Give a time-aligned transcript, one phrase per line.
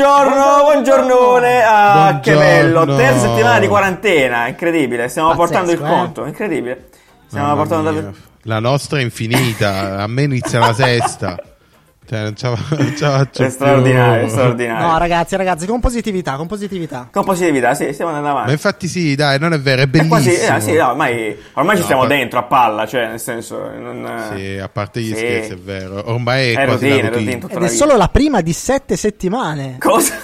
[0.00, 1.62] buongiorno, buongiorno, buongiornone.
[1.62, 2.84] Ah, che bello.
[2.86, 5.08] Terza settimana di quarantena, incredibile.
[5.08, 5.88] Stiamo Pazzesco, portando il eh?
[5.88, 6.88] conto, incredibile.
[7.26, 8.12] Stiamo Mamma portando mia.
[8.44, 11.36] La nostra è infinita, a me inizia la sesta.
[12.10, 14.84] Cioè, non la- non faccio È straordinario, è straordinario.
[14.88, 17.08] No, ragazzi, ragazzi, con positività, con positività.
[17.12, 18.52] Con positività, sì, stiamo andando Ma avanti.
[18.52, 20.14] infatti sì, dai, non è vero, è È bellissimo.
[20.20, 23.20] quasi, eh, sì, no, ormai, ormai ci No, stiamo ma- dentro a palla, cioè, nel
[23.20, 25.14] senso, non, Sì, a parte gli Sì.
[25.16, 26.02] scherzi, è vero.
[26.10, 27.64] Ormai è, È quasi routine, la è routine, routine.
[27.66, 29.76] Ed è solo la prima di sette settimane.
[29.78, 30.14] Cosa?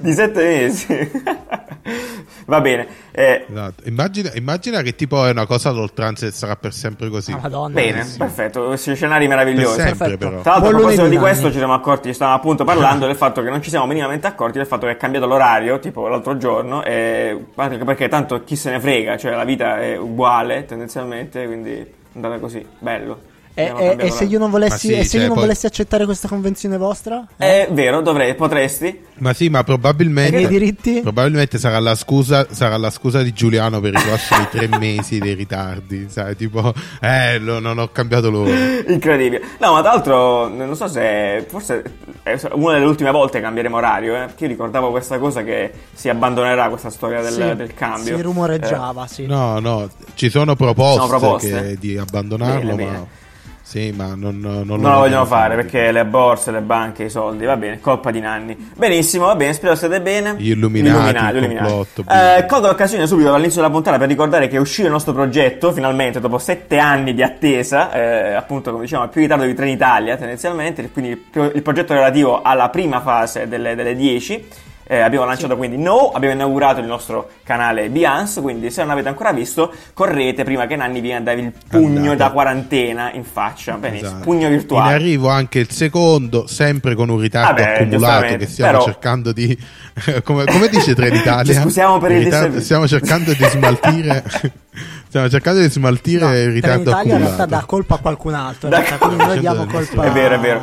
[0.00, 1.10] Di sette mesi.
[2.46, 2.86] Va bene.
[3.10, 3.82] eh, Esatto.
[3.88, 7.32] Immagina, immagina che tipo è una cosa all'oltranza e sarà per sempre così.
[7.32, 7.74] Ah, madonna.
[7.74, 8.66] bene, perfetto.
[8.66, 9.76] Questi scenari meravigliosi.
[9.76, 10.16] Per sempre.
[10.16, 13.50] Tra l'altro, a proposito di questo, ci siamo accorti, stavamo appunto parlando del fatto che
[13.50, 17.46] non ci siamo minimamente accorti del fatto che è cambiato l'orario, tipo l'altro giorno, e
[17.56, 21.86] anche perché tanto chi se ne frega, cioè la vita è uguale tendenzialmente, quindi è
[22.14, 23.34] andata così, bello.
[23.58, 25.36] E, Abbiamo e- cambiato e se io non volessi, sì, e se cioè, io non
[25.36, 27.14] poi- volessi accettare questa convenzione vostra?
[27.14, 27.28] l'orario.
[27.38, 29.00] È vero, dovrei, potresti.
[29.14, 31.00] Ma sì, ma E i probabilmente, diritti?
[31.00, 35.32] probabilmente sarà, la scusa, sarà la scusa di Giuliano per i prossimi tre mesi dei
[35.32, 36.06] ritardi.
[36.10, 38.52] Sai, tipo, eh, lo- non ho cambiato l'ora.
[38.88, 39.40] Incredibile.
[39.58, 41.82] No, ma tra l'altro, non so se forse
[42.24, 44.26] è una delle ultime volte che cambieremo orario, eh?
[44.26, 48.16] Perché io ricordavo questa cosa che si abbandonerà questa storia del, Sì, del cambio.
[48.16, 49.24] Si rumoreggiava, sì.
[49.24, 51.48] No, no, ci sono proposte, Sono proposte?
[51.62, 53.24] che- di abbandonarlo, Bene, ma bene.
[53.66, 57.02] Sì, ma non, non, Non lo lo vogliono fare fare perché le borse, le banche,
[57.04, 58.56] i soldi, va bene, colpa di Nanni.
[58.76, 60.36] Benissimo, va bene, spero siate bene.
[60.38, 64.60] Gli illuminati, il complotto, Eh, colgo l'occasione subito dall'inizio della puntata per ricordare che è
[64.60, 69.20] uscito il nostro progetto, finalmente, dopo sette anni di attesa, eh, appunto, come diciamo, più
[69.20, 73.94] ritardo di Trenitalia, tendenzialmente, quindi il, pro- il progetto relativo alla prima fase delle, delle
[73.94, 74.48] 10.
[74.88, 79.08] Eh, abbiamo lanciato quindi No, abbiamo inaugurato il nostro canale Beyoncé, quindi se non avete
[79.08, 82.16] ancora visto, correte prima che Nanni viene a darvi il pugno Andate.
[82.16, 83.74] da quarantena in faccia.
[83.78, 84.22] Benissimo, Esatto.
[84.24, 84.94] pugno In virtuale.
[84.94, 89.58] arrivo anche il secondo, sempre con un ritardo Vabbè, accumulato che stiamo però- cercando di...
[90.22, 91.52] come, come dice Trenitalia?
[91.54, 92.64] Ci scusiamo per il ritardo- disservizi.
[92.64, 94.24] Stiamo cercando di smaltire...
[95.08, 97.36] stiamo cercando di smaltire No, il ritardo Trenitalia in accumulato.
[97.36, 98.68] realtà dà colpa a qualcun altro.
[98.68, 100.60] in Da- realtà, quindi noi diamo colpa È vero, è vero.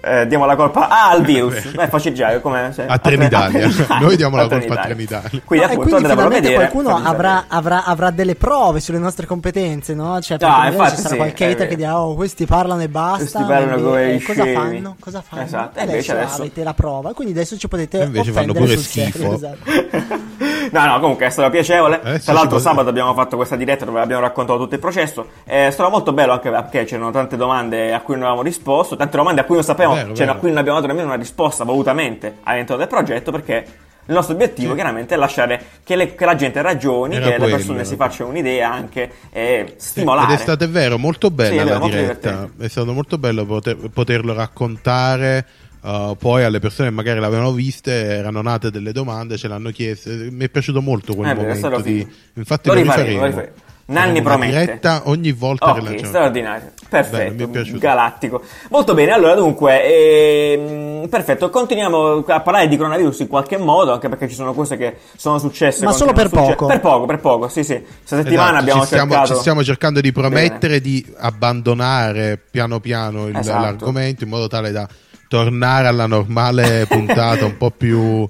[0.00, 1.70] Eh, diamo la colpa ah, al virus.
[1.74, 3.60] Beh, facilità, come cioè, A Trenitalia.
[3.68, 3.98] Trenitalia.
[4.06, 5.20] Noi diamo la colpa a Trenitalia.
[5.44, 6.54] Quindi, No, e appunto, quindi finalmente vedere.
[6.70, 10.20] qualcuno avrà, avrà- avrà delle prove sulle nostre competenze, no?
[10.20, 12.46] Cioè, perché Ah, magari infatti ci sarà sì, qualche è hater che dirà, oh, questi
[12.46, 13.18] parlano e basta.
[13.18, 14.96] Questi parlano e- come e i cosa fanno?
[15.00, 15.42] Cosa fanno?
[15.42, 18.52] Esatto, e Adesso, invece adesso- avete la prova, quindi adesso ci potete E invece fanno
[18.52, 19.34] offendere pure sul serio, schifo.
[19.34, 20.27] esatto.
[20.72, 22.00] No, no, comunque è stato piacevole.
[22.00, 25.26] Adesso Tra l'altro, sabato abbiamo fatto questa diretta dove abbiamo raccontato tutto il processo.
[25.44, 29.16] È stato molto bello anche perché c'erano tante domande a cui non avevamo risposto, tante
[29.16, 30.32] domande a cui non sapevamo, Vero, cioè vero.
[30.32, 33.64] a cui non abbiamo dato nemmeno una risposta volutamente all'interno del progetto perché.
[34.08, 34.74] Il nostro obiettivo Sì.
[34.76, 37.86] chiaramente è lasciare che, le- che la gente ragioni, Era che le quello, persone era
[37.88, 40.32] si facciano un'idea anche e stimolare.
[40.32, 42.48] Ed è stato vero, molto bella Sì, è vero, la molto diretta.
[42.58, 45.44] È stato molto bello poter- poterlo raccontare.
[45.80, 50.28] Uh, poi alle persone che magari l'avevano viste erano nate delle domande, ce l'hanno chieste.
[50.30, 51.80] Mi è piaciuto molto quel Eh momento.
[51.80, 52.06] Di...
[52.34, 53.52] Infatti Lo lo, rifaremo, rifaremo.
[53.90, 54.58] Nanni promette.
[54.58, 56.08] diretta ogni volta che Ok, lanciamo.
[56.08, 56.60] straordinario.
[56.60, 57.78] Bello, mi Perfetto, è piaciuto.
[57.78, 58.42] galattico.
[58.68, 59.82] Molto bene, allora dunque,
[60.52, 64.76] ehm, perfetto, continuiamo a parlare di coronavirus in qualche modo, anche perché ci sono cose
[64.76, 65.86] che sono successe.
[65.86, 66.44] Ma solo per a poco.
[66.50, 67.80] succe- Per poco, per poco, sì, sì.
[67.82, 69.32] Questa settimana Esatto, abbiamo ci, stiamo, cercato...
[69.34, 73.62] ci stiamo cercando di promettere di abbandonare piano piano il- Esatto.
[73.62, 74.86] l'argomento in modo tale da
[75.28, 78.28] tornare alla normale puntata un po' più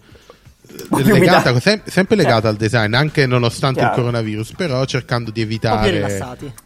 [0.91, 3.95] legata, sem- sempre legata al design, anche nonostante Chiaro.
[3.95, 6.01] il coronavirus, però cercando di evitare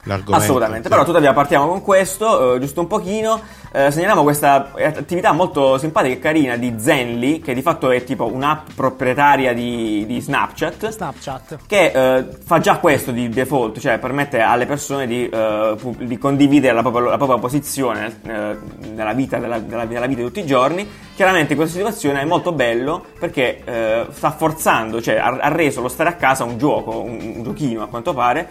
[0.05, 0.35] l'argomento.
[0.35, 3.41] Assolutamente, però tuttavia partiamo con questo, eh, giusto un pochino,
[3.73, 8.31] eh, segnaliamo questa attività molto simpatica e carina di Zenly, che di fatto è tipo
[8.33, 11.59] un'app proprietaria di, di Snapchat, Snapchat.
[11.67, 16.19] che eh, fa già questo di default, cioè permette alle persone di, eh, pu- di
[16.19, 18.57] condividere la propria, la propria posizione eh,
[18.95, 20.87] nella, vita, della, della- nella vita di tutti i giorni.
[21.23, 25.81] Chiaramente in questa situazione è molto bello perché eh, sta forzando, cioè ha, ha reso
[25.81, 28.49] lo stare a casa un gioco, un, un giochino a quanto pare.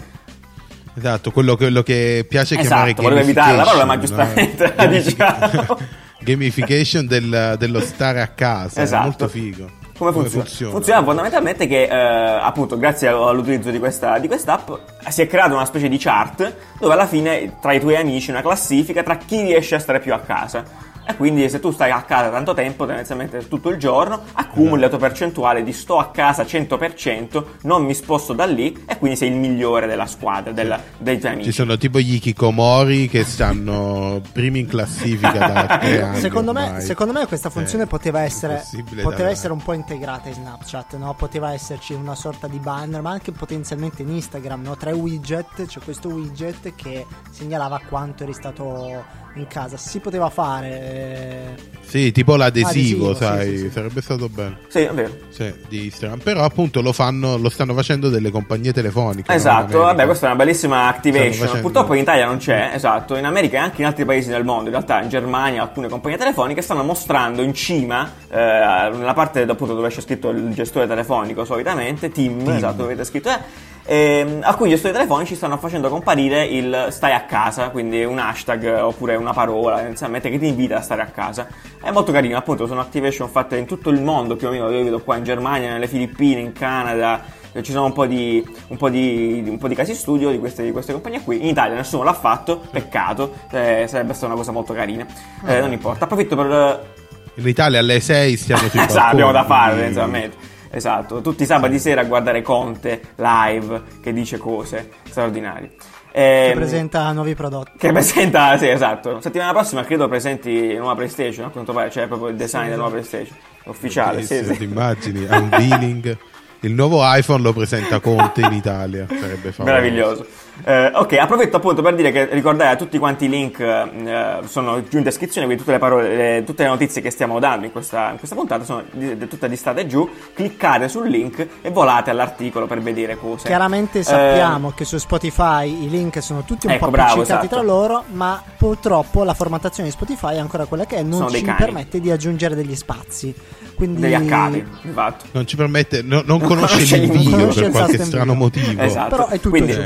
[0.95, 5.77] Esatto, quello, quello che piace Esatto, chiamare volevo evitare la parola, ma giustamente la diciamo.
[6.23, 9.01] Gamification del- dello stare a casa, Esatto.
[9.01, 9.69] è molto figo.
[9.97, 10.71] Come funziona?
[10.71, 11.03] funziona?
[11.03, 14.71] fondamentalmente che, eh, appunto, grazie all'utilizzo di questa di quest'app
[15.09, 18.41] si è creata una specie di chart dove alla fine tra i tuoi amici una
[18.41, 20.90] classifica tra chi riesce a stare più a casa.
[21.05, 24.89] E quindi se tu stai a casa tanto tempo, tendenzialmente tutto il giorno, accumuli la
[24.89, 29.29] tua percentuale di sto a casa 100%, non mi sposto da lì e quindi sei
[29.29, 31.49] il migliore della squadra, della- dei tuoi amici.
[31.49, 36.19] Ci sono tipo gli Kikomori che stanno primi in classifica da tre anni.
[36.19, 38.63] Secondo me, secondo me questa funzione Eh, poteva essere,
[39.01, 41.13] poteva essere un po' integrata in Snapchat, no?
[41.15, 44.77] Poteva esserci una sorta di banner, ma anche potenzialmente in Instagram, no?
[44.77, 49.03] Tra i widget c'è questo widget che segnalava quanto eri stato
[49.35, 49.77] in casa.
[49.77, 50.90] Si poteva fare.
[50.91, 54.55] Eh, Sì, tipo l'adesivo, Adesivo, sai, sì, sì, sarebbe stato bello.
[54.69, 55.11] Sì, è vero.
[55.29, 56.19] Sì, di Instagram.
[56.19, 59.29] Però appunto lo fanno, lo stanno facendo delle compagnie telefoniche.
[59.29, 59.79] no, Esatto, America.
[59.79, 61.33] vabbè, questa è una bellissima activation.
[61.33, 64.45] Facendo- Purtroppo in Italia non c'è, esatto, in America e anche in altri paesi del
[64.45, 69.41] mondo, in realtà in Germania alcune compagnie telefoniche stanno mostrando in cima, eh, nella parte
[69.41, 73.39] appunto dove c'è scritto il gestore telefonico solitamente, Team, esatto, dove avete scritto, eh,
[73.85, 79.15] ehm, alcuni gestori telefonici stanno facendo comparire il stai a casa, quindi un hashtag oppure
[79.15, 81.47] una parola, essenzialmente che ti invita a stare a casa.
[81.81, 84.83] È molto carino, appunto, sono activation fatte in tutto il mondo, più o meno, io
[84.83, 87.21] vedo qua in Germania, nelle Filippine, in Canada,
[87.53, 90.39] eh, ci sono un po' di, un po' di, un po' di casi studio di
[90.39, 91.41] queste, di queste compagnie qui.
[91.41, 95.05] In Italia nessuno l'ha fatto, peccato, eh, sarebbe stata una cosa molto carina.
[95.45, 96.05] Eh, non importa.
[96.05, 96.51] Approfitto per.
[96.51, 100.37] eh, In Italia alle 6 stiamo sui esatto, abbiamo da fare, essenzialmente.
[100.71, 105.71] Esatto, tutti i sabati sera a guardare Conte live che dice cose straordinarie.
[106.11, 107.71] Che Ehm, presenta nuovi prodotti.
[107.77, 109.21] che presenta, sì, esatto.
[109.21, 112.91] Settimana prossima credo presenti nuova PlayStation, a quanto pare, cioè proprio il design della nuova
[112.91, 113.35] PlayStation.
[113.65, 114.57] Ufficiale, sì, sì.
[114.57, 115.25] ti immagini?
[115.29, 116.17] Unveiling.
[116.63, 119.07] Il nuovo iPhone lo presenta Conte in Italia.
[119.07, 119.63] Sarebbe favoloso.
[119.63, 120.25] Meraviglioso.
[120.63, 124.83] Eh, ok, approfitto appunto per dire che ricordate a tutti quanti i link eh, sono
[124.87, 127.71] giù in descrizione, quindi tutte le parole, le- tutte le notizie che stiamo dando in
[127.71, 130.07] questa, in questa puntata sono di- di- tutte listate giù.
[130.33, 133.47] Cliccate sul link e volate all'articolo per vedere cose.
[133.47, 137.45] Chiaramente Eh, sappiamo che su Spotify i link sono tutti un Ecco, po' bravo, appiccicati
[137.45, 137.61] esatto.
[137.61, 141.31] tra loro, ma purtroppo la formattazione di Spotify è ancora quella che è, non Sono
[141.31, 143.33] ci permette di aggiungere degli spazi.
[143.75, 145.29] Quindi degli accadi, infatti.
[145.31, 147.07] Non ci permette, no- non conosce conosce.
[147.07, 148.79] Non conosce per il qualche strano motivo.
[148.81, 149.09] Esatto.
[149.09, 149.81] Però è tutto Quindi, giù.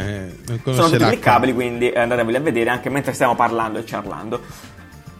[0.71, 4.41] Eh, sono tutti cliccabili, quindi eh, andateveli a vedere anche mentre stiamo parlando e charlando.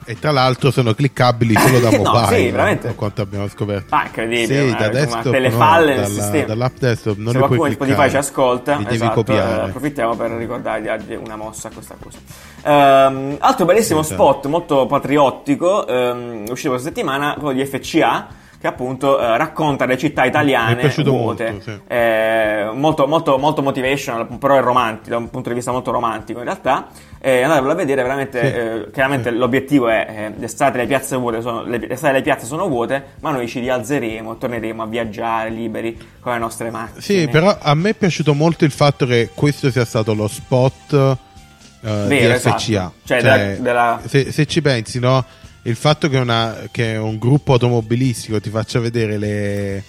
[0.08, 2.38] E tra l'altro sono cliccabili solo da No, mobile.
[2.38, 2.88] sì, veramente.
[2.90, 3.96] A quanto abbiamo scoperto.
[3.96, 6.46] Ah, incredibile, Sì, da desktop delle no, falle nel dalla- sistema.
[6.46, 8.10] dall'app desktop non Se qualcuno puoi di Spotify cliccare.
[8.24, 9.62] ci ascolta, li devi esatto, copiare.
[9.62, 12.18] eh, approfittiamo per ricordare di dargli una mossa a questa cosa.
[12.64, 14.14] Ehm, altro bellissimo Esatto.
[14.24, 18.28] spot, molto patriottico, ehm, uscito questa settimana, quello di FCA,
[18.60, 21.52] che appunto eh, racconta le città italiane vuote.
[21.52, 21.80] molto, sì.
[21.88, 26.40] Eh, molto, molto, molto motivational, però è romantico, da un punto di vista molto romantico
[26.40, 26.88] in realtà.
[27.20, 31.42] Eh, andatevelo a vedere, veramente, Sì, eh, chiaramente l'obiettivo è eh, l'estate le piazze vuote
[31.42, 35.50] sono, le, l'estate le piazze sono vuote, ma noi ci rialzeremo e torneremo a viaggiare
[35.50, 37.02] liberi con le nostre macchine.
[37.02, 40.94] Sì, però a me è piaciuto molto il fatto che questo sia stato lo spot
[40.94, 41.18] eh,
[41.82, 42.58] Vero, di esatto.
[42.60, 42.92] FCA.
[43.04, 45.24] Cioè, della- della- Se, se ci pensi, no?
[45.68, 49.84] Il fatto che, una- che un gruppo automobilistico ti faccia vedere le,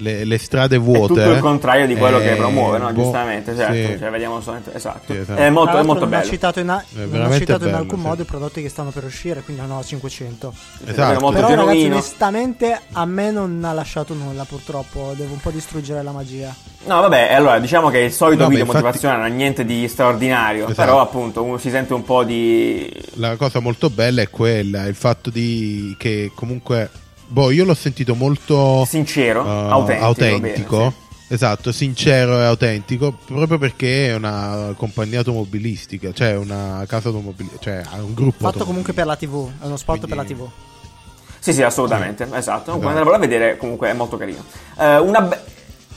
[0.00, 1.14] le- le strade È vuote.
[1.14, 2.92] tutto il contrario di quello eh, che promuove, no?
[2.92, 3.72] boh, Giustamente, certo.
[3.92, 3.98] sì.
[3.98, 4.74] Cioè, vediamo solamente.
[4.74, 5.12] Esatto.
[5.12, 5.40] Sì, esatto.
[5.40, 6.30] È molto, è molto non ha bello.
[6.30, 8.04] citato in, a- non ha veramente citato in bello, alcun sì.
[8.06, 10.52] modo i prodotti che stanno per uscire, quindi no, 500.
[10.86, 11.20] Esatto.
[11.20, 11.94] Molto Però ragazzi, genuino.
[11.96, 16.54] onestamente a me non ha lasciato nulla purtroppo, devo un po' distruggere la magia.
[16.86, 19.64] No, vabbè, allora diciamo che il solito No, beh, video infatti- motivazionale non ha niente
[19.64, 20.64] di straordinario.
[20.68, 20.80] Esatto.
[20.80, 22.90] Però, appunto, uno si sente un po' di.
[23.14, 26.88] La cosa molto bella è quella, il fatto di che comunque,
[27.30, 30.76] boh, io l'ho sentito molto Sincero, eh, autentico, autentico.
[30.78, 30.94] bene,
[31.32, 37.82] Esatto, sincero e autentico, proprio perché è una compagnia automobilistica, cioè una casa automobilistica, cioè
[37.88, 38.50] ha un gruppo.
[38.50, 39.14] Fatto comunque per la.
[39.14, 40.48] TV, è uno spot per la Quindi- TV.
[41.38, 42.24] Sì, sì, assolutamente.
[42.24, 42.72] Esatto.
[42.72, 42.88] Comunque Esatto.
[42.88, 44.42] andatevelo a vedere, comunque è molto carino.
[44.76, 45.40] Eh, una be-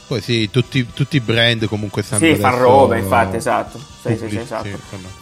[0.07, 3.79] Poi sì, tutti, tutti i brand comunque stanno Sì, fa roba, infatti, esatto.
[4.09, 4.67] Sì, sì, sì, esatto.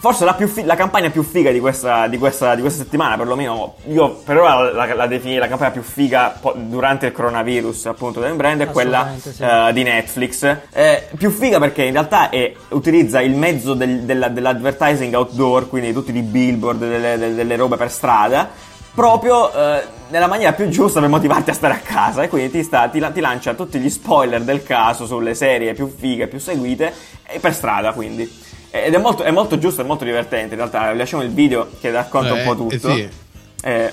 [0.00, 3.16] Forse la, più fi- la campagna più figa di questa, di questa, di questa settimana,
[3.16, 7.86] perlomeno io per ora la, la definirei la campagna più figa po- durante il coronavirus,
[7.86, 9.04] appunto, del brand, è quella
[9.68, 10.56] eh, di Netflix.
[10.72, 15.92] Eh, più figa perché in realtà è- utilizza il mezzo del- della- dell'advertising outdoor, quindi
[15.92, 18.48] tutti i billboard, delle, delle- delle robe per strada.
[18.94, 22.62] Proprio eh, nella maniera più giusta per motivarti a stare a casa, e quindi ti,
[22.62, 26.38] sta- ti la- ti lancia tutti gli spoiler del caso sulle serie più fighe, più
[26.38, 26.92] seguite,
[27.26, 28.50] e per strada quindi.
[28.74, 30.54] Ed è molto, è molto giusto e molto divertente.
[30.54, 32.94] In realtà, lasciamo il video che racconta Eh, un po' eh, tutto.
[32.94, 33.08] sì.
[33.62, 33.92] Eh,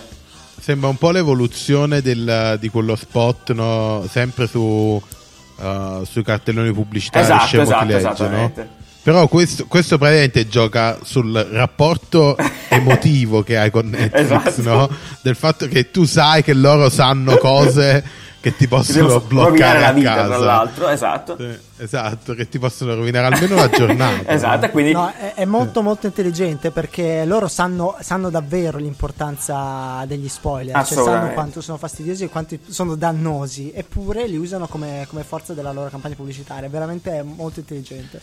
[0.59, 4.05] Sembra un po' l'evoluzione del- di quello spot, no?
[4.09, 8.61] sempre su, uh, sui cartelloni pubblicitari Esatto, esatto, legge, esattamente.
[8.61, 8.69] no?
[9.01, 12.35] Però questo, questo praticamente gioca sul rapporto
[12.69, 14.19] emotivo che hai con Netflix,
[14.57, 14.61] Esatto.
[14.63, 14.89] no?
[15.21, 18.03] Del fatto che tu sai che loro sanno cose
[18.41, 20.27] che ti possono bloccare la vita, casa.
[20.27, 20.87] tra l'altro.
[20.87, 21.35] Esatto.
[21.37, 24.29] Sì, esatto, che ti possono rovinare almeno la giornata.
[24.31, 30.03] esatto, e quindi No, è, è molto molto intelligente perché loro sanno, sanno davvero l'importanza
[30.07, 35.05] degli spoiler, cioè sanno quanto sono fastidiosi e quanto sono dannosi, eppure li usano come,
[35.09, 38.21] come forza della loro campagna pubblicitaria, veramente è molto intelligente.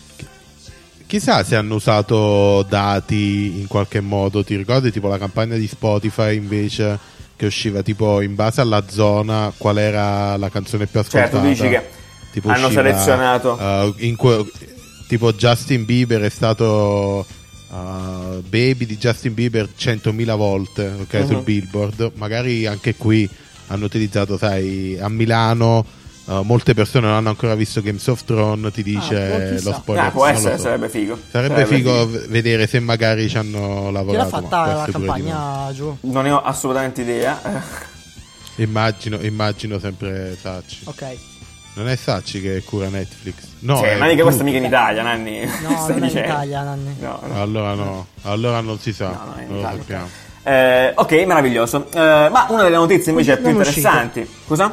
[1.06, 4.42] Chissà se hanno usato dati in qualche modo.
[4.42, 6.98] Ti ricordi tipo la campagna di Spotify invece
[7.36, 11.30] che usciva tipo in base alla zona qual era la canzone più ascoltata?
[11.42, 11.82] Certo, dici che
[12.32, 13.58] Tipo hanno usciva, selezionato.
[13.58, 14.50] eh, in que-
[15.08, 17.26] tipo Justin Bieber è stato
[17.68, 21.42] uh, Baby di Justin Bieber 100.000 volte ok, sul Mhm.
[21.44, 23.28] billboard magari anche qui
[23.68, 25.84] hanno utilizzato sai a Milano
[26.26, 29.70] uh, molte persone non hanno ancora visto Games of Thrones ti dice Ah, boh, chissà.
[29.70, 30.62] lo spoiler Ah, può non lo essere, so.
[30.62, 31.18] sarebbe figo.
[31.30, 34.30] Sarebbe figo v- vedere se magari ci hanno Chi l'ha lavorato.
[34.30, 35.96] ma fatta la campagna giù?
[36.02, 37.40] Non ne ho assolutamente idea.
[38.56, 40.80] Immagino, immagino sempre Sacci.
[40.84, 41.16] Ok.
[41.74, 43.34] Non è Sacci che cura Netflix?
[43.60, 44.46] No, cioè, è ma mica questa tu.
[44.46, 45.40] mica in Italia, Nanni.
[45.44, 46.28] No, Stai non è in dicendo?
[46.28, 46.96] Italia, Nanni.
[46.98, 47.42] No, no.
[47.42, 50.08] Allora no, allora non si sa, No, no, è in non lo sappiamo.
[50.42, 51.86] Eh, ok, meraviglioso.
[51.92, 54.28] Eh, ma una delle notizie invece Quindi più non interessanti.
[54.46, 54.72] Scusa?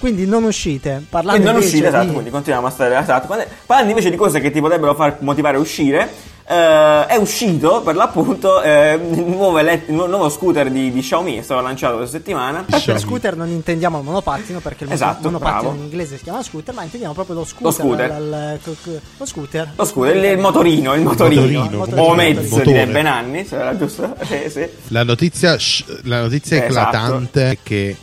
[0.00, 1.04] Quindi non uscite.
[1.08, 3.26] Parlando Quindi non invece uscire, esatto, di- quindi continuiamo a stare esatto.
[3.26, 6.08] Quando- Parlando invece di cose che ti potrebbero far motivare a uscire,
[6.48, 11.00] eh, è uscito per l'appunto eh, il, nuovo ele- il nu- nuovo scooter di, di
[11.00, 12.64] Xiaomi, è stato lanciato questa settimana.
[12.68, 12.98] Per Xiaomi.
[13.00, 15.76] scooter non intendiamo il monopattino perché il Esatto, monopattino bravo.
[15.76, 17.66] in inglese si chiama scooter, ma intendiamo proprio lo scooter.
[17.66, 18.10] Lo scooter.
[18.20, 19.70] l- l- c- lo scooter.
[19.76, 22.14] Lo scooter, il, il motorino, il motorino, motorino, come o si chiama?
[22.14, 24.16] mezzo direbbe Nanni, se era giusto?
[24.24, 24.66] Sì, sì.
[24.88, 26.96] La notizia, sh- la notizia Eh, esatto.
[26.96, 27.96] eclatante è che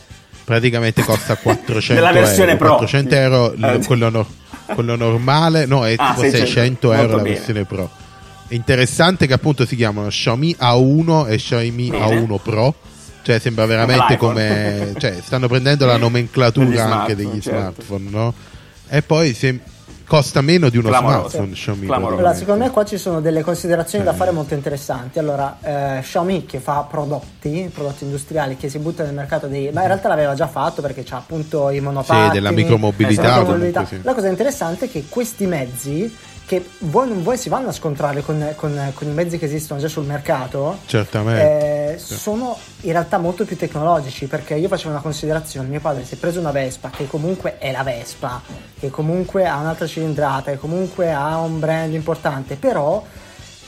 [0.48, 2.58] praticamente costa 400 Nella versione euro.
[2.58, 2.68] Pro.
[2.78, 3.80] 400 euro Eh.
[3.86, 4.28] quello, no-
[4.74, 7.36] quello normale, no, è Ah, tipo 600, 600 euro molto la bene.
[7.36, 7.90] versione Pro.
[8.48, 12.06] È interessante che appunto si chiamano Xiaomi A1 e Xiaomi Bene.
[12.26, 12.76] A1 Pro.
[13.24, 14.94] Cioè sembra veramente come...
[14.98, 17.82] cioè stanno prendendo la Degli nomenclatura anche degli certo.
[17.82, 18.34] smartphone, no?
[18.88, 19.60] E poi se-
[20.08, 21.20] costa meno di uno Clamoroso.
[21.30, 21.86] smartphone Xiaomi.
[21.86, 22.18] Clamoroso.
[22.20, 24.08] Allora, secondo me qua ci sono delle considerazioni Eh.
[24.08, 25.20] da fare molto interessanti.
[25.20, 29.70] Allora, eh, Xiaomi che fa prodotti, prodotti industriali che si butta nel mercato dei...
[29.74, 32.28] Ma in realtà l'aveva già fatto perché c'ha appunto i monopattini.
[32.28, 33.40] Sì, della micromobilità Esatto.
[33.40, 33.80] micromobilità.
[33.82, 34.04] comunque, sì.
[34.06, 36.16] La cosa interessante è che questi mezzi,
[36.48, 39.82] che vuoi non vuoi si vanno a scontrare con, con- con i mezzi che esistono
[39.82, 41.96] già sul mercato, Certamente.
[41.96, 46.14] eh, sono in realtà molto più tecnologici perché io facevo una considerazione mio padre si
[46.14, 48.42] è preso una Vespa che comunque è la Vespa
[48.80, 53.04] che comunque ha un'altra cilindrata che comunque ha un brand importante però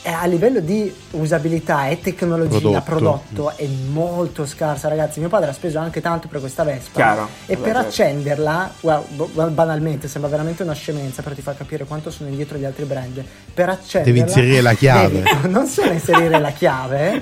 [0.03, 3.23] a livello di usabilità e tecnologia Prodotto.
[3.31, 7.27] prodotto, è molto scarsa ragazzi mio padre ha speso anche tanto per questa Vespa Chiaro.
[7.45, 7.87] e per certo.
[7.87, 12.65] accenderla b- banalmente sembra veramente una scemenza però ti fa capire quanto sono indietro gli
[12.65, 15.21] altri brand per accenderla Devi inserire la chiave.
[15.21, 17.21] devi non solo inserire la chiave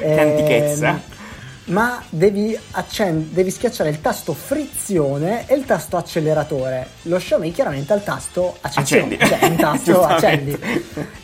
[0.00, 0.88] Che antichezza.
[0.88, 1.00] ehm,
[1.68, 6.86] ma devi, accen- devi schiacciare il tasto frizione e il tasto acceleratore.
[7.02, 9.26] Lo Xiaomi chiaramente ha il tasto accensione, Accendi.
[9.38, 10.58] cioè un tasto accendi.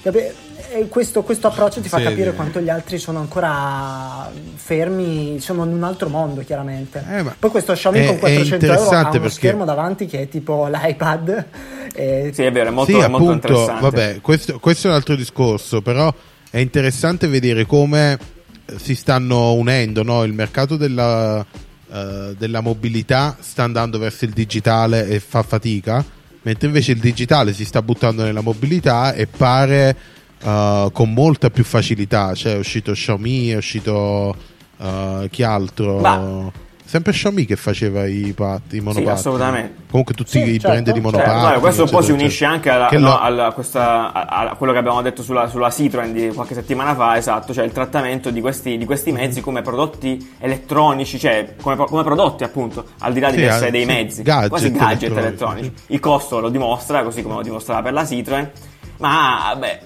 [0.03, 0.33] Capi-
[0.75, 2.37] e questo, questo approccio ti fa Sì, capire sì.
[2.37, 7.05] quanto gli altri sono ancora fermi, sono in un altro mondo chiaramente.
[7.11, 10.07] Eh, ma Poi questo Xiaomi è- con è 400 euro ha uno perché- schermo davanti
[10.07, 11.47] che è tipo l'iPad.
[11.95, 13.81] e- Sì, è vero, è molto, sì, è molto appunto, interessante.
[13.83, 16.13] vabbè, questo, questo è un altro discorso, però
[16.51, 18.19] è interessante vedere come
[18.67, 20.25] eh, si stanno unendo, no?
[20.25, 21.45] il mercato della,
[21.93, 26.05] eh, della mobilità sta andando verso il digitale e fa fatica,
[26.43, 29.97] mentre invece il digitale si sta buttando nella mobilità e pare
[30.45, 34.35] eh, con molta più facilità, cioè è uscito Xiaomi, è uscito
[34.79, 35.99] eh, chi altro?
[36.01, 39.11] Ma- Sempre Xiaomi che faceva i, patti, i monopattini.
[39.11, 39.75] assolutamente.
[39.89, 41.01] Comunque tutti Sì, i certo, brand di certo.
[41.01, 41.33] monopattini.
[41.33, 44.55] Cioè, guarda, questo un po' si unisce anche alla, no, lo- alla- questa- a, a
[44.55, 48.31] quello che abbiamo detto sulla, sulla Citroen di qualche settimana fa, esatto, cioè il trattamento
[48.31, 53.19] di questi, di questi mezzi come prodotti elettronici, cioè come, come prodotti appunto, al di
[53.21, 55.27] là di Sì, essere eh, dei sì, mezzi, gadget quasi gadget elettronici,
[55.59, 55.73] elettronici.
[55.87, 58.51] Il costo lo dimostra, così come lo dimostrava per la Citroen,
[58.99, 59.81] ma beh,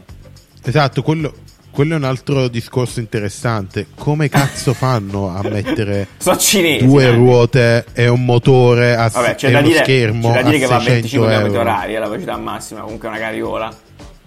[0.69, 1.33] Esatto, quello,
[1.71, 3.87] quello è un altro discorso interessante.
[3.97, 6.09] Come cazzo fanno a mettere
[6.39, 6.85] cinesi.
[6.85, 7.11] due eh.
[7.15, 10.57] ruote e un motore a, Vabbè, c'è e da uno dire, schermo c'è da dire
[10.57, 13.21] a che va a 600 25 km orari, è la velocità massima, comunque è una
[13.21, 13.75] carriola.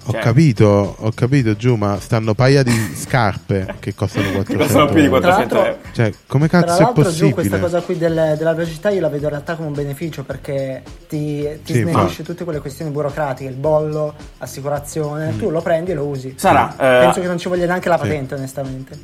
[0.05, 4.85] Ho Cioè, capito, ho capito giù, ma stanno paia di scarpe che costano 400 Costano
[4.87, 5.19] più di euro.
[5.19, 5.79] 400 Tra euro.
[5.91, 7.33] Cioè, come cazzo è l'altro, giù possibile?
[7.33, 10.81] questa cosa qui del- della velocità io la vedo in realtà come un beneficio perché
[11.07, 15.91] ti, ti Sì, snellisce ma- tutte quelle questioni burocratiche, il bollo, assicurazione, tu lo prendi
[15.91, 16.33] e lo usi.
[16.35, 18.01] Sarà, eh, Penso che non ci voglia neanche la Sì.
[18.01, 18.99] patente, onestamente.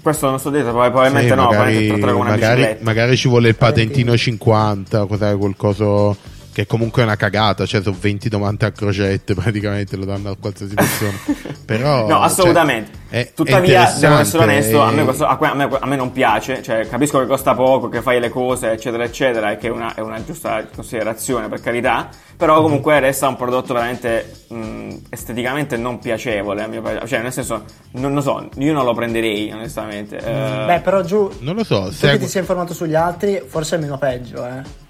[0.00, 4.12] Questo non sto poi probabilmente Sì, no, magari, probabilmente magari, magari ci vuole il patentino
[4.12, 4.16] Patentino.
[4.16, 6.16] 50, cos'è, qualcosa
[6.58, 10.36] che comunque è una cagata, cioè sono 20 domande a crocette praticamente lo danno a
[10.36, 11.16] qualsiasi persona.
[11.64, 12.90] Però, No, assolutamente.
[13.08, 15.94] cioè, è- è Tuttavia, devo essere onesto, a me, e- questo- a, me- a me
[15.94, 16.60] non piace.
[16.60, 19.94] Cioè, capisco che costa poco, che fai le cose, eccetera, eccetera, e che è una,
[19.94, 22.08] è una giusta considerazione, per carità.
[22.36, 27.06] Però comunque resta un prodotto veramente mh, esteticamente non piacevole, a mio parere.
[27.06, 27.62] Cioè, nel senso,
[27.92, 30.16] non lo so, io non lo prenderei, onestamente.
[30.16, 33.78] Eh, Beh, però giù, Non lo so, se ti sei informato sugli altri, forse è
[33.78, 34.86] meno peggio, eh.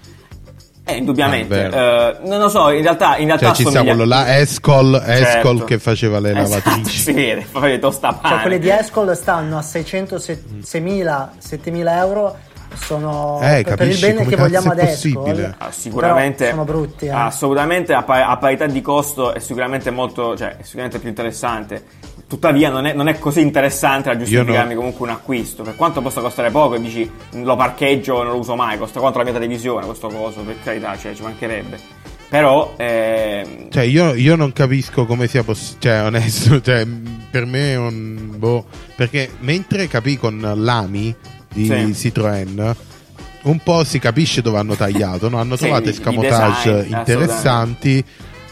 [0.89, 1.63] Eh, indubbiamente.
[1.65, 4.95] Ah, Eh, non lo so, in realtà, in realtà cioè, ci sta quello là, Escol,
[5.05, 5.63] Escol Certo.
[5.65, 6.97] che faceva le Esatto, lavatrici.
[6.99, 8.33] si vede, fa fare tostapane.
[8.33, 12.37] Cioè, quelli di Escol stanno a 600, se- 6.000, 7.000 euro
[12.75, 15.09] sono Eh, per, il bene che vogliamo adesso.
[15.11, 15.55] possibile?
[15.57, 17.05] Ah, sicuramente però sono brutti.
[17.07, 17.09] eh.
[17.09, 21.83] assolutamente a, pa- a parità di costo è sicuramente molto cioè è sicuramente più interessante
[22.29, 24.79] tuttavia non è, non è così interessante da giustificarmi no.
[24.79, 28.55] comunque un acquisto per quanto possa costare poco e dici lo parcheggio non lo uso
[28.55, 31.77] mai costa quanto la mia televisione questo coso per carità cioè ci mancherebbe
[32.29, 35.79] però ehm, Cioè, io, io non capisco come sia possibile.
[35.79, 36.85] Cioè, onesto, cioè,
[37.31, 38.33] per me è un.
[38.37, 38.65] Boh.
[38.95, 41.15] Perché mentre capì con l'AMI
[41.51, 42.09] di Sì.
[42.11, 42.75] Citroën,
[43.41, 45.27] un po' si capisce dove hanno tagliato.
[45.27, 45.39] no?
[45.39, 48.05] Hanno Sì, trovato i- i escamotage interessanti,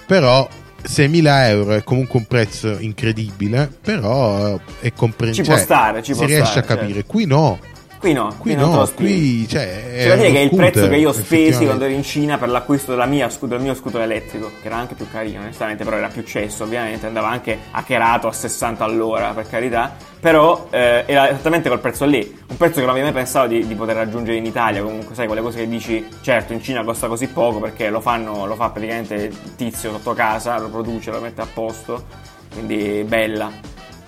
[0.08, 0.48] però.
[0.88, 5.44] 6.000 euro è comunque un prezzo incredibile, però eh, è comprensibile.
[5.44, 6.94] Ci può stare, ci si può riesce stare, a capire.
[6.94, 7.12] certo.
[7.12, 7.60] Qui no,
[8.00, 10.96] qui no qui lo no, qui cioè, C'è da dire che è il prezzo che
[10.98, 14.68] io spesi quando ero in Cina per l'acquisto della mia, del mio scooter elettrico, che
[14.68, 18.84] era anche più carino, onestamente, però era più cesso, ovviamente, andava anche hackerato a 60
[18.84, 23.06] all'ora, per carità, però eh, era esattamente quel prezzo lì, un prezzo che non avevo
[23.06, 26.54] mai pensato di, di poter raggiungere in Italia, comunque sai, quelle cose che dici, certo,
[26.54, 30.60] in Cina costa così poco perché lo fanno, lo fa praticamente il tizio sotto casa,
[30.60, 32.06] lo produce, lo mette a posto,
[32.54, 33.52] quindi bella.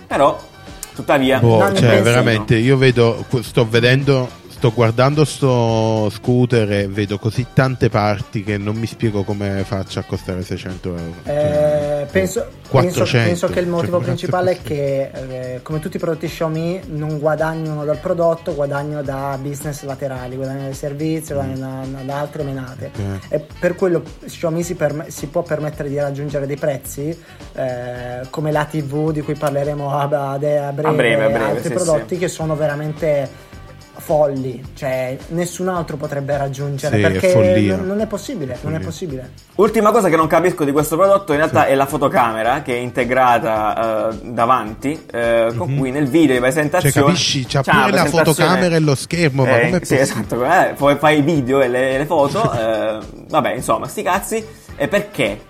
[0.08, 0.39] Però,
[0.99, 1.39] tuttavia...
[1.39, 4.29] Boh, cioè, veramente, io vedo, sto vedendo,
[4.59, 10.01] sto guardando sto scooter e vedo così tante parti che non mi spiego come faccia
[10.01, 11.13] a costare 600 euro.
[11.23, 15.11] Eh, Cioè, penso, 400, penso- penso che il cioè, motivo cazzo principale è che,
[15.53, 20.65] eh, come tutti i prodotti Xiaomi, non guadagnano dal prodotto, guadagnano da business laterali, guadagnano
[20.65, 22.91] dai servizi, guadagnano da, da altre menate.
[22.99, 23.13] Mm.
[23.13, 23.19] Ok.
[23.29, 27.17] E per quello Xiaomi si, perm- si può permettere di raggiungere dei prezzi
[27.55, 31.43] eh, come la TV di cui parleremo a, a- a breve, A breve, a breve,
[31.45, 32.19] altri sì, prodotti sì.
[32.19, 33.47] che sono veramente
[33.99, 37.75] folli, cioè nessun altro potrebbe raggiungere Sì, perché follia.
[37.75, 39.31] non, non è possibile, non è possibile.
[39.55, 42.77] Ultima cosa che non capisco di questo prodotto in realtà è la fotocamera che è
[42.79, 46.93] integrata eh, davanti, eh, con cui nel video di presentazione.
[46.93, 47.45] Cioè, capisci?
[47.47, 50.01] C'ha C'ha pure la fotocamera e lo schermo, ma Eh, com'è sì, possibile?
[50.01, 52.51] esatto, eh, poi fai i video e le, le foto.
[52.53, 52.97] eh,
[53.29, 54.45] vabbè, insomma, sti cazzi.
[54.75, 55.41] E perché?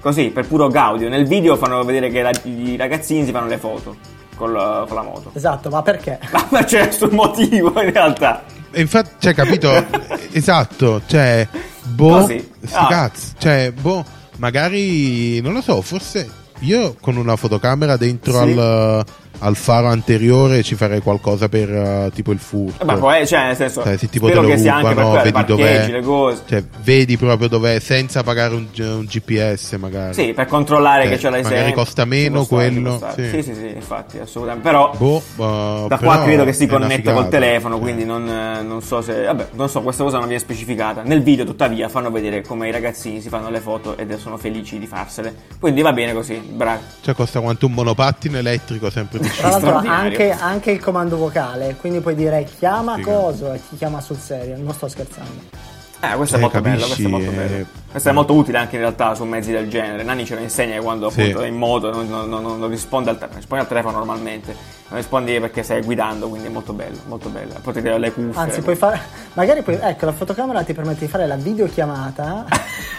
[0.00, 1.08] Così, per puro gaudio.
[1.08, 3.96] Nel video fanno vedere che la- i ragazzini si fanno le foto
[4.36, 5.30] con la, con la moto.
[5.34, 6.18] Esatto, ma perché?
[6.50, 8.44] Ma c'è nessun motivo in realtà.
[8.70, 9.72] E infatti, cioè, capito?
[10.32, 11.46] esatto, cioè,
[11.84, 12.50] boh, Così.
[12.64, 12.86] sti Ah.
[12.86, 14.04] cazzi, cioè, boh,
[14.36, 16.28] magari, non lo so, forse
[16.60, 18.38] io con una fotocamera dentro Sì.
[18.38, 19.04] al,
[19.38, 22.84] al faro anteriore ci farei qualcosa per eh, tipo il furto.
[22.84, 25.16] Ma poi, cioè, nel senso, Cioè, se tipo te lo che sia anche per rubano,
[25.18, 25.90] vedi parcheggi, dov'è.
[25.90, 26.42] le cose.
[26.46, 30.14] Cioè, vedi proprio dov'è senza pagare un, un GPS, magari.
[30.14, 31.72] Sì, per controllare Cioè, che c'è la magari sempre.
[31.72, 33.28] costa Ci meno ci quello, sì.
[33.28, 34.68] Sì, sì, sì, infatti, assolutamente.
[34.68, 38.62] Però Boh, uh, da però qua credo che si connetta col telefono, quindi non, eh,
[38.62, 39.24] non so se.
[39.24, 41.02] Vabbè, non so, questa cosa non viene specificata.
[41.02, 44.78] Nel video, tuttavia, fanno vedere come i ragazzini si fanno le foto ed sono felici
[44.78, 45.34] di farsele.
[45.58, 46.82] Quindi va bene così, bravi.
[47.02, 52.00] Cioè, costa quanto un monopattino elettrico sempre Tra l'altro anche, anche il comando vocale, quindi
[52.00, 53.10] puoi dire chiama Figa.
[53.10, 55.74] coso e ti chiama sul serio, non sto scherzando.
[56.00, 57.66] Eh, questo è Eh, molto bello, capisci, questo è molto eh, bello.
[57.90, 60.02] Questo è molto utile anche in realtà su mezzi del genere.
[60.02, 61.20] Nani ce lo insegna che quando Sì.
[61.22, 64.54] appunto è in moto non, non- non- non risponde al telefono, risponde al telefono normalmente,
[64.88, 67.54] non rispondi perché stai guidando, quindi è molto bello, molto bello.
[67.62, 68.38] Potete avere le cuffie.
[68.40, 69.00] Anzi, puoi fare.
[69.32, 69.78] Magari puoi.
[69.80, 72.44] Ecco, la fotocamera ti permette di fare la videochiamata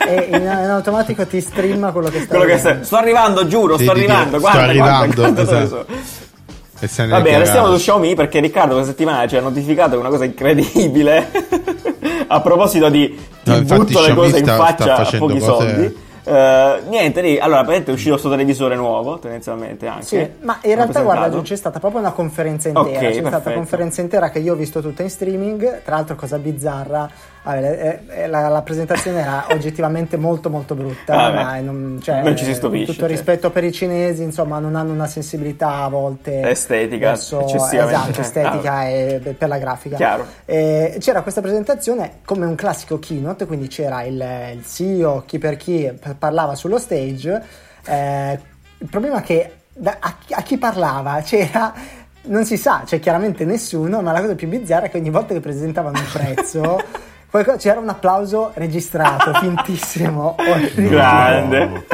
[0.08, 3.78] e in, in automatico ti streama quello che stai Quello che stai- sto arrivando, giuro,
[3.78, 5.86] Sì, sto arrivando, sto guarda, arrivando, guarda, guarda esatto.
[6.80, 6.86] Dove sono.
[6.86, 7.78] E se ne Vabbè, è restiamo su.
[7.78, 11.30] Xiaomi perché Riccardo questa settimana ci ha notificato una cosa incredibile.
[12.30, 13.08] A proposito di
[13.44, 16.06] ti No, infatti butto le Xiaomi cose in sta- faccia sta a pochi cose- soldi.
[16.30, 20.04] Eh, niente lì, allora praticamente è uscito questo televisore nuovo, tendenzialmente anche.
[20.06, 23.48] Sì, ma in realtà guarda, c'è stata proprio una conferenza intera, Ok, c'è stata perfetto.
[23.48, 27.10] una conferenza intera che io ho visto tutta in streaming, tra l'altro cosa bizzarra,
[27.56, 32.36] vabbè, eh, eh, la, la presentazione era oggettivamente molto molto brutta, ma non, cioè, non
[32.38, 33.10] ci si eh, stupisce, Tutto cioè.
[33.10, 38.74] rispetto per i cinesi, insomma, non hanno una sensibilità a volte Estetica, verso- esatto, estetica
[38.74, 38.84] Ah.
[38.88, 40.20] e per la grafica.
[40.46, 44.24] E c'era questa presentazione come un classico keynote, quindi c'era il,
[44.56, 47.44] il CEO, chi per chi parlava sullo stage.
[47.86, 48.40] eh,
[48.80, 51.74] il problema è che da- a, chi- a chi parlava c'era.
[52.30, 55.34] Non si sa, c'è chiaramente nessuno, ma la cosa più bizzarra è che ogni volta
[55.34, 56.78] che presentavano un prezzo,
[57.43, 60.89] qualcosa- c'era un applauso registrato, fintissimo, orribile.
[60.89, 61.86] Grande.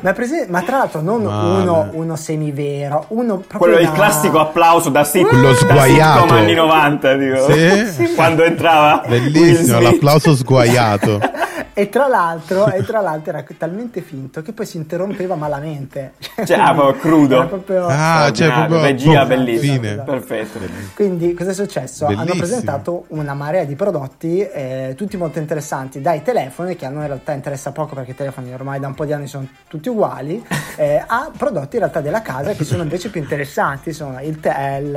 [0.00, 1.60] Ma, prese- ma tra l'altro non Male.
[1.60, 5.54] uno, uno semivero, uno proprio Quello è il da- classico applauso da sit- Quello da
[5.56, 6.20] sguaiato.
[6.20, 7.50] sitcom anni 90, dico.
[7.50, 8.12] Sì.
[8.14, 11.18] Quando entrava Bellissimo, l'applauso sguaiato.
[11.78, 16.14] E tra, l'altro, e tra l'altro era talmente finto che poi si interrompeva malamente.
[16.44, 17.46] Cioè, ah, proprio crudo.
[17.46, 19.74] Proprio- Ah, cioè proprio regia boh, bellissima.
[19.74, 19.96] fine.
[20.02, 20.58] Perfetto.
[20.96, 22.06] Quindi cosa è successo?
[22.06, 22.40] Hanno Bellissimo.
[22.42, 27.06] presentato una marea di prodotti, eh, tutti molto interessanti, dai telefoni, che a noi in
[27.08, 30.44] realtà interessa poco perché i telefoni ormai da un po' di anni sono tutti uguali,
[30.76, 33.92] eh, a prodotti in realtà della casa che sono invece più interessanti.
[33.92, 34.90] Sono il te- il-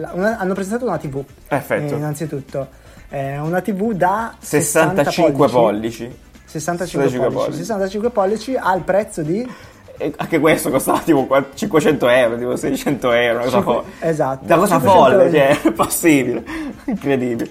[0.00, 1.92] la- una- hanno presentato una TV, Perfetto.
[1.94, 2.84] eh, innanzitutto.
[3.08, 6.10] È una TV da 65 pollici.
[6.44, 7.34] 65 65 pollici.
[7.34, 7.58] pollici.
[7.58, 9.48] 65 pollici al prezzo di
[9.98, 13.38] E anche questo costava tipo qua- 500 euro, tipo 600 euro.
[13.44, 14.44] Cosa Cinque- fo- esatto.
[14.44, 16.44] Una cosa 500 folle, cioè, è possibile.
[16.84, 17.50] Incredibile.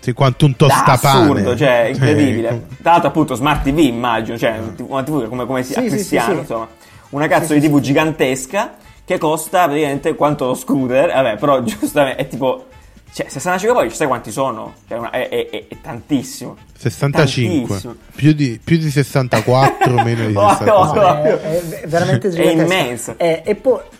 [0.00, 1.20] Sì, quanto un Da tostapane.
[1.22, 2.48] assurdo, cioè, incredibile.
[2.48, 5.82] Cioè, Tra l'altro, appunto, Smart TV, immagino, cioè, una TV come, come si Sì, a
[5.82, 6.38] sì, sì, Cristiano, sì.
[6.40, 6.68] insomma.
[7.10, 7.82] Una cazzo Sì, di TV sì.
[7.82, 11.10] gigantesca che costa praticamente quanto lo scooter.
[11.12, 12.66] Vabbè, però giustamente è tipo.
[13.14, 14.72] Cioè, 65 pollici, sai quanti sono?
[14.88, 16.56] Cioè, una- è, è- è- è tantissimo.
[16.76, 17.66] 65.
[17.68, 17.94] Tantissimo.
[18.12, 21.00] Più di, più di 64, meno di Oh, 65.
[21.00, 21.06] no.
[21.06, 21.40] No, è,
[21.82, 23.14] è veramente È immenso.
[23.16, 23.42] È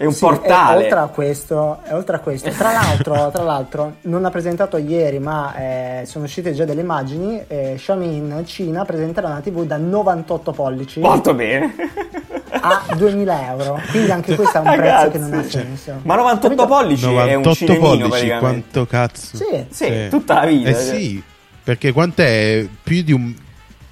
[0.04, 0.82] un sì, portale.
[0.82, 5.54] oltre a questo, oltre a questo tra, l'altro, tra l'altro, non ha presentato ieri, ma
[5.54, 7.40] eh, sono uscite già delle immagini.
[7.46, 11.72] eh, Xiaomi in Cina presenterà una TV da 98 pollici Molto bene.
[12.60, 13.80] a 2000 euro.
[13.90, 16.00] Quindi anche questo è un prezzo Ragazzi, che non ha senso.
[16.02, 16.66] Ma 98 Capito?
[16.74, 19.36] pollici è un 98 cinemino pollici, quanto cazzo?
[19.36, 19.64] Sì.
[19.70, 20.68] Sì, tutta la vita.
[20.70, 20.82] Eh cioè.
[20.82, 21.22] sì,
[21.62, 22.66] perché quant'è?
[22.82, 23.34] Più di un...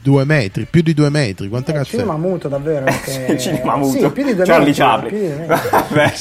[0.03, 2.01] Due metri, più di due metri, quanto Eh, il cazzo è?
[2.01, 2.83] cinema muto davvero.
[3.05, 3.99] perché- cinema muto.
[4.01, 5.47] Sì, più di due Charlie metri, Chaplin.
[5.47, 6.13] Vabbè.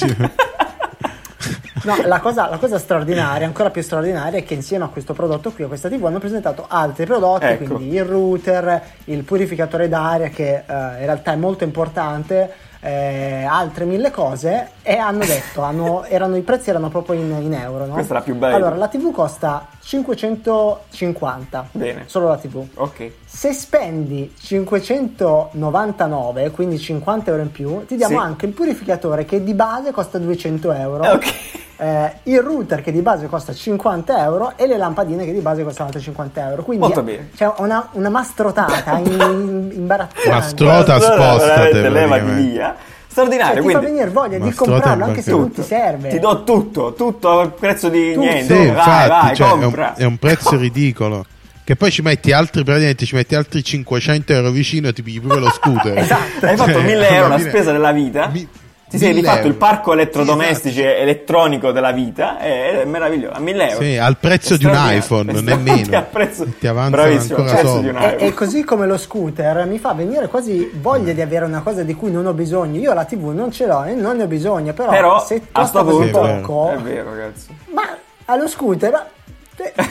[1.84, 5.52] No, la cosa, la cosa straordinaria, ancora più straordinaria, è che insieme a questo prodotto
[5.52, 7.76] qui, a questa TV, hanno presentato altri prodotti, Ecco.
[7.76, 13.86] quindi il router, il purificatore d'aria, che eh, in realtà è molto importante, eh, altre
[13.86, 17.86] mille cose, e hanno detto, hanno- erano, i prezzi erano proprio in, in euro.
[17.86, 17.94] No?
[17.94, 18.56] Questa è la più bella.
[18.56, 22.04] Allora, la TV costa 550, Bene.
[22.08, 22.66] solo la TV.
[22.76, 23.12] Ok.
[23.34, 28.26] Se spendi 599, quindi 50 euro in più, ti diamo Sì.
[28.26, 31.08] anche il purificatore che di base costa 200 euro.
[31.10, 31.34] Ok.
[31.78, 35.64] Eh, il router che di base costa 50 euro e le lampadine che di base
[35.64, 36.64] costano altri 50 euro.
[36.64, 37.30] Quindi Molto bene.
[37.36, 40.30] c'è una, una mastrotata in, in, imbarazzante.
[40.30, 42.50] Mastrota, spostate, levati praticamente.
[42.52, 42.76] via.
[43.08, 46.10] Straordinario, Cioè, ti fa quindi venire voglia di comprarlo anche se non ti serve.
[46.10, 48.26] ti do tutto, tutto al prezzo di Tutto.
[48.26, 48.56] niente.
[48.56, 51.26] Sì, vai, infatti, vai, cioè, è, un, è un prezzo ridicolo.
[51.72, 55.22] Che poi ci metti altri, praticamente ci metti altri 500 euro vicino e ti pigli
[55.22, 55.96] pure lo scooter.
[56.00, 56.46] Esatto.
[56.46, 58.28] Hai fatto Cioè, 1000 euro alla la spesa della vita.
[58.28, 58.46] Mi-
[58.90, 59.58] Ti sei 1000 rifatto il euro.
[59.58, 60.98] parco elettrodomestici esatto.
[61.02, 62.40] elettronico della vita.
[62.40, 63.36] È, è meraviglioso.
[63.36, 63.84] A 1000 euro.
[63.86, 65.96] Sì, al prezzo È di un iPhone, È nemmeno.
[65.98, 68.18] al prezzo- Ti Bravissimo, ancora un E, iPhone.
[68.18, 71.94] e così come lo scooter mi fa venire quasi voglia di avere una cosa di
[71.96, 72.82] cui non ho bisogno.
[72.82, 75.80] Io la TV non ce l'ho e non ne ho bisogno, però, Però se costa
[75.80, 77.48] sto così punto- poco, È vero, ragazzi.
[77.74, 79.06] ma allo scooter,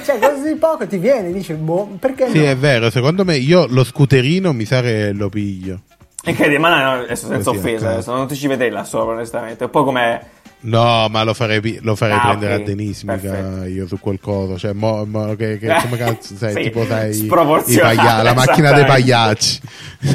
[0.05, 2.47] cioè così poco ti viene, dici, boh, perché Sì, no?
[2.47, 5.81] è vero, secondo me io lo scooterino mi sa che lo piglio.
[6.25, 7.93] Incredibile, ma no, no, adesso senza Così, offesa, ok.
[7.95, 9.65] adesso non ti ci vedrei là sopra, onestamente.
[9.65, 10.39] Un po' come.
[10.63, 13.65] No, ma lo farei, lo farei Ah, prendere ok, a Denismica perfetto.
[13.65, 14.59] io su qualcosa.
[14.59, 16.53] Cioè, mo, mo- che, che- come cazzo sei?
[16.53, 19.61] Sì, tipo sai i sproporzionato, paglia- la macchina dei pagliacci.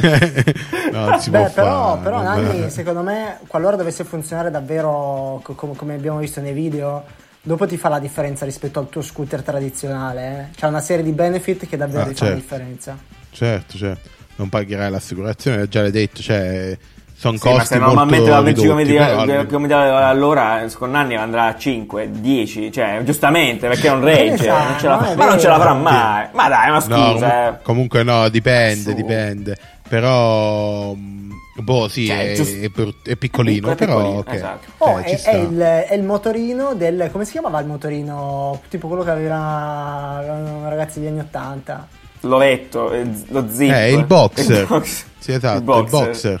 [0.92, 2.00] no, si Beh, può però, fare.
[2.02, 2.42] però vabbè.
[2.42, 7.02] Nanni, secondo me, qualora dovesse funzionare davvero co- com- come abbiamo visto nei video,
[7.46, 10.48] dopo ti fa la differenza rispetto al tuo scooter tradizionale.
[10.52, 10.56] eh.
[10.56, 12.42] C'è una serie di benefit che davvero Ah, ti fa la certo.
[12.42, 12.98] differenza.
[13.30, 14.08] Certo, certo.
[14.36, 16.76] Non pagherai l'assicurazione, già l'hai detto, cioè
[17.16, 21.44] sono Sì, ma costi se normalmente molto va a 20 km all'ora con anni andrà
[21.46, 25.24] a 5, 10, cioè giustamente perché non regge, sa, non ce la- no, è ma
[25.26, 26.26] non ce l'avrà mai.
[26.32, 27.58] Ma dai, ma No, scusa, comu- eh.
[27.62, 28.94] comunque no, dipende, Su.
[28.94, 29.56] dipende.
[29.88, 31.30] Però mh,
[31.62, 34.32] boh, sì, Cioè, è, giusto- è per- è piccolino, È però piccolino, ok.
[34.34, 34.66] esatto.
[34.78, 37.08] Oh, Eh, è, è il, è il motorino del.
[37.12, 38.60] come si chiamava il motorino?
[38.68, 41.88] Tipo quello che aveva avevano ragazzi degli anni 80.
[42.20, 43.70] l'ovetto, eh, lo zip.
[43.72, 44.60] Eh, il boxer.
[44.62, 46.00] Il box- Sì, esatto, il il boxer.
[46.06, 46.40] boxer.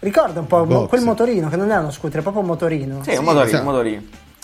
[0.00, 0.88] Ricorda un po' Il boxer.
[0.88, 3.02] quel motorino che non era uno scooter, è proprio un motorino.
[3.02, 3.62] Sì, un motorino, esatto.
[3.66, 4.02] un motorino.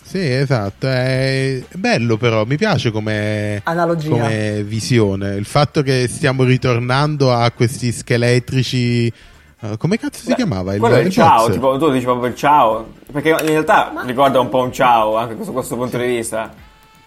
[0.09, 4.09] Sì, esatto, è bello però, mi piace come, Analogia.
[4.09, 5.35] come visione.
[5.35, 9.13] Il fatto che stiamo ritornando a questi scheletrici...
[9.61, 10.77] eh, come cazzo si Beh, chiamava?
[10.77, 14.49] quello è il ciao, tipo, tu dici proprio il ciao, perché in realtà ricorda un
[14.49, 16.53] po' un ciao anche su questo punto di vista.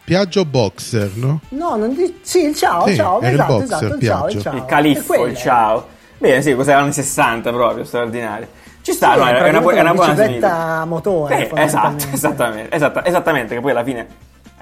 [0.04, 1.40] Piaggio boxer, no?
[1.50, 2.20] No, non di...
[2.22, 4.38] Sì, il ciao, Sì, ciao, era il esatto, boxer, esatto, il ciao, Piaggio.
[4.38, 4.56] il ciao.
[4.56, 5.88] Il È califfo, il ciao.
[6.18, 8.48] Bene, sì, cos'era anni 60 proprio, straordinario.
[8.82, 11.50] Ci sta, Sì, no, è, è una, bu- è una buona bicicletta motore.
[11.50, 14.08] Eh, esatto, esattamente, esatta- esattamente, che poi alla fine Eh,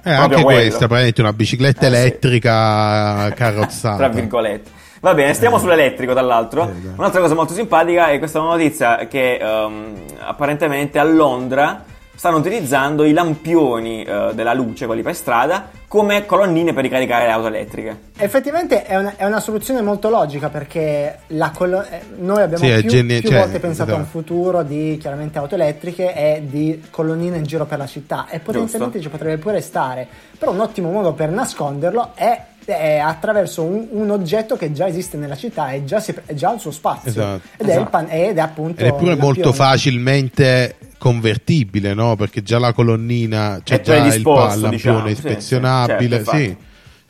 [0.02, 0.60] proprio anche quello.
[0.60, 1.96] questa, praticamente una bicicletta Eh, sì.
[1.96, 3.96] elettrica carrozzata.
[3.98, 4.70] tra virgolette.
[5.02, 6.64] Va bene, stiamo sull'elettrico dall'altro.
[6.64, 6.94] Eh.
[6.98, 11.84] Un'altra cosa molto simpatica è questa notizia che ehm, apparentemente a Londra
[12.20, 17.32] stanno utilizzando i lampioni eh, della luce, quelli per strada, come colonnine per ricaricare le
[17.32, 17.98] auto elettriche.
[18.18, 22.82] Effettivamente è una, è una soluzione molto logica perché la collo- eh, noi abbiamo Sì,
[22.82, 24.18] più, geni- più cioè, volte pensato a un esatto.
[24.18, 29.00] futuro di chiaramente auto elettriche e di colonnine in giro per la città e potenzialmente
[29.00, 30.06] ci potrebbe pure stare.
[30.38, 32.38] Però un ottimo modo per nasconderlo è,
[32.70, 36.50] è attraverso un, un oggetto che già esiste nella città e già, si- è già
[36.50, 37.10] al suo spazio.
[37.10, 37.42] Esatto.
[37.58, 37.90] Ed, È il Esatto.
[37.90, 38.82] pan- ed è appunto.
[38.82, 42.16] Ed è pure il molto facilmente convertibile, no?
[42.16, 46.58] Perché già la colonnina c'è È già il lampione diciamo, ispezionabile, sì, certo, sì.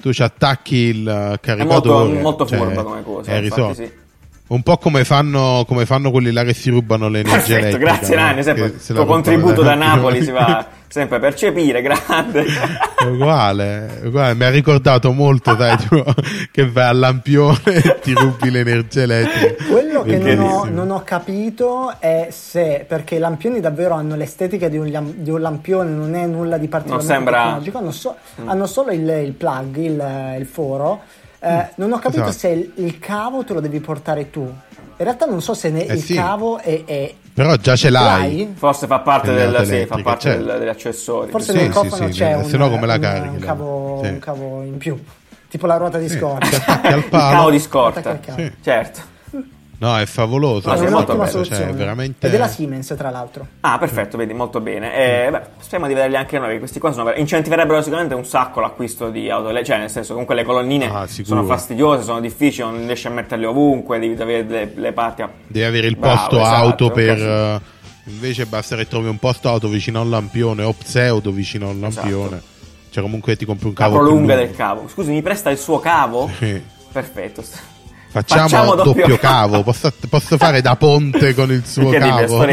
[0.02, 2.04] tu ci attacchi il È caricatore.
[2.08, 3.32] molto, molto cioè, furba come cosa.
[3.32, 3.74] è infatti, risolto.
[3.74, 3.92] sì.
[4.50, 7.86] Un po' come fanno, come fanno quelli là che si rubano l'energia Perfetto, elettrica.
[7.92, 8.22] grazie no?
[8.22, 12.46] Nanni, sempre Che il tuo contributo da Napoli si va sempre a percepire, grande.
[12.98, 16.04] È uguale, è uguale, mi ha ricordato molto, sai, tipo,
[16.52, 19.66] che vai al lampione e ti rubi l'energia elettrica.
[19.70, 24.68] Quello che non ho, non ho capito è se perché i lampioni davvero hanno l'estetica
[24.68, 28.16] di un, di un lampione, non è nulla di particolarmente Non sembra- tecnologico, hanno, so-
[28.46, 31.02] hanno solo il, il plug, il, il foro.
[31.42, 32.38] Eh, non ho capito Esatto.
[32.38, 34.42] se il, il cavo te lo devi portare tu.
[34.42, 36.14] In realtà non so se ne- Eh il sì.
[36.16, 38.54] cavo è, è- Però già ce l'hai.
[38.58, 40.44] Forse fa parte, del, sì, fa parte certo.
[40.44, 41.32] del- degli accessori.
[41.32, 44.10] Forse Sì, nel cofano sì, c'è un, no come la un- carichi, un cavo, Sì.
[44.10, 45.02] un cavo in più,
[45.48, 46.82] tipo la ruota di scorta.
[46.96, 48.20] Il cavo di scorta.
[48.20, 48.38] cavo.
[48.38, 48.52] Sì.
[48.62, 49.00] Certo.
[49.82, 50.68] No, è favoloso.
[50.68, 51.64] No, è sì, è molto bello, soluzione.
[51.64, 52.30] Cioè, veramente...
[52.30, 53.48] È la Siemens, tra l'altro.
[53.62, 54.94] Ah, perfetto, vedi, molto bene.
[55.28, 56.60] Eh, beh, speriamo di vederli anche noi.
[56.60, 59.48] Questi qua sono ver- incentiverebbero sicuramente un sacco l'acquisto di auto.
[59.64, 63.46] Cioè, nel senso, comunque le colonnine Ah, sono fastidiose, sono difficili, non riesci a metterle
[63.46, 65.30] ovunque, devi avere le, le parti a...
[65.48, 67.18] Devi avere il Bravo, posto esatto, auto un per...
[67.18, 67.62] eh,
[68.12, 71.70] Invece basta che trovi un posto auto vicino a un lampione o pseudo vicino a
[71.72, 72.36] un lampione.
[72.36, 72.44] Esatto.
[72.90, 74.48] Cioè comunque ti compri un La cavo più prolunga lungo.
[74.48, 74.88] del cavo.
[74.90, 76.30] Scusi, mi presta il suo cavo?
[76.38, 76.60] Sì.
[76.92, 77.44] Perfetto.
[78.12, 79.62] Facciamo, Facciamo doppio doppio, cavo.
[79.70, 82.44] Posso, posso fare da ponte con il suo cavo?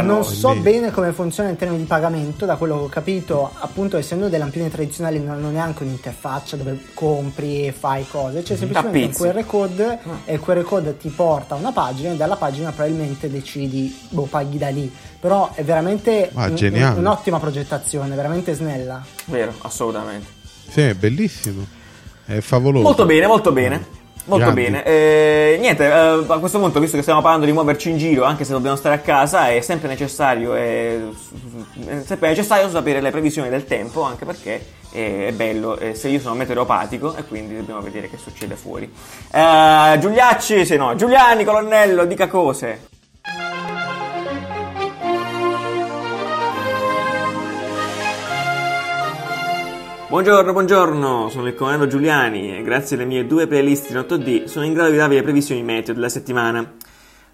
[0.00, 3.50] non so quindi- bene come funziona in termini di pagamento, da quello che ho capito,
[3.58, 8.56] appunto essendo dei lampioni tradizionali non hanno neanche un'interfaccia dove compri e fai cose, c'è
[8.56, 9.30] semplicemente un.
[9.32, 13.30] QR code e il QR code ti porta a una pagina e dalla pagina probabilmente
[13.30, 14.90] decidi, boh, paghi da lì.
[15.20, 19.04] Però è veramente Ah, un- un'ottima progettazione, veramente snella.
[19.26, 20.26] Vero, assolutamente.
[20.68, 21.66] Sì, è bellissimo.
[22.24, 22.84] È favoloso.
[22.84, 24.02] Molto bene, molto bene.
[24.26, 24.62] Molto Grandi.
[24.62, 24.84] bene.
[24.84, 28.44] Eh, niente, eh, a questo punto, visto che stiamo parlando di muoverci in giro, anche
[28.44, 30.98] se dobbiamo stare a casa, è sempre necessario, è,
[31.86, 35.76] è sempre necessario sapere le previsioni del tempo, anche perché è, è bello.
[35.78, 38.90] eh, se io sono meteoropatico e quindi dobbiamo vedere che succede fuori.
[39.30, 42.92] Eh, Giuliacci, se no, Giuliani, colonnello, dica cose.
[50.06, 54.66] Buongiorno, buongiorno, sono il colonnello Giuliani e grazie alle mie due playlist in 8D sono
[54.66, 56.74] in grado di darvi le previsioni meteo della settimana.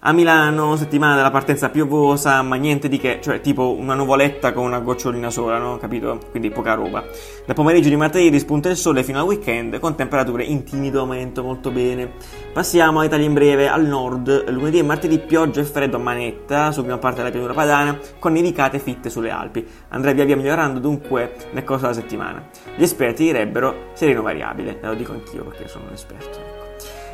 [0.03, 4.65] A Milano, settimana della partenza piovosa, ma niente di che, cioè tipo una nuvoletta con
[4.65, 5.77] una gocciolina sola, no?
[5.77, 6.17] Capito?
[6.31, 7.03] Quindi poca roba.
[7.45, 11.43] Da pomeriggio di martedì rispunta il sole fino al weekend con temperature in timido aumento,
[11.43, 12.13] molto bene.
[12.51, 16.81] Passiamo all'Italia in breve, al nord, lunedì e martedì pioggia e freddo a manetta su
[16.81, 19.63] prima parte della pianura padana con nevicate fitte sulle Alpi.
[19.89, 22.43] Andrà via via migliorando dunque nel corso della settimana.
[22.75, 26.60] Gli esperti direbbero sereno variabile, ve lo dico anch'io perché sono un esperto.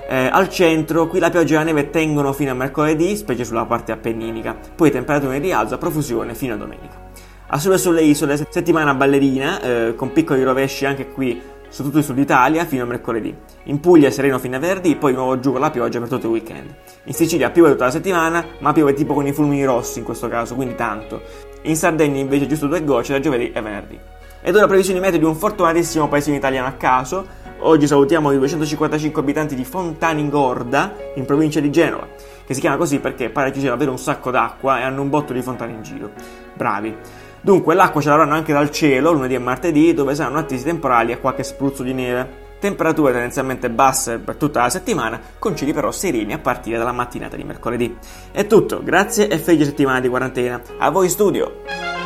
[0.10, 3.66] Eh, al centro, qui la pioggia e la neve tengono fino a mercoledì, specie sulla
[3.66, 7.10] parte appenninica, poi temperature in rialzo profusione fino a domenica.
[7.48, 12.06] A sole sulle isole, settimana ballerina, eh, con piccoli rovesci anche qui su tutto il
[12.06, 13.36] sud Italia fino a mercoledì.
[13.64, 16.32] In Puglia sereno fino a venerdì, poi nuovo giù con la pioggia per tutto il
[16.32, 16.74] weekend.
[17.04, 20.30] In Sicilia piove tutta la settimana, ma piove tipo con i fulmini rossi in questo
[20.30, 21.22] caso, quindi tanto.
[21.64, 24.00] In Sardegna invece giusto due gocce da giovedì e venerdì.
[24.42, 27.26] Ed ora previsioni meteo di un fortunatissimo paesino italiano a caso.
[27.60, 32.08] Oggi salutiamo i 255 abitanti di Fontaningorda, in provincia di Genova,
[32.46, 35.10] che si chiama così perché pare ci sia davvero un sacco d'acqua e hanno un
[35.10, 36.12] botto di fontane in giro.
[36.54, 36.96] Bravi.
[37.42, 41.20] Dunque, l'acqua ce l'avranno anche dal cielo lunedì e martedì, dove saranno attesi temporali e
[41.20, 42.46] qualche spruzzo di neve.
[42.60, 47.36] Temperature tendenzialmente basse per tutta la settimana, con cieli però sereni a partire dalla mattinata
[47.36, 47.98] di mercoledì.
[48.32, 50.62] È tutto, grazie e felice settimana di quarantena.
[50.78, 51.97] A voi studio!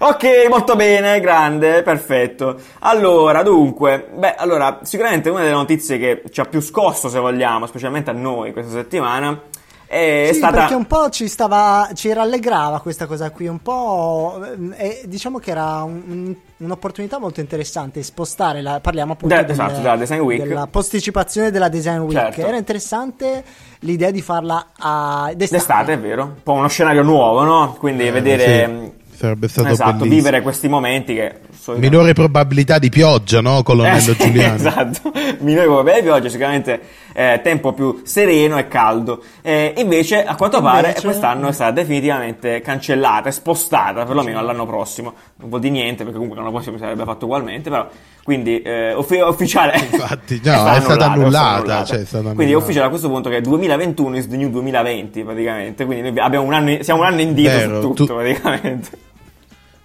[0.00, 2.56] Ok, molto bene, grande, perfetto.
[2.80, 7.66] Allora, dunque, beh, allora, sicuramente una delle notizie che ci ha più scosso, se vogliamo,
[7.66, 9.40] specialmente a noi questa settimana,
[9.86, 10.56] è sì, stata...
[10.58, 14.38] perché un po' ci stava, ci rallegrava questa cosa qui, un po'
[14.76, 19.50] eh, diciamo che era un- un- un'opportunità molto interessante spostare, la, parliamo appunto De- del-
[19.52, 20.42] esatto, della Design Week.
[20.46, 22.12] della posticipazione della Design Week.
[22.34, 22.40] Certo.
[22.46, 23.42] Era interessante
[23.80, 25.56] l'idea di farla a d'estate.
[25.56, 26.22] D'estate, è vero?
[26.24, 27.74] Un po' uno scenario nuovo, no?
[27.78, 28.64] Quindi Eh, vedere...
[28.66, 30.14] sì, sarebbe stato esatto, bellissimo.
[30.14, 31.34] vivere questi momenti che...
[31.50, 34.54] solitamente- Minore probabilità di pioggia, no, colonnello Eh, Giuliano?
[34.56, 36.80] Esatto, minore probabilità di pioggia, sicuramente
[37.14, 39.22] eh, tempo più sereno e caldo.
[39.42, 44.66] Eh, invece, a quanto pare, Invece- quest'anno è stata definitivamente cancellata e spostata, perlomeno all'anno
[44.66, 45.12] prossimo.
[45.36, 47.88] Non vuol dire niente, perché comunque l'anno prossimo si sarebbe fatto ugualmente, però...
[48.28, 52.56] Quindi è ufficiale Infatti, no, è stata annullata, cioè, è stata quindi è annullata.
[52.58, 56.52] ufficiale a questo punto che 2021 is the new 2020 praticamente quindi noi abbiamo un
[56.52, 58.90] anno, siamo un anno indietro Vero, su tutto tu- praticamente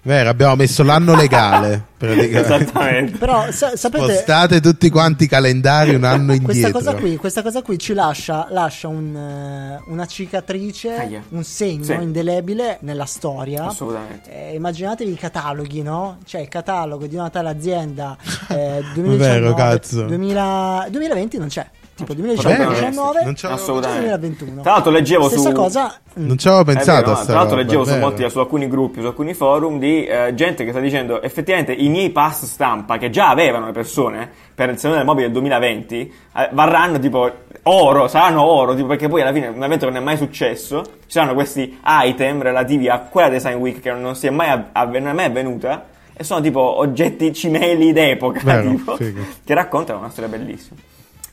[0.05, 1.85] Vero, abbiamo messo l'anno legale.
[2.03, 3.17] Esattamente.
[3.17, 6.71] Però sa- sapete, Spostate tutti quanti i calendari un anno questa indietro.
[6.79, 11.23] cosa, qui, questa cosa qui ci lascia, lascia un, eh, una cicatrice, Ahia.
[11.29, 11.93] un segno Sì.
[11.93, 13.67] indelebile nella storia.
[13.67, 14.29] Assolutamente.
[14.49, 16.17] Eh, immaginatevi i cataloghi, no?
[16.25, 18.17] Cioè il catalogo di una tale azienda
[18.49, 20.03] eh, 2019, Vero, cazzo.
[20.03, 21.65] 2000 2020 non c'è.
[21.95, 24.17] Tipo Vabbè, 2019, non c'è- Assolutamente.
[24.17, 24.61] 2021.
[24.61, 25.95] Tra l'altro leggevo Stessa su cosa.
[26.15, 27.25] Non ci avevo pensato vero, no?
[27.25, 30.71] Tra l'altro leggevo su, molti, su alcuni gruppi, su alcuni forum di eh, gente che
[30.71, 34.99] sta dicendo effettivamente i miei pass stampa che già avevano le persone per il Salone
[34.99, 37.31] del Mobile del 2020 eh, varranno tipo
[37.63, 40.81] oro, saranno oro, tipo, perché poi alla fine un evento che non è mai successo,
[40.83, 44.95] ci saranno questi item relativi a quella Design Week che non, si è mai av-
[44.95, 50.09] non è mai avvenuta e sono tipo oggetti cimeli d'epoca Vero, tipo, che raccontano una
[50.09, 50.79] storia bellissima.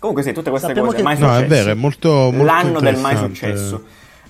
[0.01, 2.81] Comunque sì, tutte queste Sappiamo cose che- mai No, è vero, è molto, molto L'anno
[2.81, 3.83] del mai successo.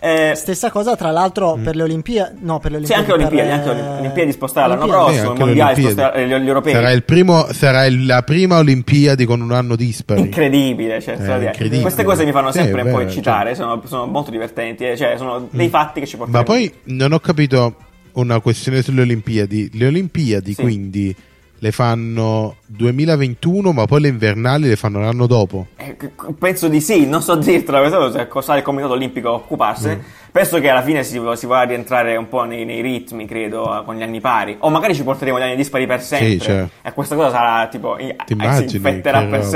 [0.02, 2.38] Eh, Stessa cosa, tra l'altro, per le Olimpiadi.
[2.40, 3.10] No, per le sì, Olimpiadi.
[3.12, 4.82] anche le Olimpiadi, per, anche le eh, Olimpiadi spostare l'anno.
[4.82, 6.72] Sì, prossimo, i anche le mondiali spostare gli, gli europei.
[6.72, 10.20] Sarà, il primo, sarà il- la prima Olimpiadi con un anno dispari.
[10.22, 11.82] Incredibile, cioè, Eh, incredibile.
[11.82, 14.96] queste cose mi fanno Sì, sempre è un po' eccitare, sono, sono molto divertenti, eh,
[14.96, 16.38] cioè sono dei fatti che ci portano.
[16.38, 17.76] Ma poi non ho capito
[18.12, 19.70] una questione sulle Olimpiadi.
[19.74, 20.62] Le Olimpiadi Sì.
[20.62, 21.14] quindi
[21.62, 25.66] le fanno 2021, ma poi le invernali le fanno l'anno dopo.
[25.76, 25.94] Eh,
[26.38, 29.96] penso di sì, non so dirtelo, questo è cosa il Comitato Olimpico a occuparsene.
[29.96, 30.30] Mm.
[30.32, 33.96] Penso che alla fine si, si a rientrare un po' nei, nei ritmi, credo, con
[33.96, 34.56] gli anni pari.
[34.60, 36.38] O magari ci porteremo gli anni dispari per sempre.
[36.38, 36.68] cioè.
[36.82, 37.96] E questa cosa sarà tipo.
[37.96, 39.48] Ti eh, si immagini infetterà per roba?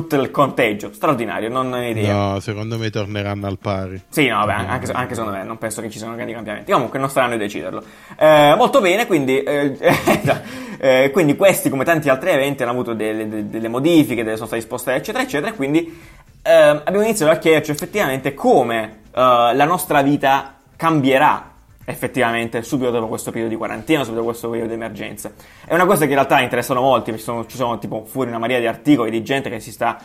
[0.00, 0.92] Tutto il conteggio.
[0.92, 2.12] Straordinario, non ho idea.
[2.12, 4.02] No, secondo me torneranno al pari.
[4.08, 6.72] Sì, no, vabbè, anche, anche secondo me non penso che ci siano grandi cambiamenti.
[6.72, 7.80] Comunque non staranno a deciderlo.
[8.18, 9.76] Eh, molto bene, quindi, eh,
[10.78, 14.48] eh, quindi questi, come tanti altri eventi, hanno avuto delle, delle- delle modifiche, delle sono
[14.48, 15.52] stati spostati, eccetera, eccetera.
[15.52, 15.96] Quindi
[16.42, 19.20] ehm, abbiamo iniziato a chiederci effettivamente come eh,
[19.54, 21.52] la nostra vita cambierà
[21.84, 25.32] effettivamente subito dopo questo periodo di quarantena, subito dopo questo periodo di emergenza.
[25.64, 28.38] È una cosa che in realtà interessano molti, ci sono, ci sono tipo fuori una
[28.38, 29.98] marea di articoli di gente che si sta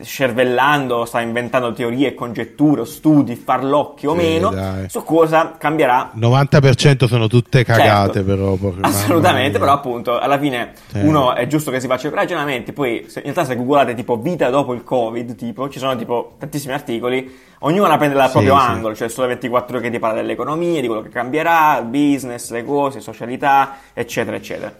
[0.00, 4.88] scervellando, sta inventando teorie, congetture, studi, farlocchi o Sì, meno dai.
[4.88, 8.24] su cosa cambierà 90% sono tutte cagate, Certo.
[8.24, 8.56] però.
[8.82, 10.98] Assolutamente, però appunto alla fine Sì.
[11.00, 14.16] uno è giusto che si faccia i ragionamenti, poi se- in realtà se googlate tipo
[14.16, 18.32] vita dopo il covid, tipo, ci sono tipo tantissimi articoli, ognuno la prende dal Sì,
[18.32, 21.86] proprio angolo, cioè solo 24 ore che ti parla dell'economia, di quello che cambierà, il
[21.86, 24.74] business, le cose, socialità, eccetera, eccetera.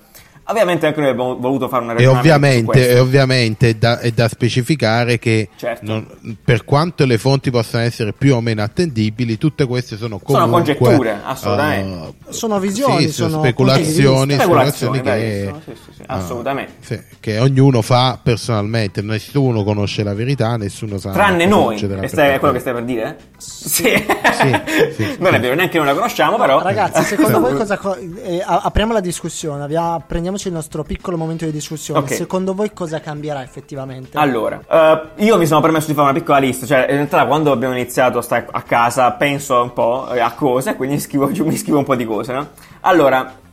[0.48, 2.92] Ovviamente anche noi abbiamo voluto fare una E ragionamento su ovviamente, questo.
[2.92, 5.85] e ovviamente è, da, è da specificare che Certo.
[5.85, 6.06] non-
[6.44, 10.76] per quanto le fonti possano essere più o meno attendibili, tutte queste sono Sono comunque
[10.76, 12.14] congetture, assolutamente.
[12.28, 16.72] eh, Sono visioni, sì, sono speculazioni, Speculazioni, speculazioni che, bravissimo, sì, sì, sì, ah, assolutamente.
[16.80, 19.02] sì, che ognuno fa personalmente.
[19.02, 21.11] Nessuno conosce la verità, nessuno sa.
[21.11, 23.16] Tranne noi, e stai- è quello che stai per dire?
[23.37, 23.82] Sì.
[23.85, 26.62] sì, non è vero, neanche noi la conosciamo, però.
[26.62, 27.76] Ragazzi, secondo voi cosa.
[27.78, 29.64] co- eh, apriamo la discussione.
[29.64, 30.02] avvia-
[30.37, 32.01] prendiamoci il nostro piccolo momento di discussione.
[32.01, 32.12] Ok.
[32.12, 34.16] Secondo voi cosa cambierà effettivamente?
[34.18, 37.51] Allora, eh, io mi sono permesso di fare una piccola lista, cioè in realtà quando
[37.51, 41.79] abbiamo iniziato a stare a casa penso un po' a cose, quindi scrivo, mi scrivo
[41.79, 42.49] un po' di cose, no?
[42.81, 43.44] Allora,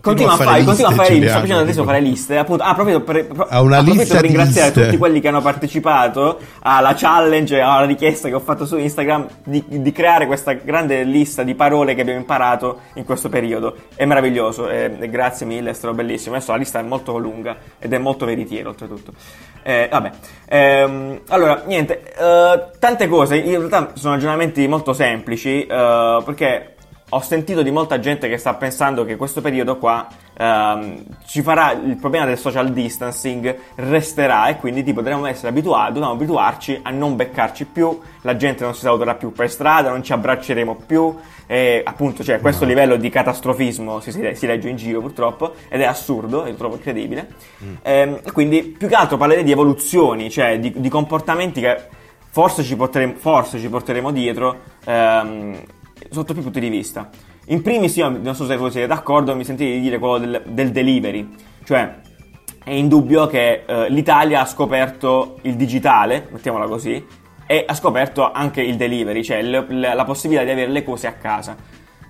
[0.00, 2.74] continua, a fare, continua a fare liste, sto Giuliano, facendo adesso fare liste, appunto, ah,
[2.74, 4.84] proprio per, pro- approfitto lista per ringraziare liste.
[4.84, 9.64] tutti quelli che hanno partecipato alla challenge, alla richiesta che ho fatto su Instagram di,
[9.66, 13.76] di creare questa grande lista di parole che abbiamo imparato in questo periodo.
[13.94, 16.36] È meraviglioso, e, e grazie mille, è stato bellissimo.
[16.36, 19.12] Adesso la lista è molto lunga ed è molto veritiera oltretutto.
[19.62, 20.10] Eh, vabbè,
[20.52, 26.74] Ehm, allora, niente, eh, tante cose, in realtà sono ragionamenti molto semplici, eh, perché
[27.10, 31.72] ho sentito di molta gente che sta pensando che questo periodo qua ehm, ci farà
[31.72, 36.90] il problema del social distancing resterà e quindi tipo dovremmo essere abituati, dobbiamo abituarci a
[36.90, 41.16] non beccarci più, la gente non si saluterà più per strada, non ci abbracceremo più
[41.46, 45.84] e appunto cioè questo livello di catastrofismo si, si- legge in giro purtroppo ed è
[45.84, 47.28] assurdo, io lo trovo incredibile.
[47.82, 51.76] Ehm, e quindi più che altro parlerei di evoluzioni, cioè di, di comportamenti che
[52.30, 55.60] forse ci porteremo, forse ci porteremo dietro ehm,
[56.10, 57.08] sotto più punti di vista.
[57.46, 60.42] In primis, io non so se voi siete d'accordo, mi sentite di dire quello del,
[60.46, 61.28] del delivery,
[61.64, 61.96] cioè
[62.62, 67.04] è indubbio che eh, l'Italia ha scoperto il digitale, mettiamola così,
[67.46, 71.06] e ha scoperto anche il delivery, cioè l- l- la possibilità di avere le cose
[71.08, 71.56] a casa.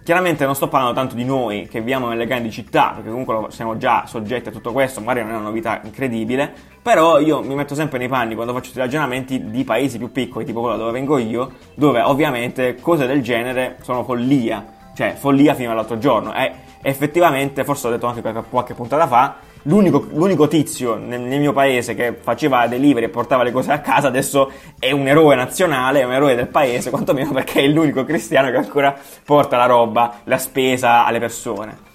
[0.03, 3.76] Chiaramente non sto parlando tanto di noi che viviamo nelle grandi città, perché comunque siamo
[3.76, 7.74] già soggetti a tutto questo, magari non è una novità incredibile, però io mi metto
[7.74, 11.18] sempre nei panni quando faccio questi ragionamenti di paesi più piccoli, tipo quello dove vengo
[11.18, 16.34] io, dove ovviamente cose del genere sono follia, cioè follia fino all'altro giorno.
[16.34, 21.40] E effettivamente, forse l'ho detto anche qualche, qualche puntata fa, l'unico, l'unico tizio nel, nel
[21.40, 25.34] mio paese che faceva delivery e portava le cose a casa adesso è un eroe
[25.34, 29.66] nazionale, è un eroe del paese, quantomeno perché è l'unico cristiano che ancora porta la
[29.66, 31.88] roba, la spesa alle persone.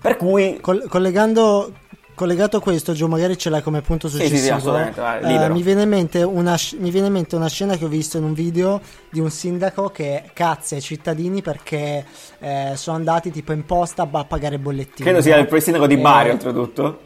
[0.00, 0.58] Per cui...
[0.60, 1.72] Col- collegando,
[2.18, 4.72] collegato a questo, Gio, magari ce l'hai come punto Sì, sì, sì, successivo.
[4.72, 4.88] vai,
[5.22, 5.54] Eh, libero.
[5.54, 8.18] mi, viene in mente una, sc- mi viene in mente una scena che ho visto
[8.18, 12.04] in un video di un sindaco che cazza i cittadini perché
[12.40, 15.08] eh, sono andati tipo in posta a pagare bollettini.
[15.08, 17.00] Credo sia il sindaco di Eh, Bari, oltretutto.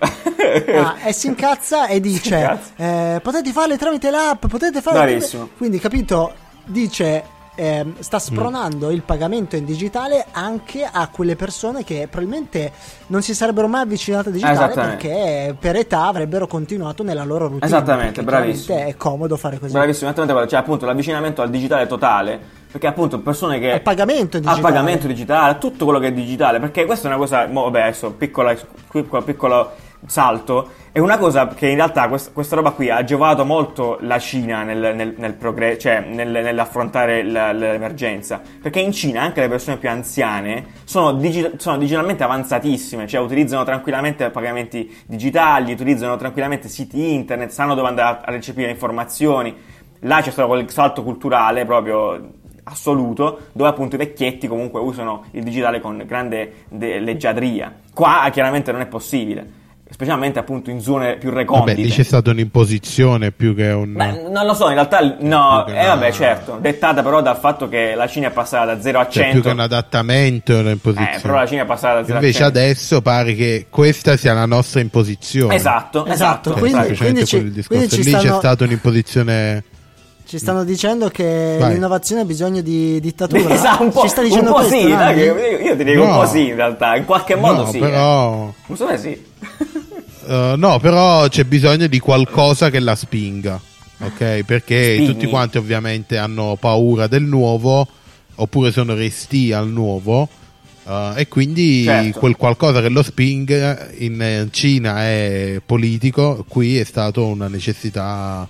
[0.75, 2.71] Ah, e si incazza e dice: incazza.
[2.77, 5.01] eh, Potete farle tramite l'app, potete farle.
[5.05, 5.51] Bravissimo.
[5.57, 6.33] Quindi, capito?
[6.65, 7.32] Dice.
[7.55, 7.93] Ehm, Mm.
[8.01, 12.73] sta spronando il pagamento in digitale anche a quelle persone che probabilmente
[13.09, 17.67] non si sarebbero mai avvicinate al digitale perché per età avrebbero continuato nella loro routine.
[17.67, 18.79] Esattamente, bravissimo.
[18.79, 19.73] È comodo fare così.
[19.73, 22.41] Bravissimo, esattamente cioè appunto l'avvicinamento al digitale totale,
[22.71, 23.73] perché appunto persone che...
[23.73, 24.61] Al pagamento Al digitale.
[24.63, 28.13] pagamento digitale, tutto quello che è digitale, perché questa è una cosa, mo, vabbè adesso,
[28.13, 28.55] piccola,
[28.91, 29.71] piccolo, piccolo
[30.07, 34.19] salto, è una cosa che in realtà quest- questa roba qui ha agevolato molto la
[34.19, 39.49] Cina nel, nel, nel progre- cioè nel- nell'affrontare la- l'emergenza, perché in Cina anche le
[39.49, 46.69] persone più anziane sono, digi- sono digitalmente avanzatissime, cioè utilizzano tranquillamente pagamenti digitali, utilizzano tranquillamente
[46.69, 49.55] siti internet, sanno dove andare a, recepire informazioni,
[50.01, 55.43] là c'è stato quel salto culturale proprio assoluto dove appunto i vecchietti comunque usano il
[55.43, 57.75] digitale con grande de- leggiadria.
[57.93, 59.61] Qua chiaramente non è possibile
[60.03, 63.93] specialmente appunto in zone più recondite Vabbè, lì c'è stata un'imposizione più che un...
[63.93, 67.69] Beh, non lo so, in realtà no, eh una- vabbè certo, dettata però dal fatto
[67.69, 70.59] che la Cina è passata da 0 a 100 cioè, più che un adattamento eh,
[70.61, 71.21] un'imposizione.
[71.23, 74.33] però la Cina è passata da 0 Invece a 100 adesso pare che questa sia
[74.33, 75.55] la nostra imposizione.
[75.55, 77.87] Esatto, Esatto, esatto, Cioè, quindi- semplicemente quindi ci- quello il discorso.
[77.87, 79.65] quindi ci Lì c'è stata un'imposizione...
[80.25, 81.75] Ci stanno dicendo che Vai.
[81.75, 83.51] l'innovazione ha bisogno di dittatura.
[83.55, 86.03] Esatto, un po', Ci sta un dicendo po' questo, sì, dai, io, io ti dico
[86.03, 86.15] un No.
[86.21, 87.77] po' sì in realtà, in qualche modo no, sì.
[87.77, 87.81] eh.
[87.81, 88.53] però...
[88.67, 89.31] Non so se sì.
[90.25, 93.61] Uh, no, però c'è bisogno di qualcosa che la spinga,
[93.99, 94.43] ok?
[94.45, 95.13] Perché Spingi.
[95.13, 97.87] tutti quanti ovviamente hanno paura del nuovo,
[98.37, 100.29] oppure sono resti al nuovo,
[100.85, 102.19] uh, e quindi Certo.
[102.21, 108.49] quel qualcosa che lo spinga in eh, Cina è politico, qui è stato una necessità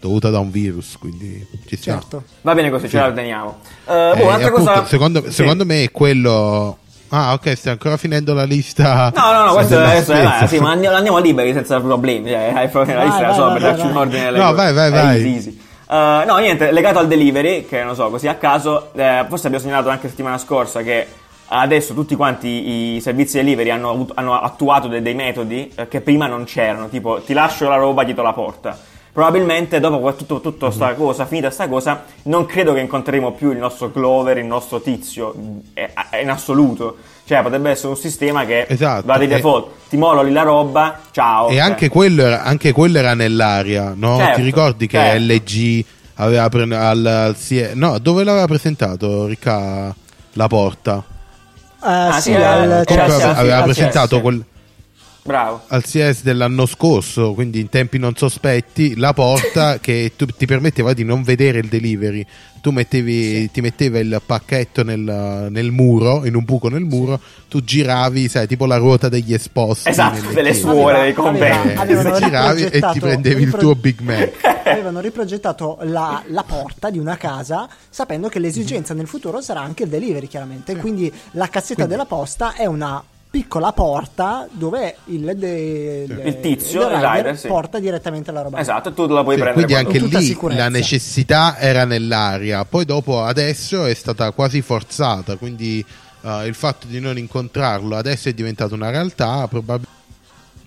[0.00, 1.94] dovuta da un virus, quindi ci sta.
[1.94, 2.22] Certo.
[2.42, 3.58] Va bene così, ce la teniamo.
[3.86, 4.86] Eh, boh, Eh, un'altra appunto, cosa...
[4.86, 5.32] secondo, Sì.
[5.32, 6.78] secondo me è quello...
[7.10, 9.10] Ah, ok, stai ancora finendo la lista.
[9.14, 12.28] No, no, no, questo adesso è, eh, sì, ma andiamo, andiamo liberi senza problemi.
[12.28, 14.02] Cioè, hai proprio la Vai, lista, la vai, so, vai, per vai, darci un vai.
[14.02, 14.26] ordine.
[14.26, 14.56] alle No, cose.
[14.56, 15.16] vai, vai, vai.
[15.16, 15.60] easy, easy.
[15.90, 19.64] Eh, no, niente, legato al delivery, che non so, così a caso, eh, forse abbiamo
[19.64, 21.06] segnalato anche la settimana scorsa che
[21.50, 26.02] adesso tutti quanti i servizi delivery hanno, avuto- hanno attuato de- dei metodi eh, che
[26.02, 28.78] prima non c'erano, tipo ti lascio la roba dietro la porta.
[29.18, 33.50] Probabilmente dopo que- tutto, tutto sta cosa, finita sta cosa, non credo che incontreremo più
[33.50, 35.34] il nostro Clover, il nostro tizio,
[36.22, 36.98] in assoluto.
[37.24, 40.42] Cioè, potrebbe essere un sistema che Esatto, va di e- default, ti molo lì la
[40.42, 41.48] roba, ciao.
[41.48, 44.18] E Cioè, anche quello, era, anche quello era nell'aria, no?
[44.18, 45.20] Certo, Ti ricordi che certo.
[45.34, 49.92] LG aveva pre- al, al CE no, dove l'aveva presentato Ricca
[50.34, 51.02] la porta?
[51.84, 54.44] Eh, sì, sì, al- eh, c'è- Comunque sì, aveva, sì, aveva presentato quel-
[55.22, 55.62] Bravo.
[55.68, 60.92] al CS dell'anno scorso, quindi in tempi non sospetti, la porta che tu- ti permetteva
[60.94, 62.24] di non vedere il delivery.
[62.60, 64.98] Tu mettevi, ti metteva il pacchetto nel,
[65.50, 69.88] nel muro, in un buco nel muro, tu giravi, sai, tipo la ruota degli esposti.
[69.88, 71.68] Esatto, delle suore, dei conventi.
[71.68, 74.56] Eh, avevano giravi e ti prendevi il ripro- tuo Big Mac.
[74.68, 79.84] avevano riprogettato la, la porta di una casa sapendo che l'esigenza nel futuro sarà anche
[79.84, 86.04] il delivery chiaramente quindi la cassetta della posta è una piccola porta dove il, de-
[86.24, 87.46] Il tizio, il rider rider, sì.
[87.46, 90.62] porta direttamente la roba Esatto, tu la puoi Sì, prendere quindi anche lì sicurezza.
[90.62, 95.84] la necessità era nell'aria, poi dopo adesso è stata quasi forzata, quindi
[96.22, 99.96] eh, il fatto di non incontrarlo adesso è diventato una realtà, probabilmente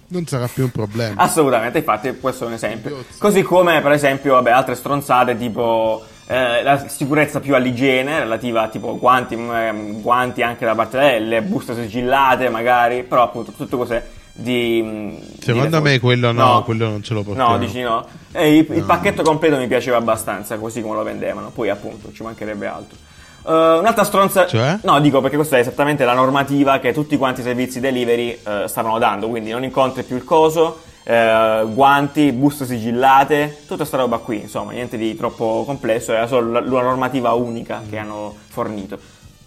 [0.08, 1.22] non sarà più un problema.
[1.22, 3.06] Assolutamente, infatti questo è un esempio.
[3.18, 8.68] Così come per esempio vabbè, altre stronzate tipo eh, la sicurezza più all'igiene relativa a
[8.70, 14.10] tipo guanti, mm, guanti anche da parte delle buste sigillate magari, però appunto tutte cose
[14.32, 14.82] di...
[14.82, 15.84] mm, di Secondo default.
[15.84, 17.50] me quello no, quello non ce lo portiamo.
[17.52, 18.06] No, dici no.
[18.32, 21.50] E il, il pacchetto completo mi piaceva abbastanza, così come lo vendevano.
[21.50, 22.98] Poi appunto ci mancherebbe altro.
[23.46, 24.48] Eh, un'altra stronza...
[24.48, 24.78] Cioè?
[24.84, 28.64] No, dico perché questa è esattamente la normativa che tutti quanti i servizi delivery eh,
[28.68, 34.18] stavano dando, quindi non incontri più il coso, eh, guanti, buste sigillate, tutta sta roba
[34.18, 38.98] qui, insomma, niente di troppo complesso, era solo la, la normativa unica che hanno fornito.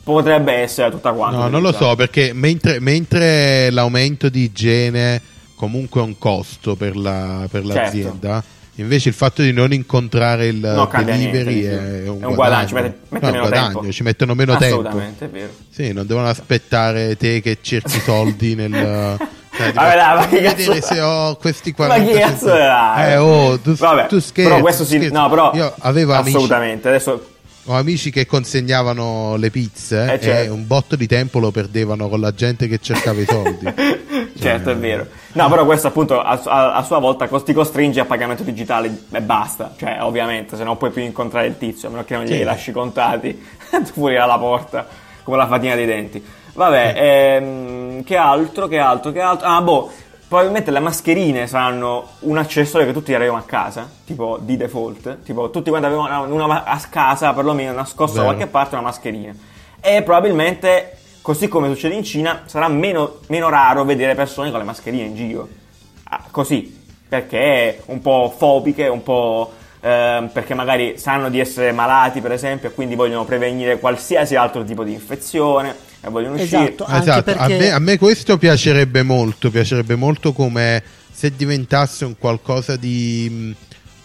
[0.02, 1.38] Potrebbe essere tutta quanta.
[1.38, 5.20] No, non lo so, perché mentre, mentre l'aumento di igiene
[5.54, 7.78] comunque è un costo per, la- per Certo.
[7.80, 8.44] l'azienda,
[8.74, 12.34] invece il fatto di non incontrare il cambia delivery niente, è, un È un guadagno,
[12.34, 12.66] guadagno.
[12.66, 14.80] ci mette- mette No, meno guadagno, ci mettono meno tempo.
[14.80, 15.52] Assolutamente, è vero.
[15.70, 19.16] Sì, non devono aspettare te che cerchi soldi nel...
[19.56, 23.10] cioè, tipo, Vabbè, dai, ma che vedere se ho questi Ma 40 che cazzo è?
[23.10, 24.50] Eh, oh, tu, Vabbè, tu scherzi.
[24.50, 25.12] però questo scherzi.
[25.12, 26.36] no, però Io avevo amici...
[26.36, 26.88] assolutamente.
[26.88, 27.28] Adesso
[27.66, 30.52] ho amici che consegnavano le pizze Eh, e certo.
[30.52, 33.72] un botto di tempo lo perdevano con la gente che cercava i soldi.
[34.38, 35.06] certo, è vero.
[35.32, 39.20] No, però questo appunto a, a- a sua volta ti costringe a pagamento digitale e
[39.22, 39.72] basta.
[39.78, 42.44] Cioè, ovviamente, se non puoi più incontrare il tizio, a meno che non glieli Sì.
[42.44, 43.42] lasci contati
[43.94, 44.86] fuori dalla porta,
[45.22, 46.22] come la fatina dei denti.
[46.54, 49.46] Vabbè, ehm, che altro, che altro, che altro?
[49.46, 49.90] Ah, boh,
[50.28, 55.22] probabilmente le mascherine saranno un accessorio che tutti avremo a casa, tipo di default.
[55.24, 59.34] Tipo, tutti quanti avevano una, una a casa, perlomeno nascosta da qualche parte, una mascherina.
[59.80, 64.64] E probabilmente, così come succede in Cina, sarà meno, meno raro vedere persone con le
[64.64, 65.48] mascherine in giro.
[66.04, 69.52] Ah, così, perché un po' fobiche, un po'...
[69.80, 74.62] ehm, perché magari sanno di essere malati, per esempio, e quindi vogliono prevenire qualsiasi altro
[74.62, 76.62] tipo di infezione e vogliono uscire.
[76.62, 76.84] Esatto.
[76.84, 80.82] Anche Esatto, a, perché- me, a me questo piacerebbe molto, piacerebbe molto come
[81.12, 83.28] se diventasse un qualcosa di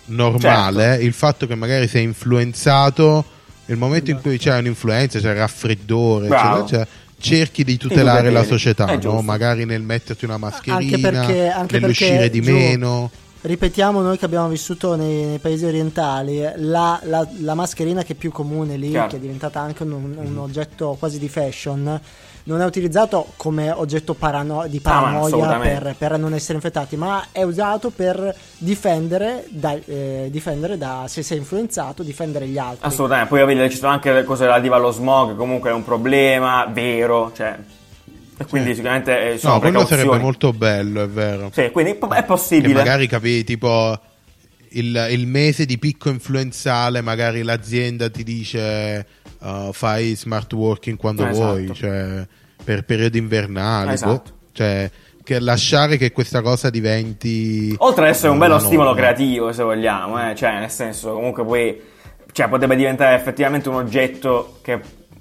[0.05, 1.05] mh, normale, Certo.
[1.05, 3.23] il fatto che magari sei influenzato,
[3.65, 6.59] nel momento in cui c'è un'influenza, c'è il raffreddore, Bravo.
[6.63, 9.21] eccetera, eccetera, cerchi di tutelare la società, È no?
[9.21, 13.11] magari nel metterti una mascherina, Anche perché- anche nell'uscire perché, di meno.
[13.41, 18.15] Ripetiamo noi che abbiamo vissuto nei, nei paesi orientali, la, la- la mascherina che è
[18.15, 19.07] più comune lì, Chiaro.
[19.07, 22.01] che è diventata anche un, un oggetto quasi di fashion,
[22.43, 25.79] non è utilizzato come oggetto parano- di Ah, paranoia assolutamente.
[25.79, 31.23] per, per non essere infettati, ma è usato per difendere da, eh, difendere da se
[31.23, 32.85] sei influenzato, difendere gli altri.
[32.87, 36.65] Assolutamente, poi vedete, ci sono anche le cose relative allo smog, comunque è un problema
[36.69, 37.57] vero, cioè...
[38.41, 38.75] E quindi Sì.
[38.75, 41.51] sicuramente eh, sono No, quello sarebbe molto bello, è vero.
[41.53, 42.73] Sì, quindi è Che possibile.
[42.73, 43.99] magari capi tipo
[44.69, 49.05] il, il mese di picco influenzale, magari l'azienda ti dice
[49.39, 51.45] uh, fai smart working quando Esatto.
[51.45, 52.25] vuoi, cioè
[52.63, 54.11] per periodi invernali, Esatto.
[54.11, 54.23] boh.
[54.53, 54.89] cioè
[55.23, 58.99] che lasciare che questa cosa diventi Oltre ad essere un bello stimolo norma.
[59.01, 61.79] creativo, se vogliamo, eh, cioè, nel senso, comunque poi,
[62.31, 64.79] cioè, potrebbe diventare effettivamente un oggetto che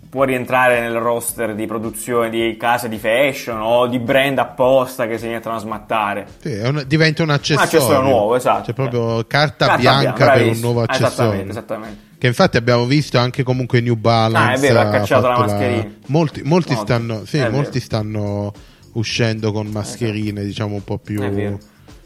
[0.08, 5.18] può rientrare nel roster di produzione di case di fashion o di brand apposta che
[5.18, 6.26] si mettono a smattare.
[6.40, 7.64] Sì, un- diventa un accessorio.
[7.78, 8.64] accessorio nuovo, esatto.
[8.64, 11.08] Cioè proprio carta, Carta bianca per un nuovo accessorio.
[11.12, 11.98] Esattamente, esattamente.
[12.18, 14.50] Che infatti abbiamo visto anche comunque New Balance.
[14.50, 15.86] Ah, è vero, ha cacciato la mascherina.
[16.06, 16.74] Molti, molti Molti.
[16.74, 18.52] stanno, sì, molti stanno
[18.94, 21.22] uscendo con mascherine, diciamo un po' più.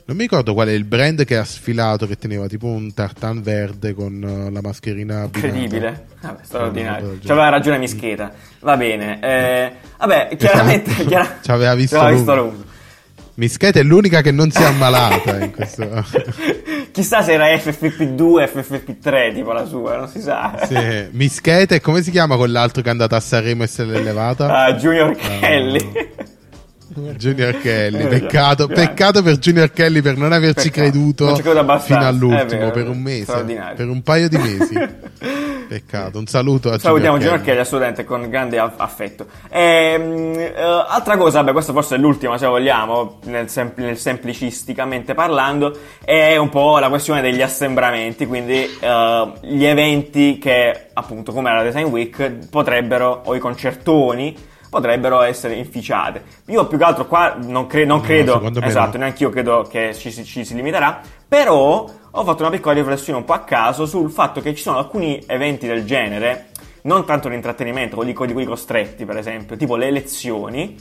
[0.04, 3.40] Non mi ricordo qual è il brand che ha sfilato che teneva tipo un tartan
[3.40, 5.24] verde con eh, la mascherina.
[5.24, 7.18] Incredibile, vabbè, straordinario.
[7.24, 8.32] C'aveva ragione Mischeta.
[8.60, 9.20] Va bene.
[9.22, 10.90] Eh, vabbè, chiaramente.
[10.90, 11.06] Esatto.
[11.08, 12.64] chiara- Ci aveva visto ci aveva visto lungo.
[13.34, 15.88] Mischeta è l'unica che non si è ammalata in questo.
[16.92, 20.52] Chissà se era FFP2 FFP3 tipo la sua, non si sa.
[20.66, 24.02] Sì, Mischeta e come si chiama quell'altro che è andato a Sanremo e se l'è
[24.02, 24.64] levata?
[24.64, 25.90] Ah, Junior Kelly.
[27.16, 30.90] Junior Kelly, Eh, peccato, peccato per Junior Kelly per non averci Peccato.
[30.90, 31.34] creduto
[31.80, 34.78] fino all'ultimo, vero, per un mese, per un paio di mesi.
[35.72, 37.60] Peccato, un saluto a Salutiamo Junior Junior Kelly.
[37.60, 39.24] Assolutamente con grande aff- affetto.
[39.48, 45.14] Ehm, eh, altra cosa, vabbè, questa forse è l'ultima se vogliamo, nel, sem- nel semplicisticamente
[45.14, 45.74] parlando,
[46.04, 51.62] è un po' la questione degli assembramenti, quindi eh, gli eventi che appunto come la
[51.62, 54.36] Design Week potrebbero, o i concertoni,
[54.72, 56.22] potrebbero essere inficiate.
[56.46, 59.94] Io più che altro qua non, cre- non No, credo, esatto, neanche io credo che
[59.94, 60.98] ci, si- ci si limiterà,
[61.28, 64.78] però ho fatto una piccola riflessione un po' a caso sul fatto che ci sono
[64.78, 66.46] alcuni eventi del genere,
[66.84, 70.74] non tanto l'intrattenimento, quelli, quelli, quelli costretti per esempio, tipo le elezioni,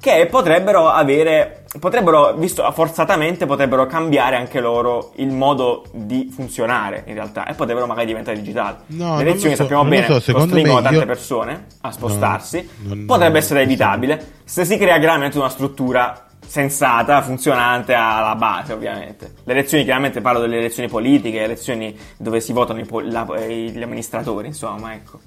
[0.00, 7.14] che potrebbero avere, potrebbero, visto forzatamente, potrebbero cambiare anche loro il modo di funzionare in
[7.14, 8.76] realtà e potrebbero magari diventare digitali.
[8.88, 12.68] No, le non elezioni so, sappiamo non bene so, costringono tante io- persone a spostarsi,
[12.82, 18.72] non- potrebbe essere non- evitabile se si crea chiaramente una struttura sensata, funzionante alla base,
[18.72, 19.32] ovviamente.
[19.44, 23.82] Le elezioni, chiaramente parlo delle elezioni politiche, elezioni dove si votano i la- eh, gli
[23.82, 25.18] amministratori, insomma, ecco.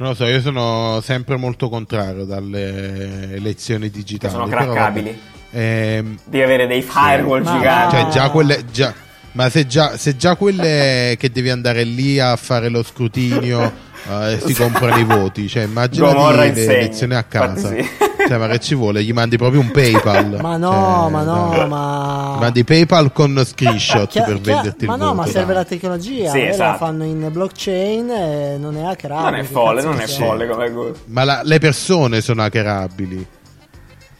[0.00, 4.32] Non lo so, io sono sempre molto contrario dalle elezioni digitali.
[4.32, 5.20] Che sono craccabili.
[5.50, 7.96] Ehm, Devi avere dei firewall Ma- giganti.
[7.96, 8.64] Cioè, già quelle.
[8.72, 8.94] Già,
[9.32, 13.70] ma se già, se già quelle che devi andare lì a fare lo scrutinio
[14.08, 17.68] eh, si comprano i voti, cioè immagina le elezioni a casa.
[17.74, 18.09] Infatti sì.
[18.28, 19.02] Cioè, ma che ci vuole?
[19.02, 20.38] Gli mandi proprio un PayPal.
[20.42, 21.68] Ma no, Cioè, ma no, dai.
[21.68, 22.36] ma...
[22.40, 25.16] Mandi PayPal con screenshot Chia- per chia- venderti ma il no, voto.
[25.16, 25.32] ma dai.
[25.32, 26.30] serve la tecnologia.
[26.30, 26.70] Sì, esatto.
[26.70, 29.30] la fanno in blockchain e non è hackerabile.
[29.30, 30.92] Non è folle, non è folle come.
[31.06, 33.26] Ma la- le persone sono hackerabili.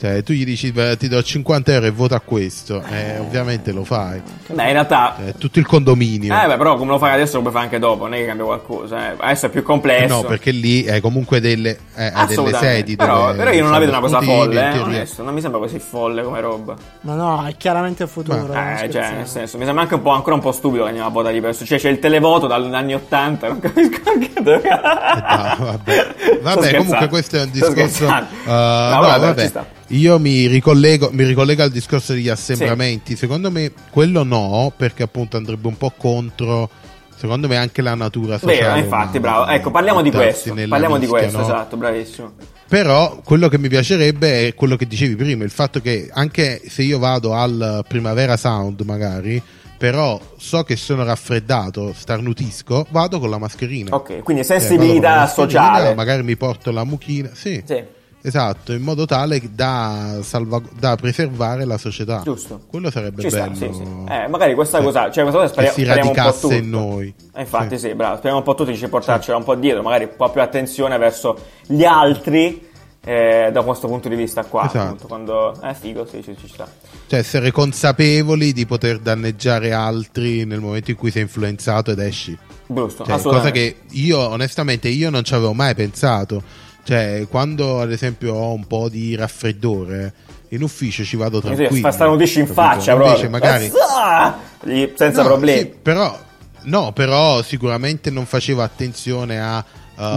[0.01, 3.85] Cioè, tu gli dici ti do 50 euro e vota a questo, eh, ovviamente lo
[3.85, 4.23] fai.
[4.47, 5.15] Beh, in realtà.
[5.19, 6.35] Cioè, tutto il condominio.
[6.35, 8.25] Eh, beh, però come lo fai adesso lo puoi fare anche dopo, non è che
[8.25, 9.11] cambia qualcosa.
[9.11, 9.17] Eh.
[9.19, 10.15] Adesso è più complesso.
[10.15, 12.77] No, perché lì è comunque delle, eh, ha delle Assolutamente.
[12.77, 12.97] sedi.
[12.97, 15.61] Però, dove però io non la vedo una cosa folle, eh, onesto, non mi sembra
[15.61, 16.75] così folle come roba.
[17.03, 18.39] Ma no, è chiaramente il futuro.
[18.47, 20.89] non Eh, cioè, nel senso, mi sembra anche un po', ancora un po' stupido che
[20.89, 21.67] andiamo a votare di persone.
[21.67, 24.63] Cioè, c'è il televoto dagli anni 80, non capisco anche dove.
[24.63, 28.07] Eh, no, vabbè, Vabbè, comunque questo è un discorso.
[28.07, 29.43] uh, No, no, vabbè, vabbè.
[29.43, 29.79] ci sta.
[29.93, 33.17] Io mi ricollego, mi ricollego al discorso degli assembramenti.
[33.17, 36.71] Secondo me quello no, perché appunto andrebbe un po' contro.
[37.17, 38.61] Secondo me anche la natura sociale.
[38.61, 39.51] Vero, infatti, umana, bravo.
[39.51, 40.55] Ecco, parliamo di questo.
[40.55, 41.45] Parliamo di mischia, questo, no?
[41.45, 42.33] esatto, bravissimo.
[42.69, 46.83] Però quello che mi piacerebbe è quello che dicevi prima, il fatto che anche se
[46.83, 49.43] io vado al Primavera Sound magari,
[49.77, 53.95] però so che sono raffreddato, starnutisco, vado con la mascherina.
[53.95, 55.95] Ok, quindi Cioè, sensibilità la mascherina, sociale.
[55.95, 57.31] Magari mi porto la mucchina.
[57.33, 57.83] Sì, Sì,
[58.23, 62.21] esatto, in modo tale da, salva- da preservare la società.
[62.23, 62.61] giusto.
[62.69, 63.55] Quello sarebbe Ci sta, bello.
[63.55, 63.83] sì, sì.
[64.09, 64.85] Eh, magari questa Sì.
[64.85, 67.15] cosa, cioè questa cosa speriamo, si radicasse in noi.
[67.35, 67.89] Eh, infatti, Sì.
[67.89, 67.95] sì.
[67.95, 68.15] bravo.
[68.17, 70.97] Speriamo un po' tutti di ci portarcela un po' dietro, magari un po' più attenzione
[70.99, 72.69] verso gli altri
[73.03, 74.67] eh, da questo punto di vista qua.
[74.67, 74.79] Esatto.
[74.85, 76.69] appunto, quando è figo, sì, ci, ci sta.
[77.07, 82.37] Cioè essere consapevoli di poter danneggiare altri nel momento in cui sei influenzato ed esci.
[82.67, 86.43] Giusto, Cioè, cosa che io onestamente io non ci avevo mai pensato.
[86.83, 90.13] Cioè, quando ad esempio ho un po' di raffreddore,
[90.49, 91.81] in ufficio ci vado tranquillo.
[91.81, 92.61] fa starnutisci in capito?
[92.63, 93.31] faccia, Invece proprio.
[93.31, 94.39] magari Ah!
[94.63, 95.59] Gli- senza No, problemi.
[95.61, 96.19] sì, però
[96.63, 99.65] no, però sicuramente non facevo attenzione a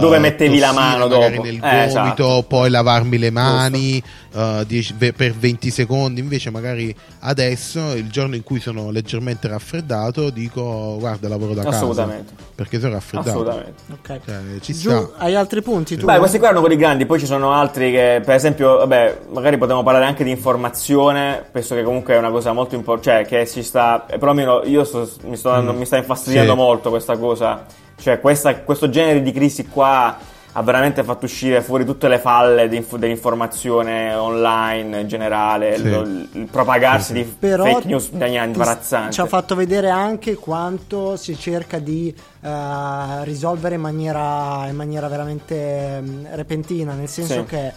[0.00, 1.46] Dove mettevi la mano magari dopo.
[1.46, 2.44] nel Eh, gomito, esatto.
[2.48, 6.20] poi lavarmi le mani eh, dieci- per 20 secondi.
[6.20, 11.76] Invece, magari adesso, il giorno in cui sono leggermente raffreddato, dico guarda, lavoro da casa
[11.76, 12.32] Assolutamente.
[12.54, 13.30] perché sono raffreddato.
[13.30, 13.82] Assolutamente.
[13.92, 14.20] Ok.
[14.24, 15.10] Cioè, ci Giù, sta.
[15.18, 16.06] hai altri punti tu?
[16.06, 19.58] Beh, questi qua erano quelli grandi, poi ci sono altri che, per esempio, vabbè, magari
[19.58, 23.46] potremmo parlare anche di informazione, penso che comunque è una cosa molto importante, cioè che
[23.50, 26.58] ci sta, eh, però almeno io sto- mi, sto dando- mi sta infastidendo Sì.
[26.58, 27.64] molto questa cosa,
[27.96, 32.68] cioè questa- questo genere di crisi qua ha veramente fatto uscire fuori tutte le falle
[32.68, 35.90] dell'informazione online in generale, Sì.
[35.90, 39.12] lo- il propagarsi di Però fake news in maniera imbarazzante.
[39.12, 45.08] Ci ha fatto vedere anche quanto si cerca di eh, risolvere in maniera, in maniera
[45.08, 47.44] veramente mm, repentina, nel senso Sì.
[47.46, 47.72] che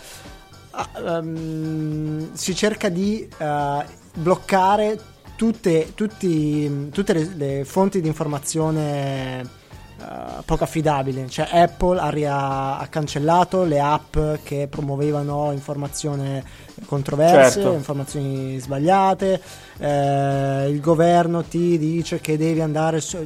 [0.72, 5.00] ah, ehm, si cerca di eh, bloccare
[5.36, 9.50] tutte, tutti- tutte le, le fonti di informazione
[10.00, 11.30] eh, poco affidabili.
[11.30, 16.44] Cioè Apple ha, ria- ha cancellato le app che promuovevano informazione
[16.86, 17.74] controverse, Certo.
[17.74, 19.42] informazioni sbagliate.
[19.80, 23.26] eh, il governo ti dice che devi andare so-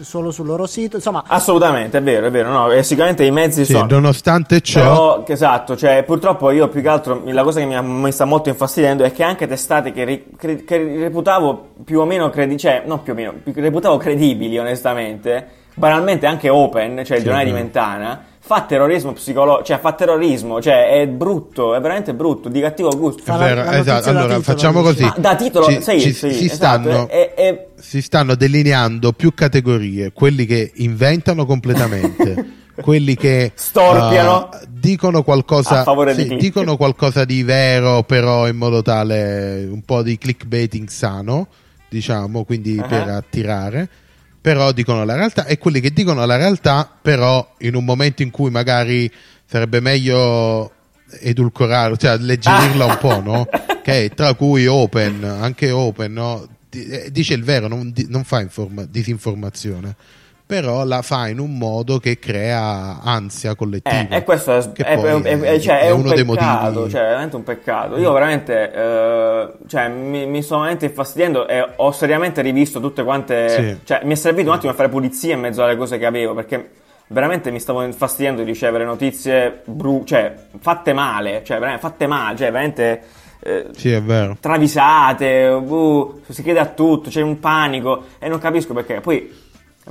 [0.00, 0.96] solo sul loro sito.
[0.96, 3.86] Insomma, Assolutamente, è vero, è vero, no, e sicuramente i mezzi Sì, sono...
[3.90, 7.82] nonostante ciò, Però, esatto, cioè, purtroppo io più che altro la cosa che mi, ha-
[7.82, 12.04] mi sta molto infastidendo è che anche testate che, ri- cre- che reputavo più o
[12.04, 17.22] meno credibili, cioè, non più o meno, reputavo credibili onestamente, banalmente anche Open, cioè il
[17.22, 17.52] Sì, giornale di.
[17.52, 22.90] Mentana, fa terrorismo psicologico, cioè fa terrorismo, cioè è brutto, è veramente brutto, di cattivo
[22.96, 23.22] gusto.
[23.24, 24.08] è la- vero, la esatto.
[24.10, 25.02] Allora, titolo, facciamo così.
[25.02, 26.54] Ma da titolo, Ci- sai, ci- sì, si esatto,
[26.90, 32.44] stanno è- è- si stanno delineando più categorie, quelli che inventano completamente,
[32.82, 34.52] quelli che Storpiano.
[34.52, 39.66] eh, dicono qualcosa, A favore sì, di dicono qualcosa di vero, però in modo tale
[39.70, 41.46] un po' di clickbaiting sano,
[41.88, 42.86] diciamo, quindi Ah.
[42.86, 43.88] per attirare.
[44.44, 48.28] Però dicono la realtà e quelli che dicono la realtà, però in un momento in
[48.30, 49.10] cui magari
[49.46, 50.70] sarebbe meglio
[51.20, 53.48] edulcorare, cioè alleggerirla un po', no?
[53.82, 56.46] Che tra cui Open, anche Open, no?
[56.68, 59.96] Eh, Dice il vero, non, non fa informa- disinformazione,
[60.46, 64.08] però la fa in un modo che crea ansia collettiva.
[64.08, 67.06] Eh, e questo è, è- è- cioè, è un uno dei peccato, motivi- cioè, è
[67.08, 67.96] veramente un peccato.
[67.96, 73.48] Io veramente, eh, cioè, mi, mi sto veramente infastidendo e ho seriamente rivisto tutte quante...
[73.48, 73.78] Sì.
[73.84, 76.34] Cioè, mi è servito un attimo a fare pulizia in mezzo alle cose che avevo,
[76.34, 76.70] perché
[77.06, 82.36] veramente mi stavo infastidendo di ricevere notizie bru- cioè, fatte male, cioè, veramente fatte male,
[82.36, 83.02] cioè, veramente...
[83.40, 84.36] eh, Sì, è vero.
[84.40, 89.00] travisate, uh, si chiede a tutto, c'è un panico e non capisco perché.
[89.00, 89.42] Poi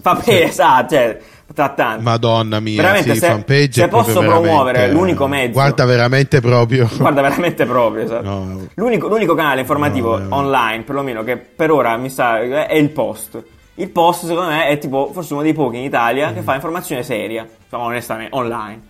[0.01, 1.19] fa bene, esatto, cioè,
[1.53, 2.03] tra tanti.
[2.03, 6.89] Madonna mia, Veramente, sì, se- fanpage se posso promuovere l'unico mezzo- Guarda veramente proprio.
[6.97, 8.03] Guarda, veramente proprio.
[8.03, 8.23] esatto.
[8.27, 8.67] No.
[8.75, 12.39] L'unico, l'unico canale informativo No, online, perlomeno, che per ora mi sta.
[12.39, 13.43] è il post.
[13.75, 16.33] Il post, secondo me, è tipo forse uno dei pochi in Italia Mm.
[16.35, 18.81] che fa informazione seria, insomma, onestamente, online,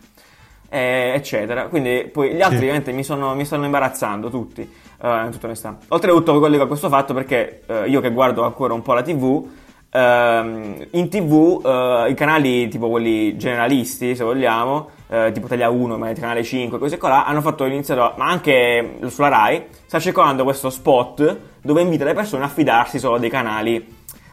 [0.70, 1.68] eh, eccetera.
[1.68, 2.64] Quindi, poi gli altri, Sì.
[2.64, 5.78] ovviamente, mi, sono- mi stanno imbarazzando tutti, eh, in tutta onestà.
[5.90, 9.48] Oltretutto, collego a questo fatto perché eh, io che guardo ancora un po' la TV.
[9.94, 15.98] Ehm, in tv eh, i canali tipo quelli generalisti se vogliamo eh, tipo Italia 1,
[15.98, 20.72] ma canale 5, cose là, hanno fatto iniziato, ma anche sulla Rai, sta circolando questo
[20.72, 23.76] spot dove invita le persone a fidarsi solo dei canali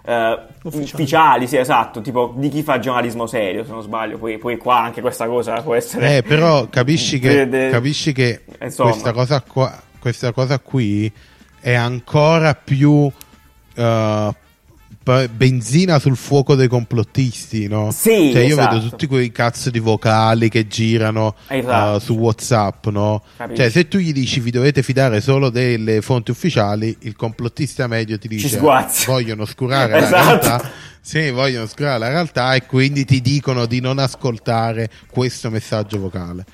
[0.03, 0.91] eh, Ufficiali.
[0.93, 4.81] ufficiali, sì, esatto, tipo di chi fa giornalismo serio, se non sbaglio, poi, poi qua
[4.81, 6.17] anche questa cosa può essere...
[6.17, 8.45] Eh, però capisci che, De- de- capisci che
[8.75, 11.13] questa, cosa qua, questa cosa qui
[11.61, 13.11] è ancora più
[15.33, 17.91] benzina sul fuoco dei complottisti, no?
[17.91, 18.75] Sì, cioè io esatto.
[18.77, 21.97] vedo tutti quei cazzo di vocali che girano Esatto.
[21.97, 23.23] eh, su WhatsApp, no?
[23.37, 23.61] Capisci.
[23.61, 28.19] Cioè se tu gli dici vi dovete fidare solo delle fonti ufficiali, il complottista medio
[28.19, 28.59] ti dice
[29.07, 30.15] vogliono oscurare Esatto.
[30.17, 30.71] la realtà.
[31.03, 36.45] Sì, vogliono oscurare la realtà e quindi ti dicono di non ascoltare questo messaggio vocale.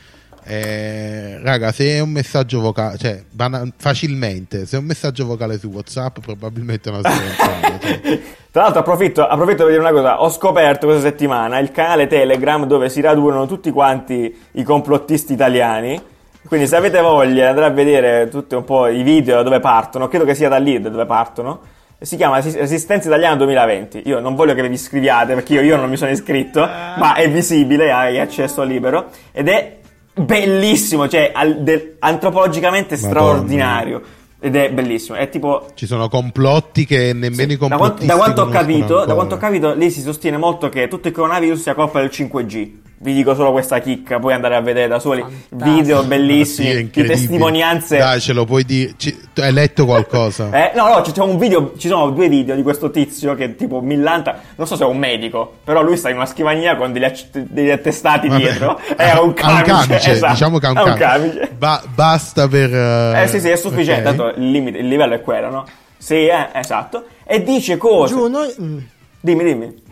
[0.49, 5.59] Eh, raga, se è un messaggio vocale, cioè bana- facilmente, se è un messaggio vocale
[5.59, 7.79] su WhatsApp, probabilmente una stronzata.
[7.81, 8.21] cioè.
[8.53, 12.65] Tra l'altro approfitto, approfitto per dire una cosa, ho scoperto questa settimana il canale Telegram
[12.65, 16.01] dove si radunano tutti quanti i complottisti italiani,
[16.47, 19.59] quindi se avete voglia di andare a vedere tutti un po' i video da dove
[19.59, 21.61] partono, credo che sia da lì da dove partono,
[21.99, 25.77] si chiama Resist- Resistenza Italiana 2020, io non voglio che vi iscriviate perché io, io
[25.77, 29.76] non mi sono iscritto, ma è visibile, hai accesso libero ed è
[30.17, 33.11] bellissimo, cioè al- del- antropologicamente Madonna.
[33.11, 34.03] straordinario
[34.39, 38.17] ed è bellissimo, è tipo Ci sono complotti che nemmeno i da, quanto, complottisti da
[38.17, 39.15] quanto ho capito, da ancora.
[39.15, 42.71] quanto ho capito, lì si sostiene molto che tutto il coronavirus sia colpa del 5G.
[42.99, 45.65] Vi dico solo questa chicca, puoi andare a vedere da soli Fantastico.
[45.71, 47.99] video bellissimi è di testimonianze.
[47.99, 48.95] Dai, ce lo puoi dire.
[48.97, 50.49] Ci- hai letto qualcosa?
[50.57, 53.55] Eh, no, no, ci, c'è un video, ci sono due video di questo tizio che
[53.55, 56.93] tipo millanta, non so se è un medico, però lui sta in una scrivania con
[56.95, 58.41] degli, acc- degli attestati Vabbè.
[58.41, 61.37] dietro, è un Ha camice, esatto, diciamo che ha un è un camice.
[61.39, 61.53] camice.
[61.59, 62.75] Ba- basta per.
[62.75, 64.17] eh, Eh sì, sì, è sufficiente, ok.
[64.17, 65.65] tanto il, limite, il livello è quello, no?
[65.99, 67.05] Sì, eh, esatto.
[67.25, 68.15] E dice cose.
[68.15, 68.55] Giù, noi...
[68.59, 68.79] mm.
[69.21, 69.83] Dimmi, dimmi.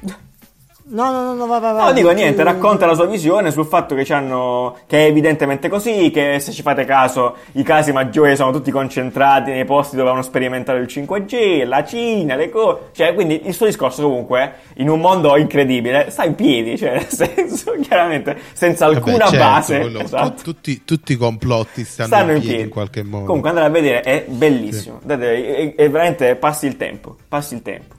[0.87, 1.87] No, no, no, no, vai, vai, vai.
[1.87, 6.11] No, dico niente, racconta la sua visione sul fatto che, c'hanno, che è evidentemente così,
[6.11, 10.21] che se ci fate caso i casi maggiori sono tutti concentrati nei posti dove hanno
[10.21, 12.91] sperimentato il 5G, la Cina, le cose.
[12.93, 17.09] Cioè, quindi il suo discorso comunque, in un mondo incredibile, sta in piedi, cioè, nel
[17.09, 19.81] senso, chiaramente, senza Vabbè, alcuna certo, base.
[19.81, 20.33] quello- esatto.
[20.35, 23.25] tu- tutti, tutti i complotti stanno, Stanno in in piedi piedi in qualche modo.
[23.25, 25.01] Comunque andare a vedere è bellissimo.
[25.03, 27.17] Date- è, è veramente passi il tempo.
[27.27, 27.94] Passi il tempo.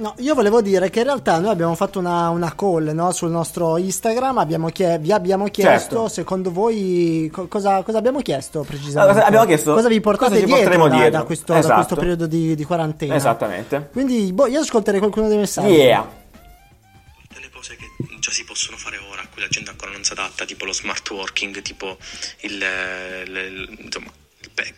[0.00, 3.28] No, io volevo dire che in realtà noi abbiamo fatto una, una call no, sul
[3.30, 6.08] nostro Instagram, abbiamo chie- vi abbiamo chiesto Certo.
[6.08, 8.98] secondo voi co- cosa, cosa abbiamo chiesto precisamente?
[9.12, 11.10] Allora, abbiamo chiesto cosa vi portate cosa dietro, da, dietro.
[11.10, 11.74] da questo, da Esatto.
[11.74, 13.14] questo periodo di, di quarantena.
[13.14, 13.90] Esattamente.
[13.92, 15.68] Quindi boh, io ascolterei qualcuno dei messaggi.
[15.68, 16.08] Yeah.
[17.34, 17.84] delle cose che
[18.20, 20.72] già si possono fare ora, a cui la gente ancora non si adatta, tipo lo
[20.72, 21.98] smart working, tipo
[22.40, 24.19] il, eh, le- il- insomma, il pe-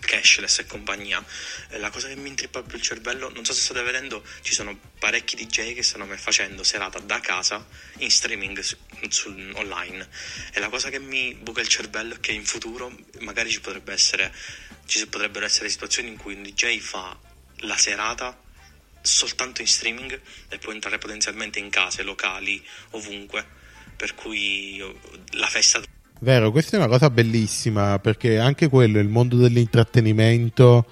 [0.01, 1.25] cashless e compagnia.
[1.71, 4.55] Eh, La cosa che mi intrippa più il cervello, non so se state vedendo, ci
[4.55, 7.67] sono parecchi DJ che stanno facendo serata da casa
[7.99, 8.77] in streaming su-
[9.09, 10.09] sul- online.
[10.53, 13.93] E la cosa che mi buca il cervello è che in futuro magari ci potrebbe
[13.93, 14.33] essere,
[14.87, 17.19] ci potrebbero essere situazioni in cui un DJ fa
[17.65, 18.41] la serata
[19.03, 23.61] soltanto in streaming e può entrare potenzialmente in case, locali, ovunque.
[23.97, 24.79] Per cui
[25.33, 25.81] la festa
[26.23, 30.85] Vero, questa è una cosa bellissima perché anche quello, il mondo dell'intrattenimento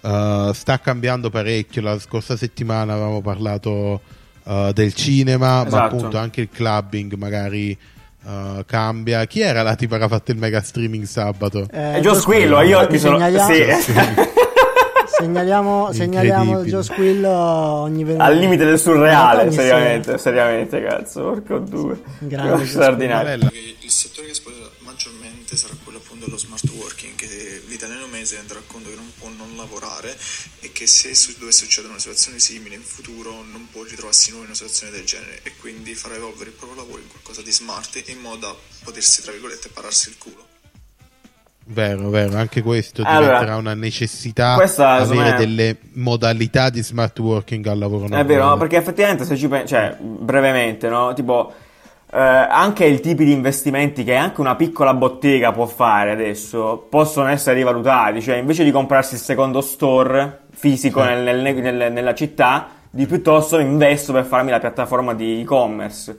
[0.00, 1.82] eh, sta cambiando parecchio.
[1.82, 4.00] La scorsa settimana avevamo parlato
[4.44, 5.94] eh, del cinema, ma Esatto.
[5.96, 7.76] appunto anche il clubbing magari
[8.26, 9.26] eh, cambia.
[9.26, 11.68] Chi era la tipa che ha fatto il mega streaming sabato?
[11.70, 13.18] Eh, È Gio Squillo, io mi sono...
[13.18, 13.92] Sì.
[15.18, 16.64] segnaliamo, segnaliamo.
[16.64, 18.30] Gio Squillo ogni venerdì.
[18.30, 22.00] Al limite del surreale, Ogni seriamente, seriamente, cazzo, porco due.
[22.20, 23.50] Grande, straordinario.
[23.80, 28.60] Il settore che esploderà maggiormente sarà quello appunto dello smart working, che l'italiano si renderà
[28.66, 30.14] conto che non può non lavorare
[30.60, 34.44] e che se su- dovesse succedere una situazione simile in futuro non può ritrovarsi nuovo
[34.44, 37.52] in una situazione del genere e quindi farà evolvere il proprio lavoro in qualcosa di
[37.52, 38.54] smart in modo da
[38.84, 40.47] potersi, tra virgolette, pararsi il culo.
[41.70, 47.18] Vero, vero, anche questo Allora, diventerà una necessità questa, avere me- delle modalità di smart
[47.18, 48.56] working al lavoro È vero, no?
[48.56, 51.12] perché effettivamente se ci pensi, cioè, brevemente, no?
[51.12, 51.52] Tipo,
[52.10, 57.28] eh, anche i tipi di investimenti che anche una piccola bottega può fare adesso possono
[57.28, 61.08] essere rivalutati, cioè invece di comprarsi il secondo store fisico Sì.
[61.08, 66.16] nel- nel- nel- nella città, di piuttosto investo per farmi la piattaforma di e-commerce,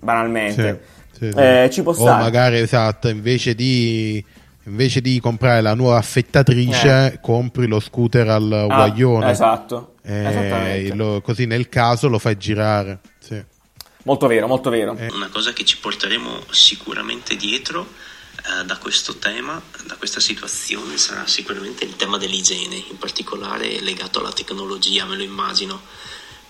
[0.00, 0.82] banalmente.
[1.12, 1.38] Sì, sì.
[1.38, 2.22] Eh, ci può o stare.
[2.22, 4.24] magari esatto, invece di,
[4.64, 9.30] invece di comprare la nuova affettatrice, compri lo scooter al Ah, guaglione.
[9.30, 13.00] Esatto, Eh, lo- così nel caso lo fai girare.
[13.18, 13.42] Sì.
[14.04, 14.96] Molto vero, molto vero.
[14.96, 15.08] Eh.
[15.12, 17.86] Una cosa che ci porteremo sicuramente dietro
[18.38, 24.18] eh, da questo tema, da questa situazione, sarà sicuramente il tema dell'igiene, in particolare legato
[24.20, 25.82] alla tecnologia, me lo immagino,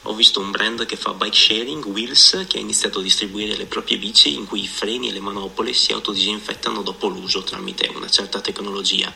[0.04, 3.66] Ho visto un brand che fa bike sharing, Wheels, che ha iniziato a distribuire le
[3.66, 8.08] proprie bici in cui i freni e le manopole si autodisinfettano dopo l'uso tramite una
[8.08, 9.12] certa tecnologia.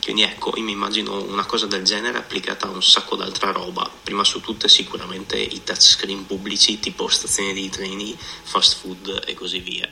[0.00, 3.90] Quindi ecco, io mi immagino una cosa del genere applicata a un sacco d'altra roba.
[4.02, 9.58] Prima su tutte sicuramente i touchscreen pubblici tipo stazioni di treni, fast food e così
[9.58, 9.88] via.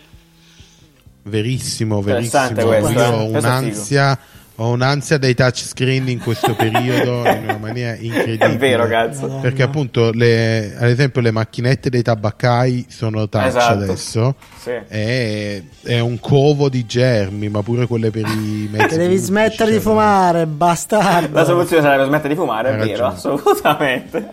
[1.22, 2.60] Verissimo, verissimo.
[2.60, 3.06] Io eh.
[3.06, 4.18] ho un'ansia,
[4.60, 8.54] ho un'ansia dei touchscreen in questo periodo in una maniera incredibile.
[8.54, 9.38] È vero, cazzo.
[9.40, 13.72] Perché appunto, le- ad esempio, le macchinette dei tabaccai sono touch Esatto.
[13.72, 14.34] adesso.
[14.60, 14.70] Sì.
[14.70, 18.96] È, è un covo di germi, ma pure quelle per i mezzi.
[18.96, 21.34] Devi pubblici, smettere di cioè, fumare, bastardo.
[21.34, 24.28] La soluzione sarebbe smettere di fumare, è vero, assolutamente.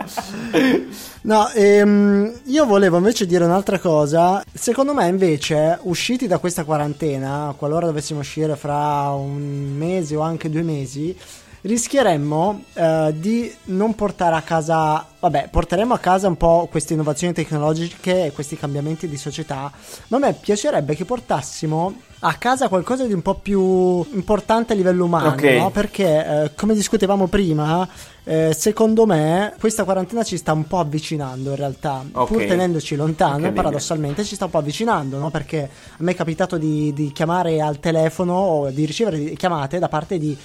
[1.25, 4.43] No, ehm, io volevo invece dire un'altra cosa.
[4.53, 10.51] Secondo me, invece, usciti da questa quarantena, qualora dovessimo uscire fra un mese o anche
[10.51, 11.17] due mesi,
[11.65, 15.05] rischieremmo eh, di non portare a casa.
[15.19, 19.71] Vabbè, porteremo a casa un po' queste innovazioni tecnologiche e questi cambiamenti di società.
[20.09, 24.75] Ma a me piacerebbe che portassimo a casa qualcosa di un po' più importante a
[24.75, 25.43] livello umano, Ok.
[25.43, 25.69] no?
[25.71, 27.87] Perché, eh, come discutevamo prima,
[28.23, 32.27] eh, secondo me questa quarantena ci sta un po' avvicinando in realtà, Ok.
[32.31, 33.63] pur tenendoci lontano, Incredibile.
[33.63, 35.29] paradossalmente ci sta un po' avvicinando, no?
[35.31, 39.87] Perché a me è capitato di, di chiamare al telefono o di ricevere chiamate da
[39.89, 40.35] parte di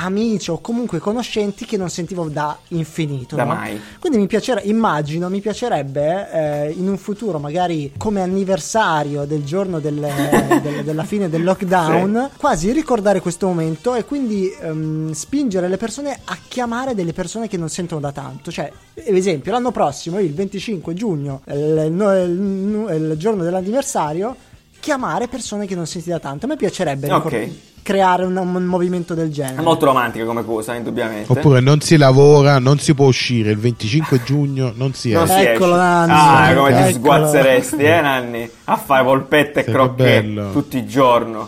[0.00, 3.36] amici o comunque conoscenti che non sentivo da infinito.
[3.36, 3.54] Da no?
[3.54, 3.80] mai.
[3.98, 6.30] Quindi mi piacere, immagino, mi piacerebbe
[6.68, 9.94] eh, in un futuro, magari come anniversario del giorno del-
[10.62, 16.18] del- della fine del lockdown, quasi ricordare questo momento e quindi ehm, spingere le persone
[16.24, 18.50] a chiamare delle persone che non sentono da tanto.
[18.50, 18.70] Cioè,
[19.06, 24.36] ad esempio, l'anno prossimo, il 25 giugno, il, il- il giorno dell'anniversario,
[24.80, 26.46] chiamare persone che non senti da tanto.
[26.46, 27.24] A me piacerebbe Ok.
[27.30, 27.48] ricor-
[27.82, 29.60] creare un, un movimento del genere.
[29.60, 31.32] È molto romantica come cosa, indubbiamente.
[31.32, 35.52] Oppure non si lavora, non si può uscire il 25 giugno, non si Non esce.
[35.54, 35.74] Eccolo.
[35.76, 36.12] Nanni.
[36.14, 38.50] Ah, come ti sguazzeresti, eh, Nanni?
[38.64, 40.50] A fare polpette e crocchè bello.
[40.52, 41.38] tutti i giorni.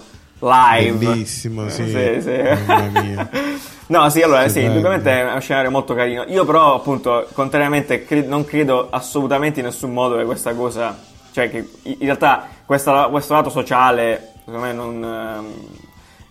[0.43, 0.93] Live.
[0.93, 1.85] Bellissimo, sì.
[1.85, 2.65] Sì, sì.
[2.67, 3.31] Mamma mia.
[3.91, 6.23] No, sì, allora, sì, indubbiamente è uno scenario molto carino.
[6.29, 10.97] Io però, appunto, contrariamente, cre- non credo assolutamente in nessun modo che questa cosa...
[11.33, 15.05] Cioè, che in realtà questa- questo lato sociale, secondo me, non...
[15.05, 15.55] ehm,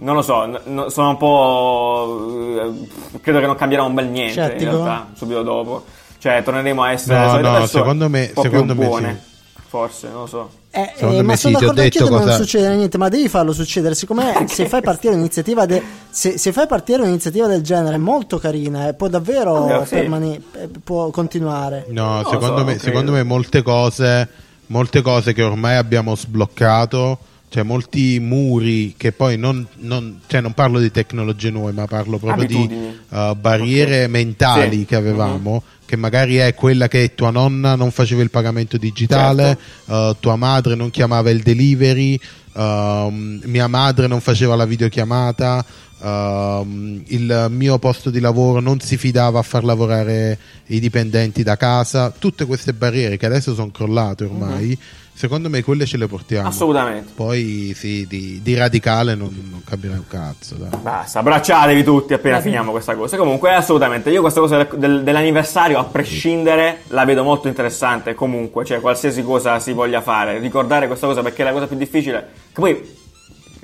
[0.01, 2.71] non lo so, no- sono un po'...
[3.13, 4.63] eh, credo che non cambierà un bel niente, Scettico?
[4.63, 5.83] in realtà, subito dopo.
[6.19, 7.41] Cioè, torneremo a essere...
[7.41, 9.23] No, no, secondo me- secondo me buone.
[9.67, 10.49] Forse, non lo so.
[10.71, 13.51] Eh, eh, ma sì, sono d'accordo anch'io che non cosa- succede niente, ma devi farlo
[13.53, 13.93] succedere.
[13.93, 18.87] Siccome se fai partire un'iniziativa, de- se, se fai partire un'iniziativa del genere molto carina
[18.87, 19.95] e può davvero Davvero, sì.
[19.95, 21.85] permane- eh, può continuare.
[21.89, 24.27] No, lo secondo, so, me, non secondo me molte cose,
[24.69, 30.53] molte cose che ormai abbiamo sbloccato, cioè molti muri che poi non, non- cioè non
[30.53, 32.79] parlo di tecnologie nuove, ma parlo proprio Abitudini.
[32.79, 34.09] di uh, barriere Ok.
[34.09, 34.85] mentali Sì.
[34.85, 39.93] che avevamo, che magari è quella che tua nonna non faceva il pagamento digitale, Certo.
[40.09, 42.19] uh, tua madre non chiamava il delivery,
[42.53, 45.65] um, mia madre non faceva la videochiamata.
[46.01, 50.37] Um, il mio posto di lavoro non si fidava a far lavorare
[50.67, 54.77] i dipendenti da casa, tutte queste barriere che adesso sono crollate ormai,
[55.13, 56.47] secondo me quelle ce le portiamo.
[56.47, 57.11] Assolutamente.
[57.15, 60.55] Poi sì, di, di radicale non, non cambierà un cazzo.
[60.55, 60.69] Dai.
[60.81, 63.17] Basta, abbracciatevi tutti appena finiamo questa cosa.
[63.17, 68.13] Comunque, assolutamente, io questa cosa del- del- dell'anniversario, a prescindere, la vedo molto interessante.
[68.15, 71.75] Comunque, cioè, qualsiasi cosa si voglia fare, ricordare questa cosa perché è la cosa più
[71.75, 72.27] difficile.
[72.53, 72.97] Che poi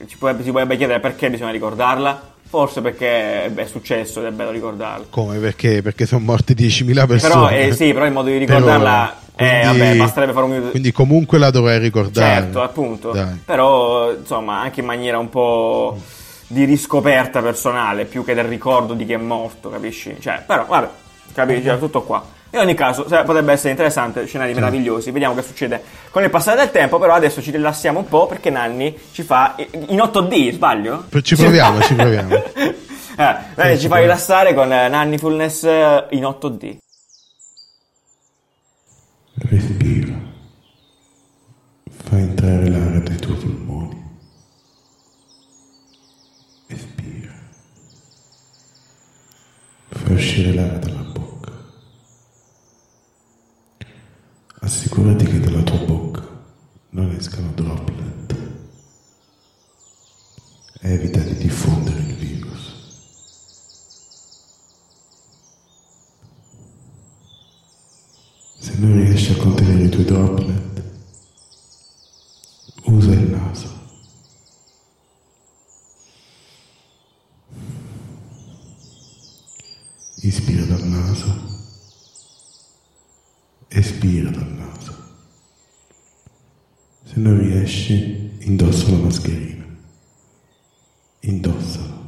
[0.08, 2.34] ci potrebbe, si potrebbe chiedere perché bisogna ricordarla.
[2.47, 5.08] Forse perché è successo ed è bello ricordarlo.
[5.10, 5.39] Come?
[5.39, 5.82] Perché?
[5.82, 7.34] Perché sono morte 10.000 persone.
[7.34, 10.70] Però, eh, sì, però il modo di ricordarla, eh, quindi- vabbè, basterebbe fare un minuto.
[10.70, 12.41] Quindi comunque la dovrei ricordare.
[12.43, 13.12] Certo, appunto.
[13.12, 13.41] Dai.
[13.43, 15.97] Però, insomma, anche in maniera un po'
[16.47, 20.16] di riscoperta personale, più che del ricordo di chi è morto, capisci?
[20.20, 20.89] Cioè, però, vabbè,
[21.34, 22.24] capisci, tutto qua.
[22.52, 25.12] In ogni caso, se- potrebbe essere interessante, scenari meravigliosi.
[25.12, 28.50] Vediamo che succede con il passare del tempo, però adesso ci rilassiamo un po' perché
[28.50, 31.06] Nanni ci fa in 8D, sbaglio?
[31.22, 32.34] Ci proviamo, ci proviamo.
[32.34, 36.78] Eh, Nanni ci fa rilassare con Nanni Fullness eh, in 8D.
[39.50, 40.14] Respira.
[42.08, 44.04] Fai entrare l'aria dai tuoi polmoni.
[46.68, 47.34] Espira.
[49.89, 51.05] Fai uscire l'aria dalla
[54.66, 56.28] Assicurati che dalla tua bocca
[56.89, 58.36] non escano droplet.
[60.80, 62.74] Evita di diffondere il virus.
[68.57, 70.84] Se non riesci a contenere i tuoi droplet,
[72.86, 73.70] usa il naso.
[80.22, 81.53] Ispira dal naso,
[83.68, 84.63] respira dal naso.
[87.03, 89.63] Se non riesci, indossa la mascherina.
[91.20, 92.01] Indossala,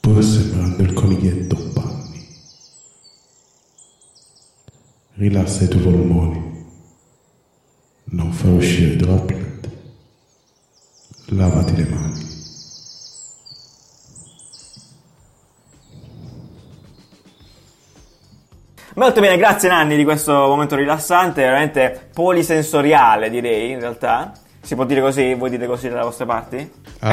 [0.00, 2.26] pur sembrando il coniglietto Panni.
[5.30, 6.66] Rilassa i tuoi polmoni.
[8.06, 9.70] Non far uscire droplet.
[11.26, 12.28] Lavati le mani.
[18.96, 24.32] Molto bene, grazie Nanni di questo momento rilassante, veramente polisensoriale direi in realtà.
[24.60, 25.34] Si può dire così?
[25.34, 26.72] Voi dite così dalle vostre parti?
[27.02, 27.06] Uh,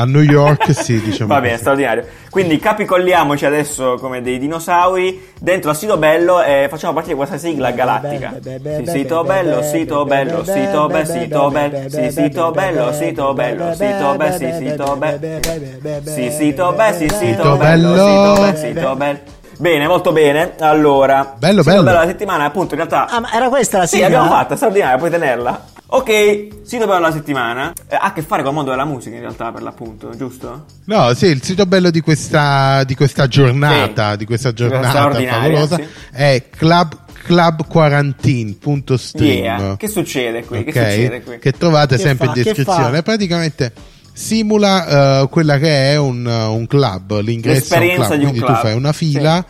[0.00, 1.28] a New York sì, diciamo.
[1.32, 1.60] Va bene, così.
[1.60, 2.04] straordinario.
[2.28, 7.70] Quindi capicolliamoci adesso come dei dinosauri dentro al sito bello e facciamo partire questa sigla
[7.70, 8.34] galattica.
[8.42, 14.14] Sì, sito bello, sito bello, sito bello, sito bello, sì, sito bello, sito bello, sito
[14.14, 19.18] bello, sì, sito bello, sì, sito bello, sì, sito bello, sito bello, sito bello.
[19.60, 20.52] Bene, molto bene.
[20.60, 21.82] Allora, Bello, bello.
[21.82, 24.08] bello della settimana, appunto, in realtà Ah, ma era questa la sì, sigla?
[24.08, 25.64] l'abbiamo fatta, straordinaria, puoi tenerla.
[25.90, 27.72] Ok, sito bello della settimana.
[27.88, 30.66] Eh, ha a che fare con il mondo della musica, in realtà, per l'appunto, giusto?
[30.84, 34.16] No, sì, il sito bello di questa, di questa giornata, Sì.
[34.18, 35.86] di questa giornata favolosa, sì.
[36.12, 39.38] è club, clubquarantine.stream.
[39.42, 39.76] Yeah.
[39.76, 40.64] Che succede qui?
[40.64, 40.90] Che ok?
[40.90, 41.38] succede qui?
[41.38, 42.32] Che trovate Che sempre fa?
[42.36, 43.02] in Che descrizione.
[43.02, 43.72] Praticamente
[44.12, 48.08] simula eh, quella che è un, un club, l'ingresso a un club.
[48.08, 48.54] di un Quindi club.
[48.54, 49.44] tu fai una fila,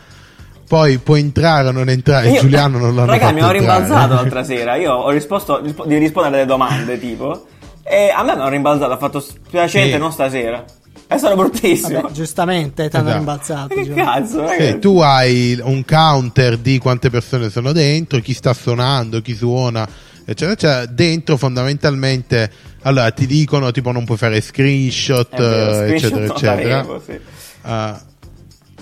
[0.68, 2.28] poi puoi entrare o non entrare.
[2.30, 4.76] Io- Giuliano non Raga, fatto mi ho rimbalzato l'altra sera.
[4.76, 7.46] Io ho risposto rispo- di rispondere alle domande, tipo.
[7.82, 9.98] E a me mi hanno rimbalzato, ha fatto spiacente, Sì.
[9.98, 10.62] non stasera.
[11.06, 12.02] È stato bruttissimo.
[12.02, 13.18] Vabbè, giustamente ti hanno Esatto.
[13.18, 13.74] rimbalzato.
[13.74, 13.94] che Gio.
[13.94, 14.62] cazzo, raga?
[14.62, 19.88] Sì, tu hai un counter di quante persone sono dentro, chi sta suonando, chi suona,
[20.26, 20.84] eccetera, eccetera.
[20.84, 22.50] Dentro fondamentalmente,
[22.82, 26.84] allora ti dicono tipo non puoi fare screenshot, vero, eh, screenshot eccetera, eccetera.
[26.84, 27.18] farevo, sì.
[27.62, 27.96] Uh,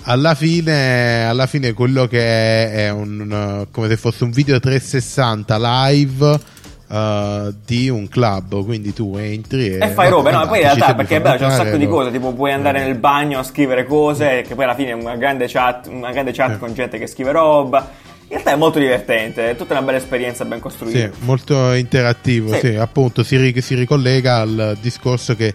[0.07, 4.59] alla fine, alla fine quello che è, è un, uh, come se fosse un video
[4.59, 6.39] 360 live
[6.87, 10.47] uh, di un club, quindi tu entri e, E fai robe, no?
[10.47, 12.97] Poi in realtà perché è bello, c'è un sacco di cose, tipo puoi andare nel
[12.97, 16.57] bagno a scrivere cose, che poi alla fine è una grande chat, una grande chat
[16.57, 18.05] con gente che scrive roba.
[18.29, 20.99] In realtà è molto divertente, è tutta una bella esperienza ben costruita.
[20.99, 22.59] Sì, molto interattivo, Sì.
[22.59, 25.53] sì, appunto si, ri- si ricollega al discorso che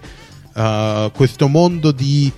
[0.55, 2.33] uh, questo mondo di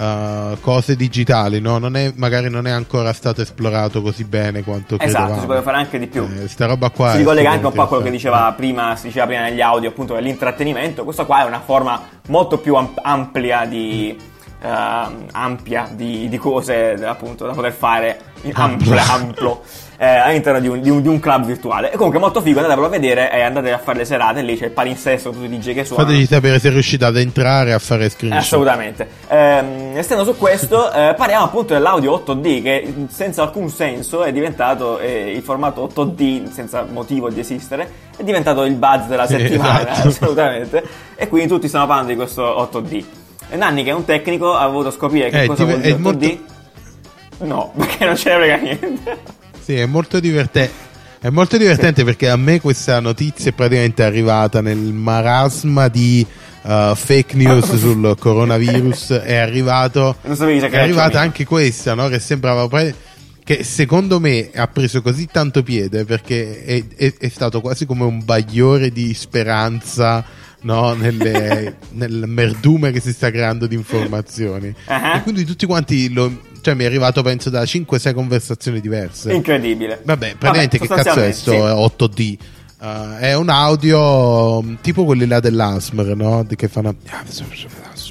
[0.00, 1.78] uh, cose digitali no?
[1.78, 5.40] non è, magari non è ancora stato esplorato così bene quanto Esatto, credevamo.
[5.40, 6.26] si poteva fare anche di più.
[6.40, 9.08] Eh, sta roba qua si ricollega anche un po' a quello che diceva prima, si
[9.08, 11.04] diceva prima negli audio, appunto, dell'intrattenimento.
[11.04, 14.16] Questa qua è una forma molto più am- amplia di.
[14.62, 19.62] ehm, ampia di, di cose appunto da poter fare in ampio, amplo
[20.02, 22.86] eh, all'interno di un, di, un, di un club virtuale e comunque molto figo andatevelo
[22.86, 25.74] a vedere e andate a fare le serate lì c'è il palinsesto tutti i DJ
[25.74, 28.40] che suonano Fateci sapere se riuscite ad entrare a fare screenshot.
[28.42, 29.06] Assolutamente.
[29.28, 34.98] Ehm, estendo su questo, eh, parliamo appunto dell'audio 8D che senza alcun senso è diventato
[35.00, 40.08] eh, il formato 8D senza motivo di esistere, è diventato il buzz della settimana, esatto.
[40.08, 40.82] assolutamente.
[41.14, 43.04] E quindi tutti stanno parlando di questo 8D.
[43.50, 45.82] E Nanni, che è un tecnico, ha voluto scoprire che Eh, cosa ti- vuol è
[45.82, 46.00] dire 8D.
[46.00, 46.38] molto-
[47.40, 49.18] No, perché non ce ne frega niente.
[49.62, 50.88] Sì, è molto divertente.
[51.20, 56.26] È molto divertente perché a me questa notizia è praticamente arrivata nel marasma di
[56.62, 59.10] uh, fake news sul coronavirus.
[59.12, 60.16] È arrivato.
[60.78, 62.08] È arrivata anche questa, no?
[62.08, 62.66] Che sembrava.
[63.44, 68.04] Che secondo me ha preso così tanto piede perché è, è- è stato quasi come
[68.04, 70.24] un bagliore di speranza
[70.62, 70.94] no?
[70.94, 74.74] Nelle- nel merdume che si sta creando di informazioni.
[74.86, 75.16] Ah.
[75.16, 76.48] E quindi tutti quanti lo.
[76.60, 79.32] Cioè, mi è arrivato penso da 5-6 conversazioni diverse.
[79.32, 80.00] Incredibile.
[80.04, 82.36] Vabbè, praticamente che cazzo è sto sostanzialmente, 8D?
[82.80, 86.46] Uh, è un audio mm, tipo quelli là dell'ASMR, no?
[86.48, 86.94] Che fanno
[87.24, 87.44] sì.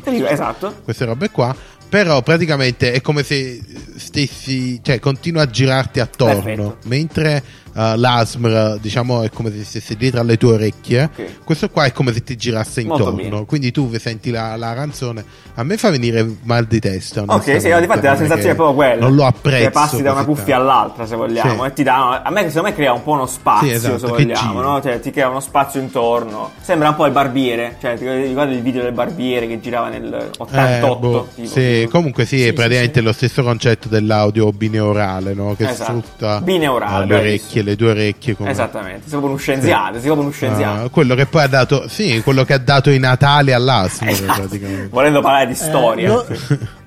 [0.04, 0.82] Esatto.
[0.84, 1.56] queste robe qua.
[1.90, 3.60] Però praticamente è come se
[3.96, 6.44] stessi, cioè continua a girarti attorno.
[6.44, 6.78] Perfetto.
[6.84, 7.44] Mentre
[7.80, 11.04] uh, l'ASMR, diciamo, è come se stesse dietro alle tue orecchie.
[11.04, 11.44] Ok.
[11.46, 13.46] Questo qua è come se ti girasse intorno.
[13.46, 15.24] Quindi tu senti la, la canzone.
[15.56, 17.24] A me fa venire mal di testa.
[17.26, 19.06] Ok, sì, infatti la sensazione è proprio quella.
[19.06, 19.66] Non lo apprezzo.
[19.66, 20.72] Che passi da una cuffia tanto.
[20.72, 21.64] all'altra, se vogliamo.
[21.64, 21.70] Sì.
[21.70, 24.08] E ti dà, a me, secondo me, crea un po' uno spazio, Sì, esatto, se
[24.08, 24.82] vogliamo, no?
[24.82, 26.52] Cioè, ti crea uno spazio intorno.
[26.62, 27.78] Sembra un po' il barbiere.
[27.80, 30.58] Cioè, ti ricordi il video del barbiere che girava nel 88?
[30.58, 31.90] Eh, boh, tipo, sì, tipo.
[31.90, 35.56] comunque sì, è praticamente sì, lo stesso concetto dell'audio bineurale, no?
[35.56, 35.84] Che Esatto.
[35.84, 38.36] sfrutta eh, le orecchie, le due orecchie.
[38.36, 40.84] Come, Esattamente, sei proprio uno scienziato, sei proprio uno scienziato.
[40.86, 44.34] Ah, quello che poi ha dato, sì, quello che ha dato i Natali all'ASMR Esatto.
[44.42, 44.88] praticamente.
[44.90, 46.24] Volendo parlare di Eh, storia.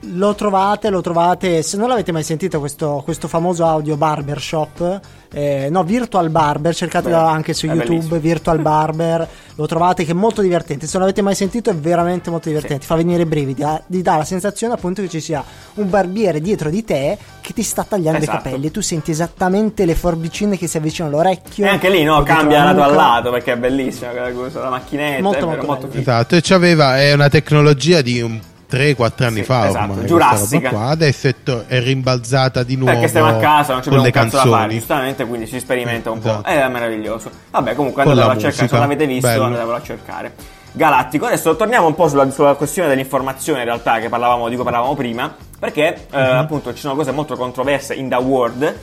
[0.02, 1.62] Lo- trovate, lo trovate.
[1.62, 5.00] Se non l'avete mai sentito, questo, questo famoso audio barbershop,
[5.34, 7.86] eh, no, Virtual Barber, cercatelo Beh, anche su YouTube.
[7.88, 8.18] bellissimo.
[8.18, 10.86] Virtual Barber, lo trovate che è molto divertente.
[10.86, 12.84] Se non l'avete mai sentito, è veramente molto divertente.
[12.84, 13.62] Fa venire i brividi.
[13.62, 15.42] ah, Ti dà la sensazione, appunto, che ci sia
[15.74, 18.38] un barbiere dietro di te che ti sta tagliando Esatto.
[18.38, 18.70] i capelli.
[18.70, 21.64] Tu senti esattamente le forbicine che si avvicinano all'orecchio.
[21.64, 25.22] E anche lì, no, cambia la lato a lato perché è bellissima cosa, la macchinetta.
[25.22, 25.98] Molto, è molto vero, molto figo.
[26.00, 28.38] Esatto, e c'aveva, è una tecnologia di un
[28.72, 30.68] 3-4 anni Sì, fa esatto, ormai, giurassica.
[30.70, 30.86] qua.
[30.86, 34.10] adesso è, to- è rimbalzata di nuovo Perché stiamo a casa, non più le un
[34.10, 36.40] cazzo da fare, giustamente, quindi si sperimenta un Esatto.
[36.42, 36.48] po'.
[36.48, 37.30] È meraviglioso.
[37.50, 39.44] Vabbè, comunque andatevelo a cercare, se non l'avete visto, Bello.
[39.44, 40.34] andatevelo a cercare.
[40.74, 44.64] Galattico, adesso torniamo un po' sulla, sulla questione dell'informazione in realtà che parlavamo, di cui
[44.64, 46.38] parlavamo prima, perché eh, Mhm.
[46.38, 48.74] appunto ci sono cose molto controverse in the world,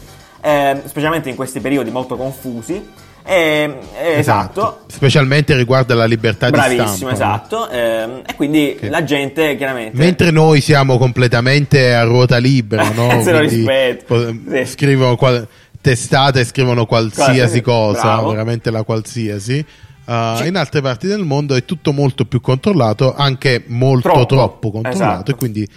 [0.42, 2.88] eh, specialmente in questi periodi molto confusi.
[3.30, 7.06] Eh, eh, esatto, Specialmente riguardo alla libertà di bravissimo, stampa.
[7.06, 7.12] no?
[7.14, 7.70] esatto.
[7.70, 9.96] ehm, e quindi Che- la gente chiaramente...
[9.96, 13.22] Mentre noi siamo completamente a ruota libera, no?
[13.22, 14.04] Se lo rispetto.
[14.16, 14.66] po- Sì.
[14.66, 15.48] Scrivono qual-
[15.80, 18.30] testate, scrivono qualsiasi Qualsiasi, cosa, bravo.
[18.32, 19.64] veramente la qualsiasi.
[20.06, 20.48] Uh, Sì.
[20.48, 24.26] In altre parti del mondo è tutto molto più controllato, anche molto Troppo.
[24.26, 25.32] troppo, controllato, Esatto.
[25.32, 25.68] e quindi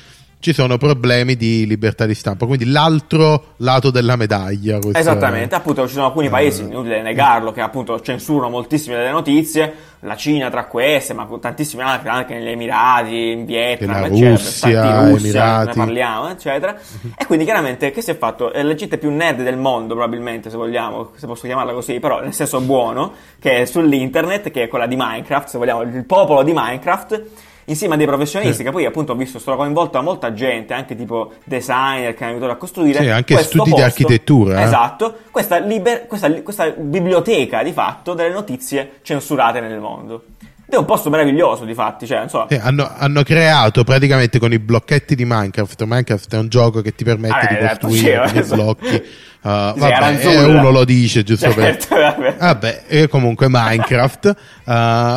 [0.42, 2.46] ci sono problemi di libertà di stampa.
[2.46, 4.80] Quindi l'altro lato della medaglia.
[4.80, 9.72] questo Esattamente, appunto ci sono alcuni paesi, inutile negarlo, che appunto censurano moltissime delle notizie,
[10.00, 15.08] la Cina tra queste, ma tantissime altre, anche negli Emirati, in Vietnam, La eccetera, Russia,
[15.08, 15.66] Russia, Emirati.
[15.68, 16.76] ne parliamo, eccetera.
[17.16, 18.50] E quindi chiaramente che si è fatto?
[18.52, 22.34] La gente più nerd del mondo, probabilmente, se vogliamo, se posso chiamarla così, però nel
[22.34, 26.52] senso buono, che è sull'internet, che è quella di Minecraft, se vogliamo, il popolo di
[26.52, 27.50] Minecraft.
[27.66, 31.32] Insieme a dei professionisti, che poi appunto ho visto, sono coinvolta molta gente, anche tipo
[31.44, 33.00] designer che hanno aiutato a costruire.
[33.00, 34.64] Sì, anche studi di posto- architettura, eh.
[34.64, 40.24] Esatto, questa, liber- questa, questa biblioteca di fatto delle notizie censurate nel mondo.
[40.72, 42.46] È un posto meraviglioso, di fatti, cioè, so.
[42.48, 45.82] Sì, hanno, hanno creato praticamente con i blocchetti di Minecraft.
[45.82, 48.62] Minecraft è un gioco che ti permette Vabbè, di esatto, costruire sì, esatto.
[48.62, 49.02] blocchi.
[49.42, 52.14] Uh, Sì, vabbè, eh, uno lo dice giusto Certo, per.
[52.16, 52.36] vabbè.
[52.38, 54.36] Vabbè, e comunque Minecraft.
[54.66, 54.70] uh,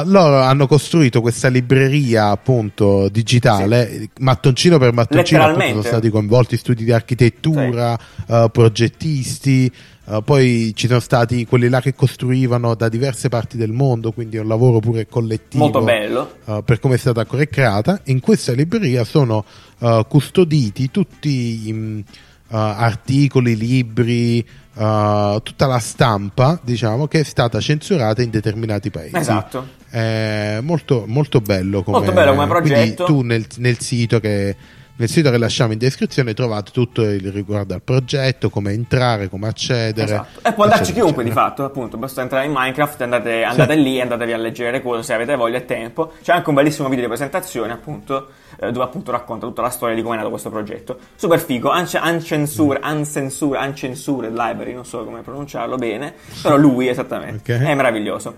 [0.05, 5.43] loro hanno costruito questa libreria appunto digitale, mattoncino per mattoncino.
[5.43, 7.95] appunto, sono stati coinvolti studi di architettura,
[8.25, 9.71] uh, progettisti.
[10.05, 14.37] Uh, poi ci sono stati quelli là che costruivano da diverse parti del mondo, quindi
[14.37, 16.37] è un lavoro pure collettivo Molto bello.
[16.45, 17.99] uh, per come è stata creata.
[18.05, 19.45] In questa libreria sono
[19.79, 22.03] uh, custoditi tutti
[22.47, 24.45] uh, articoli, libri,
[24.75, 29.15] tutta la stampa, diciamo, che è stata censurata in determinati paesi.
[29.15, 29.67] Esatto.
[29.89, 33.05] È molto, molto bello come, Molto bello come progetto.
[33.05, 34.55] tu nel, nel sito che.
[34.97, 39.47] Nel sito che lasciamo in descrizione trovate tutto il riguardo al progetto, come entrare, come
[39.49, 40.05] accedere.
[40.05, 40.39] Esatto.
[40.47, 41.49] E può andarci eccetera, chiunque di eccetera.
[41.49, 45.13] fatto, appunto, basta entrare in Minecraft, andate, andate lì, andatevi a leggere le cose se
[45.13, 46.13] avete voglia e tempo.
[46.23, 49.95] C'è anche un bellissimo video di presentazione, appunto, eh, dove appunto racconta tutta la storia
[49.95, 50.97] di come è nato questo progetto.
[51.15, 57.53] Super figo, Unce- Uncensure, Uncensure, Uncensured Library, non so come pronunciarlo bene, però lui esattamente,
[57.55, 57.61] Ok.
[57.63, 58.35] è meraviglioso.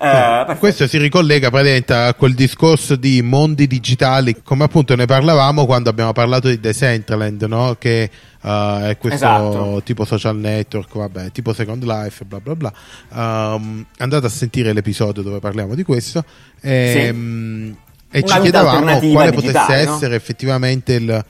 [0.00, 0.58] Eh, perfetto.
[0.60, 5.90] Questo si ricollega praticamente a quel discorso di mondi digitali, come appunto ne parlavamo quando
[5.90, 7.74] abbiamo parlato di Decentraland, no?
[7.80, 8.08] che
[8.42, 8.48] uh,
[8.82, 9.82] è questo Esatto.
[9.84, 12.72] tipo social network, vabbè, tipo Second Life, bla bla bla.
[13.10, 16.24] Um, andate a sentire l'episodio dove parliamo di questo.
[16.60, 17.12] E, Sì.
[17.12, 17.70] mm,
[18.12, 19.94] e ci chiedevamo quale digitale, potesse no?
[19.94, 21.24] essere effettivamente il,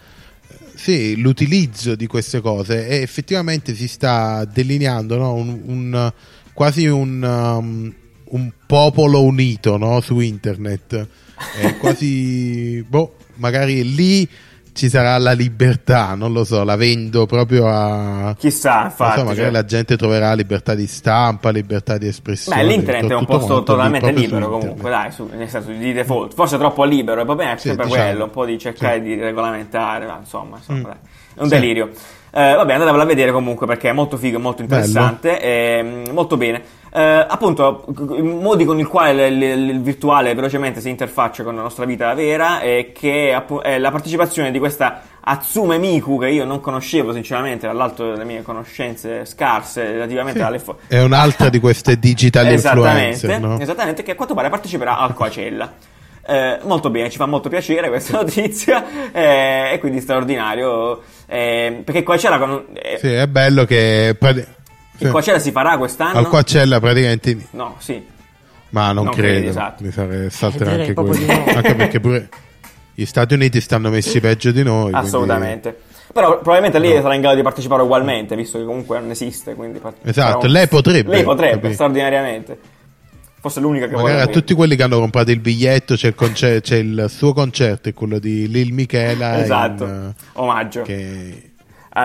[0.75, 5.33] sì, l'utilizzo di queste cose e effettivamente si sta delineando no?
[5.33, 6.13] un, un-
[6.53, 7.95] quasi un, um,
[8.31, 10.01] un popolo unito no?
[10.01, 11.07] su internet.
[11.61, 14.29] È quasi, boh, magari lì
[14.73, 18.33] ci sarà la libertà, non lo so, la vendo proprio a...
[18.39, 19.19] Chissà, infatti.
[19.19, 19.51] so, magari cioè.
[19.51, 22.63] la gente troverà libertà di stampa, libertà di espressione.
[22.63, 26.33] Beh, l'internet è un posto totalmente libero comunque, dai, su- nel senso di default.
[26.33, 27.89] Forse troppo libero, il problema è Sì, diciamo.
[27.89, 31.39] quello, un po' di cercare di regolamentare, ma insomma, insomma, Mm.
[31.39, 31.55] è un Sì.
[31.55, 31.91] delirio.
[32.31, 36.37] Eh, vabbè, andatevela a vedere comunque perché è molto figo, molto interessante, e, mm, molto
[36.37, 36.63] bene.
[36.91, 37.85] Eh, appunto,
[38.17, 42.61] i modi con il quale il, virtuale velocemente si interfaccia con la nostra vita vera
[42.61, 43.31] e che
[43.63, 48.41] è la partecipazione di questa Atsume Miku che io non conoscevo sinceramente dall'alto delle mie
[48.41, 53.61] conoscenze scarse relativamente Sì, alle fo- È un'altra di queste digital Esattamente, influencer, no?
[53.61, 55.71] esattamente, che a quanto pare parteciperà al Coachella.
[56.27, 62.03] Eh, molto bene, ci fa molto piacere questa notizia eh, e quindi straordinario eh, perché
[62.03, 64.17] Coachella, con- eh, Sì, è bello che...
[64.99, 65.11] prati- il sì.
[65.13, 66.19] Coachella si farà quest'anno?
[66.19, 67.37] Al Coachella praticamente...
[67.51, 68.03] No, sì.
[68.71, 69.83] Ma non, Non credo, credi, esatto.
[69.85, 71.15] mi farei saltare direi anche quello.
[71.15, 71.45] di no.
[71.57, 72.29] Anche perché pure
[72.95, 74.91] gli Stati Uniti stanno messi peggio di noi.
[74.91, 75.79] quindi- Assolutamente.
[76.13, 79.55] Però probabilmente lei sarà in grado di partecipare ugualmente, visto che comunque non esiste.
[79.55, 81.73] Quindi part- Esatto, un- lei potrebbe, Lei potrebbe, capito?
[81.75, 82.59] straordinariamente.
[83.41, 86.61] Fosse l'unica che Magari a tutti quelli che hanno comprato il biglietto c'è il, concer-
[86.61, 89.41] c'è il suo concerto, è quello di Lil Michela.
[89.41, 90.81] Esatto, in, omaggio.
[90.81, 91.48] eh, che...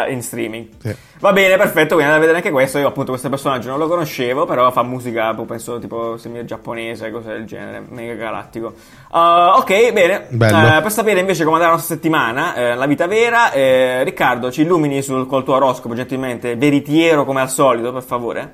[0.10, 0.70] In streaming.
[0.80, 0.96] Sì.
[1.20, 2.80] Va bene, perfetto, quindi andate a vedere anche questo.
[2.80, 7.30] Io appunto questo personaggio non lo conoscevo, però fa musica, penso tipo semi giapponese, cose
[7.30, 8.74] del genere, mega galattico.
[9.12, 10.28] Uh, ok, bene.
[10.30, 14.52] Eh, per sapere invece come andrà la nostra settimana, eh, la vita vera, eh, Riccardo,
[14.52, 18.54] ci illumini sul, col tuo oroscopo, gentilmente, veritiero come al solito, per favore.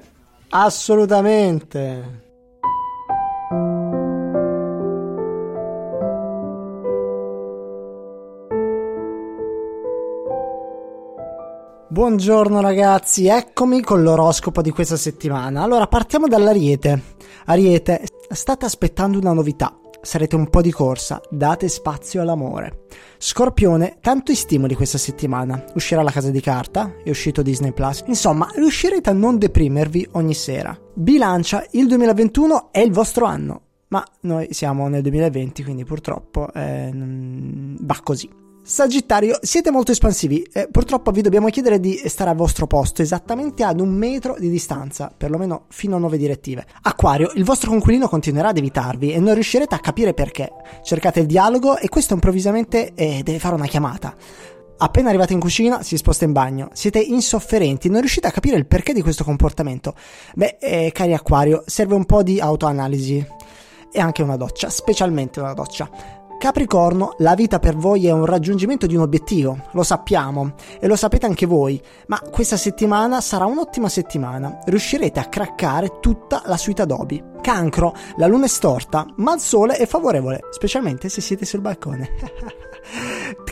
[0.49, 2.27] Assolutamente.
[11.91, 15.63] Buongiorno ragazzi, eccomi con l'oroscopo di questa settimana.
[15.63, 17.15] Allora partiamo dall'Ariete.
[17.45, 19.75] Ariete, state aspettando una novità.
[19.99, 22.85] Sarete un po' di corsa, date spazio all'amore.
[23.17, 25.65] Scorpione, tanto stimoli questa settimana.
[25.73, 28.03] Uscirà la casa di carta, è uscito Disney Plus.
[28.05, 30.79] Insomma, riuscirete a non deprimervi ogni sera.
[30.93, 33.61] Bilancia, il 2021 è il vostro anno.
[33.87, 38.29] Ma noi siamo nel 2020, quindi purtroppo eh, va così.
[38.69, 40.43] Sagittario, siete molto espansivi.
[40.53, 44.47] Eh, purtroppo vi dobbiamo chiedere di stare al vostro posto, esattamente ad un metro di
[44.47, 46.67] distanza, perlomeno fino a nuove direttive.
[46.83, 50.51] Acquario, il vostro conquilino continuerà ad evitarvi e non riuscirete a capire perché.
[50.83, 54.15] Cercate il dialogo e questo improvvisamente eh, deve fare una chiamata.
[54.77, 56.69] Appena arrivate in cucina, si sposta in bagno.
[56.73, 59.95] Siete insofferenti, non riuscite a capire il perché di questo comportamento.
[60.35, 63.25] Beh, eh, cari Acquario, serve un po' di autoanalisi
[63.91, 66.18] e anche una doccia, specialmente una doccia.
[66.39, 70.95] Capricorno, la vita per voi è un raggiungimento di un obiettivo, lo sappiamo e lo
[70.95, 76.83] sapete anche voi, ma questa settimana sarà un'ottima settimana, riuscirete a craccare tutta la suite
[76.83, 77.31] Adobe.
[77.41, 82.09] Cancro, la luna è storta, ma il sole è favorevole, specialmente se siete sul balcone.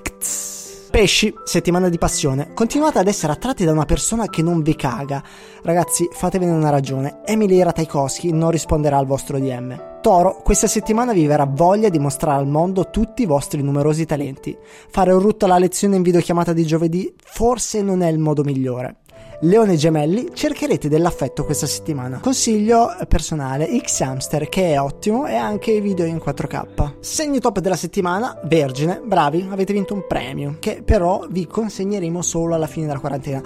[0.89, 2.53] Pesci, settimana di passione.
[2.53, 5.21] Continuate ad essere attratti da una persona che non vi caga.
[5.61, 7.19] Ragazzi, fatevene una ragione.
[7.25, 9.99] Emily Ratajkowski non risponderà al vostro DM.
[10.01, 14.57] Toro, questa settimana vi verrà voglia di mostrare al mondo tutti i vostri numerosi talenti.
[14.89, 19.01] Fare un rutto alla lezione in videochiamata di giovedì forse non è il modo migliore.
[19.41, 22.19] Leone Gemelli, cercherete dell'affetto questa settimana.
[22.19, 26.93] Consiglio personale X Hamster che è ottimo e anche i video in 4K.
[27.01, 32.55] Segno top della settimana, Vergine, bravi, avete vinto un premio che però vi consegneremo solo
[32.55, 33.43] alla fine della quarantena.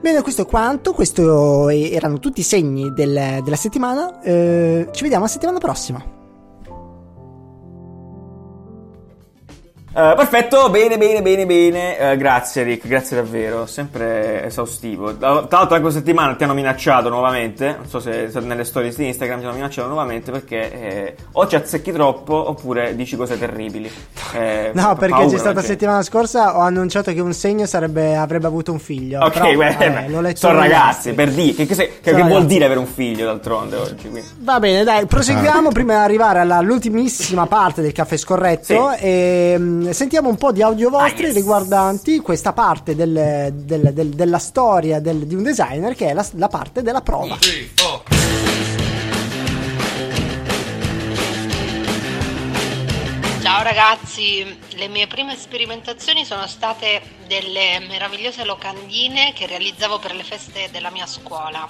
[0.00, 5.24] Bene, questo è quanto, questi erano tutti i segni del- della settimana, Eh, ci vediamo
[5.24, 6.11] la settimana prossima.
[9.94, 11.98] Eh, perfetto, bene, bene, bene, bene.
[11.98, 15.14] Eh, grazie Rick, grazie davvero, sempre esaustivo.
[15.16, 17.74] Tra l'altro, anche questa settimana ti hanno minacciato nuovamente.
[17.76, 21.46] Non so se se nelle stories di Instagram ti hanno minacciato nuovamente perché eh, o
[21.46, 23.90] ci azzecchi troppo oppure dici cose terribili.
[24.34, 25.66] Eh, No, perché paura c'è la stata gente.
[25.66, 29.20] settimana scorsa ho annunciato che un segno sarebbe, avrebbe avuto un figlio.
[29.22, 31.52] Ok, però, beh, eh, beh, l'ho letto sono ragazzi, per dire.
[31.54, 34.08] Che, che, che- che vuol dire avere un figlio d'altronde oggi?
[34.08, 34.24] Quindi.
[34.38, 39.02] Va bene, dai, proseguiamo prima di arrivare all'ultimissima parte del caffè scorretto Sì.
[39.04, 41.34] e mm, sentiamo un po' di audio vostri Ah, yes.
[41.34, 46.26] riguardanti questa parte del- del- del- della storia del- di un designer che è la,
[46.34, 47.38] la parte della prova.
[53.42, 54.44] Ciao ragazzi,
[54.76, 60.90] le mie prime sperimentazioni sono state delle meravigliose locandine che realizzavo per le feste della
[60.90, 61.68] mia scuola.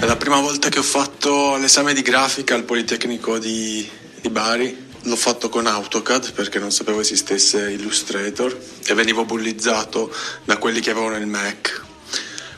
[0.00, 3.88] È la prima volta che ho fatto l'esame di grafica al Politecnico di,
[4.22, 4.86] di Bari.
[5.02, 8.56] L'ho fatto con AutoCAD perché non sapevo esistesse Illustrator
[8.86, 10.14] e venivo bullizzato
[10.44, 11.82] da quelli che avevano il Mac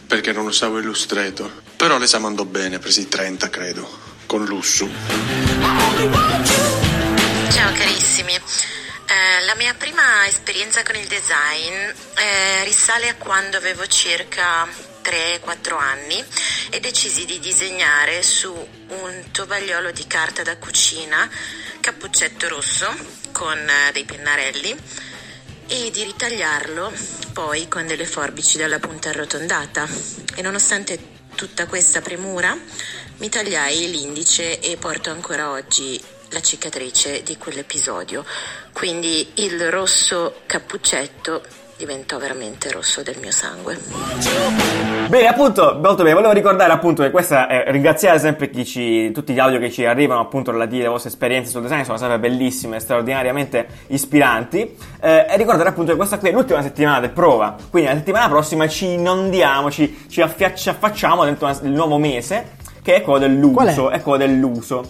[0.06, 1.50] perché non usavo Illustrator.
[1.76, 3.88] Però l'esame andò bene, presi 30 credo,
[4.26, 4.88] con lusso.
[7.52, 11.74] Ciao carissimi, Eh, la mia prima esperienza con il design
[12.14, 14.68] eh, risale a quando avevo circa
[15.02, 16.24] 3-4 anni
[16.70, 21.28] e decisi di disegnare su un tovagliolo di carta da cucina
[21.80, 22.86] cappuccetto rosso
[23.32, 24.76] con eh, dei pennarelli
[25.66, 26.92] e di ritagliarlo
[27.32, 29.88] poi con delle forbici dalla punta arrotondata.
[30.34, 30.98] E nonostante
[31.34, 32.56] tutta questa premura
[33.18, 38.24] mi tagliai l'indice e porto ancora oggi la cicatrice di quell'episodio.
[38.72, 41.42] Quindi il rosso cappuccetto
[41.80, 43.78] diventò veramente rosso del mio sangue
[45.08, 46.12] Bene, appunto, molto bene.
[46.14, 49.84] Volevo ricordare appunto che questa è ringraziare sempre chi ci, tutti gli audio che ci
[49.86, 54.76] arrivano appunto relativi alle vostre esperienze sul design, sono sempre bellissime, straordinariamente ispiranti.
[55.00, 58.28] Eh, e ricordare appunto che questa qui è l'ultima settimana del prova, quindi la settimana
[58.28, 62.52] prossima ci inondiamo, ci, ci, affia- ci affacciamo dentro una- il nuovo mese,
[62.82, 64.00] che è quello Qual dell'uso, è?
[64.02, 64.84] quello dell'uso.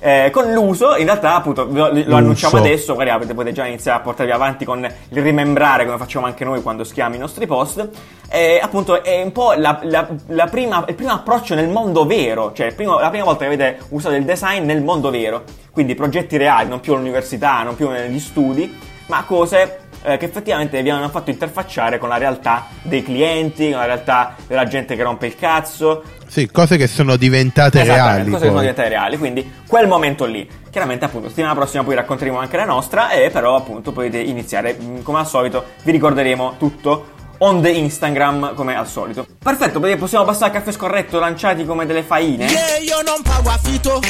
[0.00, 3.98] Eh, con l'uso, in realtà appunto lo, lo annunciamo adesso, magari avete- potete già iniziare
[3.98, 7.88] a portarvi avanti con il rimembrare come facciamo anche noi quando schiamo i nostri post.
[8.30, 12.52] Eh, appunto è un po' la, la- la prima, il primo approccio nel mondo vero,
[12.54, 16.36] cioè primo- la prima volta che avete usato il design nel mondo vero, quindi progetti
[16.36, 18.74] reali, non più all'università, non più negli studi,
[19.06, 23.80] ma cose eh, che effettivamente vi hanno fatto interfacciare con la realtà dei clienti, con
[23.80, 28.30] la realtà della gente che rompe il cazzo, Sì, cose che sono diventate Esattamente, reali.
[28.30, 28.60] cose che sono poi.
[28.60, 30.48] diventate reali, quindi quel momento lì.
[30.70, 35.02] Chiaramente appunto settimana prossima poi racconteremo anche la nostra e però appunto potete iniziare mm,
[35.02, 39.26] come al solito, vi ricorderemo tutto on the Instagram come al solito.
[39.42, 42.44] Perfetto, possiamo passare al caffè scorretto lanciati come delle faine.
[42.46, 44.00] Yeah, io non pago affitto,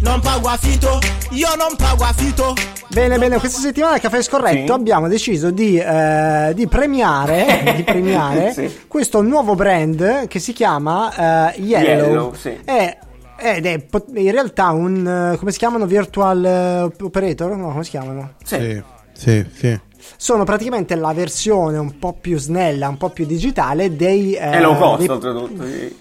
[0.00, 0.98] non pago affitto,
[1.30, 2.54] io non pago affitto.
[2.88, 4.78] Bene, bene, questa settimana al Caffè Scorretto Sì.
[4.78, 8.70] abbiamo deciso di, eh, di premiare, di premiare Sì.
[8.86, 12.06] questo nuovo brand che si chiama eh, Yellow.
[12.06, 12.58] Yellow, sì.
[12.64, 12.98] È-
[13.36, 13.84] ed è
[14.14, 17.56] in realtà un, eh, come si chiamano, virtual eh, operator?
[17.56, 18.34] No, come si chiamano?
[18.44, 18.56] Sì.
[18.56, 19.80] Sì, sì, sì.
[20.16, 24.34] Sono praticamente la versione un po' più snella, un po' più digitale dei...
[24.34, 25.64] eh, È low cost dei- oltretutto.
[25.66, 25.96] sì.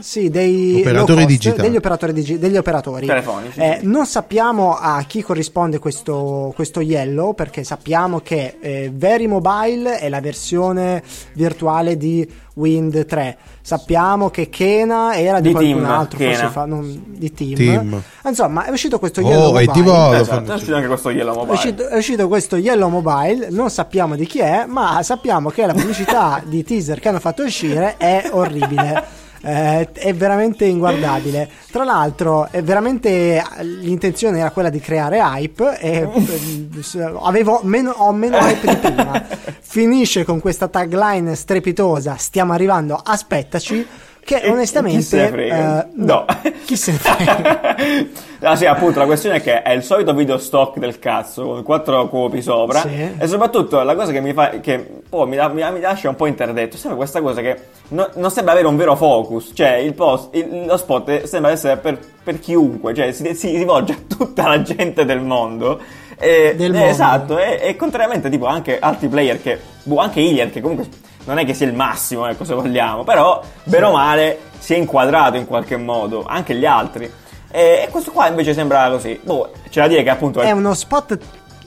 [0.00, 1.62] Sì, dei Operatori digitali.
[1.68, 3.06] degli operatori, digi- degli operatori.
[3.06, 3.78] Telefonici, Eh.
[3.82, 10.08] Non sappiamo a chi corrisponde questo, questo Yellow, perché sappiamo che eh, Very Mobile è
[10.08, 11.02] la versione
[11.34, 13.36] virtuale di Wind 3.
[13.62, 17.54] Sappiamo che Kena era di, Di qualcun Team, altro, forse fa- non- di team.
[17.54, 18.02] Team.
[18.26, 19.72] Insomma, è uscito questo Oh, Yellow è Mobile.
[19.72, 21.54] tipo- Oh, Esatto, è uscito anche questo Yellow È Mobile.
[21.54, 25.72] uscito, è uscito questo Yellow Mobile, non sappiamo di chi è, ma sappiamo che la
[25.72, 29.22] pubblicità di teaser che hanno fatto uscire è orribile.
[29.44, 31.50] Eh, è veramente inguardabile.
[31.70, 38.12] Tra l'altro, è veramente l'intenzione era quella di creare hype e eh, avevo meno, ho
[38.12, 39.22] meno hype di prima.
[39.60, 43.86] Finisce con questa tagline strepitosa: Stiamo arrivando, aspettaci.
[44.24, 45.84] Che E- onestamente, chi se ne frega?
[45.84, 46.24] eh, No.
[46.64, 47.76] chi se ne frega.
[48.46, 51.62] Ah sì, appunto, la questione è che è il solito video stock del cazzo, con
[51.62, 52.80] quattro copi sopra.
[52.80, 53.14] Sì.
[53.16, 54.50] E soprattutto la cosa che mi fa.
[54.60, 56.76] che poi mi, mi- mi lascia un po' interdetto.
[56.76, 57.56] Sembra questa cosa che
[57.88, 59.52] no- non sembra avere un vero focus.
[59.54, 63.92] Cioè, il post, il- lo spot sembra essere per, per chiunque, cioè si, si rivolge
[63.94, 65.80] a tutta la gente del mondo.
[66.18, 66.90] E- Del eh, mondo.
[66.90, 69.58] Esatto, e, e contrariamente tipo anche altri player che.
[69.84, 70.86] boh, anche Ilian che comunque
[71.24, 74.76] non è che sia il massimo, ecco, se vogliamo, però bene o male si è
[74.76, 77.10] inquadrato in qualche modo, anche gli altri.
[77.50, 79.18] E, e questo qua invece sembra così.
[79.22, 81.18] Boh, c'è da dire che appunto È uno spot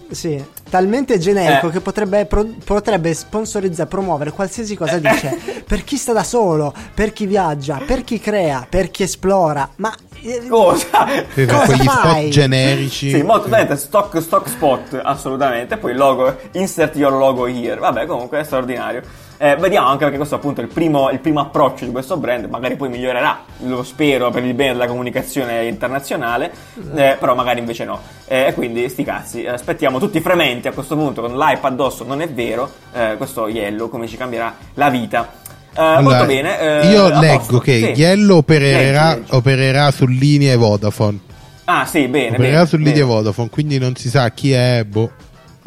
[0.09, 1.71] sì, talmente generico Eh.
[1.71, 5.63] che potrebbe, pro- potrebbe sponsorizzare, promuovere qualsiasi cosa dice.
[5.67, 9.69] per chi sta da solo, per chi viaggia, per chi crea, per chi esplora.
[9.77, 11.07] Ma eh, cosa?
[11.33, 12.19] Sì, Cosa quegli fai?
[12.21, 13.09] spot generici.
[13.11, 15.73] Sì, molto bene, stock, stock spot, assolutamente.
[15.73, 17.75] E poi il logo, insert your logo here.
[17.75, 19.01] Vabbè, comunque è straordinario.
[19.39, 22.45] Eh, vediamo anche perché questo appunto è il primo, il primo approccio di questo brand,
[22.49, 26.51] magari poi migliorerà, lo spero, per il bene della comunicazione internazionale,
[26.95, 27.99] eh, però magari invece no.
[28.25, 32.21] Eh, E quindi sti cazzi, aspettiamo tutti frementi a questo punto con l'iPad addosso, non
[32.21, 35.31] è vero, eh, questo Yellow come ci cambierà la vita.
[35.75, 36.59] Eh, Allora, molto bene.
[36.59, 38.01] eh, io leggo posto, che sì.
[38.01, 39.35] Yellow opererà, Leggi, leggi.
[39.35, 41.19] opererà su linee Vodafone.
[41.65, 42.65] Ah sì, bene, Opererà bene.
[42.65, 43.05] su linee bene.
[43.05, 44.83] Vodafone, quindi non si sa chi è.
[44.87, 45.11] Boh.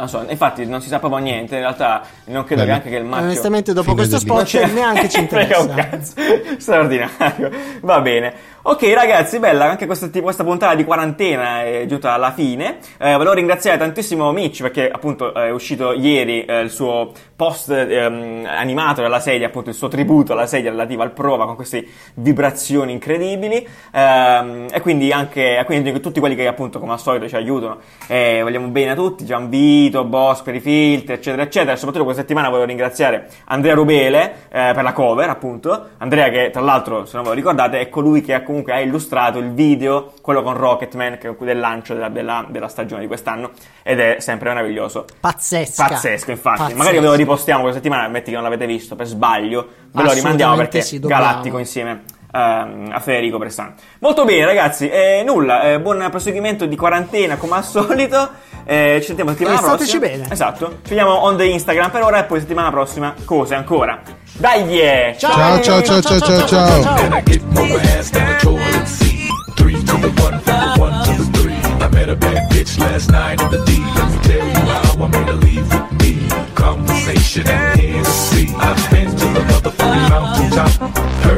[0.00, 2.72] Non so, infatti non si sa proprio niente, in realtà non credo Bene.
[2.72, 3.26] neanche che il marchio...
[3.26, 6.14] onestamente, dopo questo spot neanche ci frega un interessa.
[6.14, 6.14] cazzo.
[6.58, 7.50] Straordinario.
[7.82, 8.34] Va bene.
[8.62, 12.76] Ok, ragazzi, bella anche questa, questa puntata di quarantena è giunta alla fine.
[12.98, 18.46] Eh, volevo ringraziare tantissimo Mitch perché appunto è uscito ieri eh, il suo post ehm,
[18.46, 22.92] animato dalla sedia, appunto il suo tributo alla sedia relativa al prova con queste vibrazioni
[22.92, 23.66] incredibili.
[23.92, 27.78] Ehm, e quindi anche quindi tutti quelli che appunto come al solito ci aiutano.
[28.08, 31.76] Eh, vogliamo bene a tutti, Gianvito, Bosch per i filtri, eccetera, eccetera.
[31.76, 35.88] Soprattutto questa settimana volevo ringraziare Andrea Rubele eh, per la cover, appunto.
[35.98, 38.80] Andrea che tra l'altro, se non ve lo ricordate, è colui che ha comunque ha
[38.80, 43.06] illustrato il video, quello con Rocketman, che è del lancio della, della- della stagione di
[43.06, 43.50] quest'anno,
[43.82, 45.04] ed è sempre meraviglioso.
[45.18, 45.88] Pazzesca.
[45.88, 46.58] Pazzesco, infatti.
[46.58, 46.78] Pazzesco.
[46.78, 50.12] Magari ve lo ripostiamo questa settimana, metti che non l'avete visto per sbaglio, ve lo
[50.12, 53.74] rimandiamo perché sì, galattico insieme Ehm, a Federico Bressan.
[54.00, 54.88] Molto bene, ragazzi.
[54.88, 58.28] Eh, nulla, eh, buon proseguimento di quarantena come al solito.
[58.64, 60.16] Eh, ci sentiamo settimana Restateci prossima.
[60.18, 60.32] bene.
[60.32, 60.66] Esatto.
[60.82, 64.00] Ci vediamo on the Instagram per ora e poi settimana prossima cose ancora.
[64.32, 64.62] Dai!
[64.64, 65.16] Yeah.
[65.16, 66.46] Ciao ciao ciao ciao ciao ciao.
[66.46, 68.20] ciao, ciao.
[76.54, 81.30] Conversation and Hennessy I've been to the motherfucking mountaintop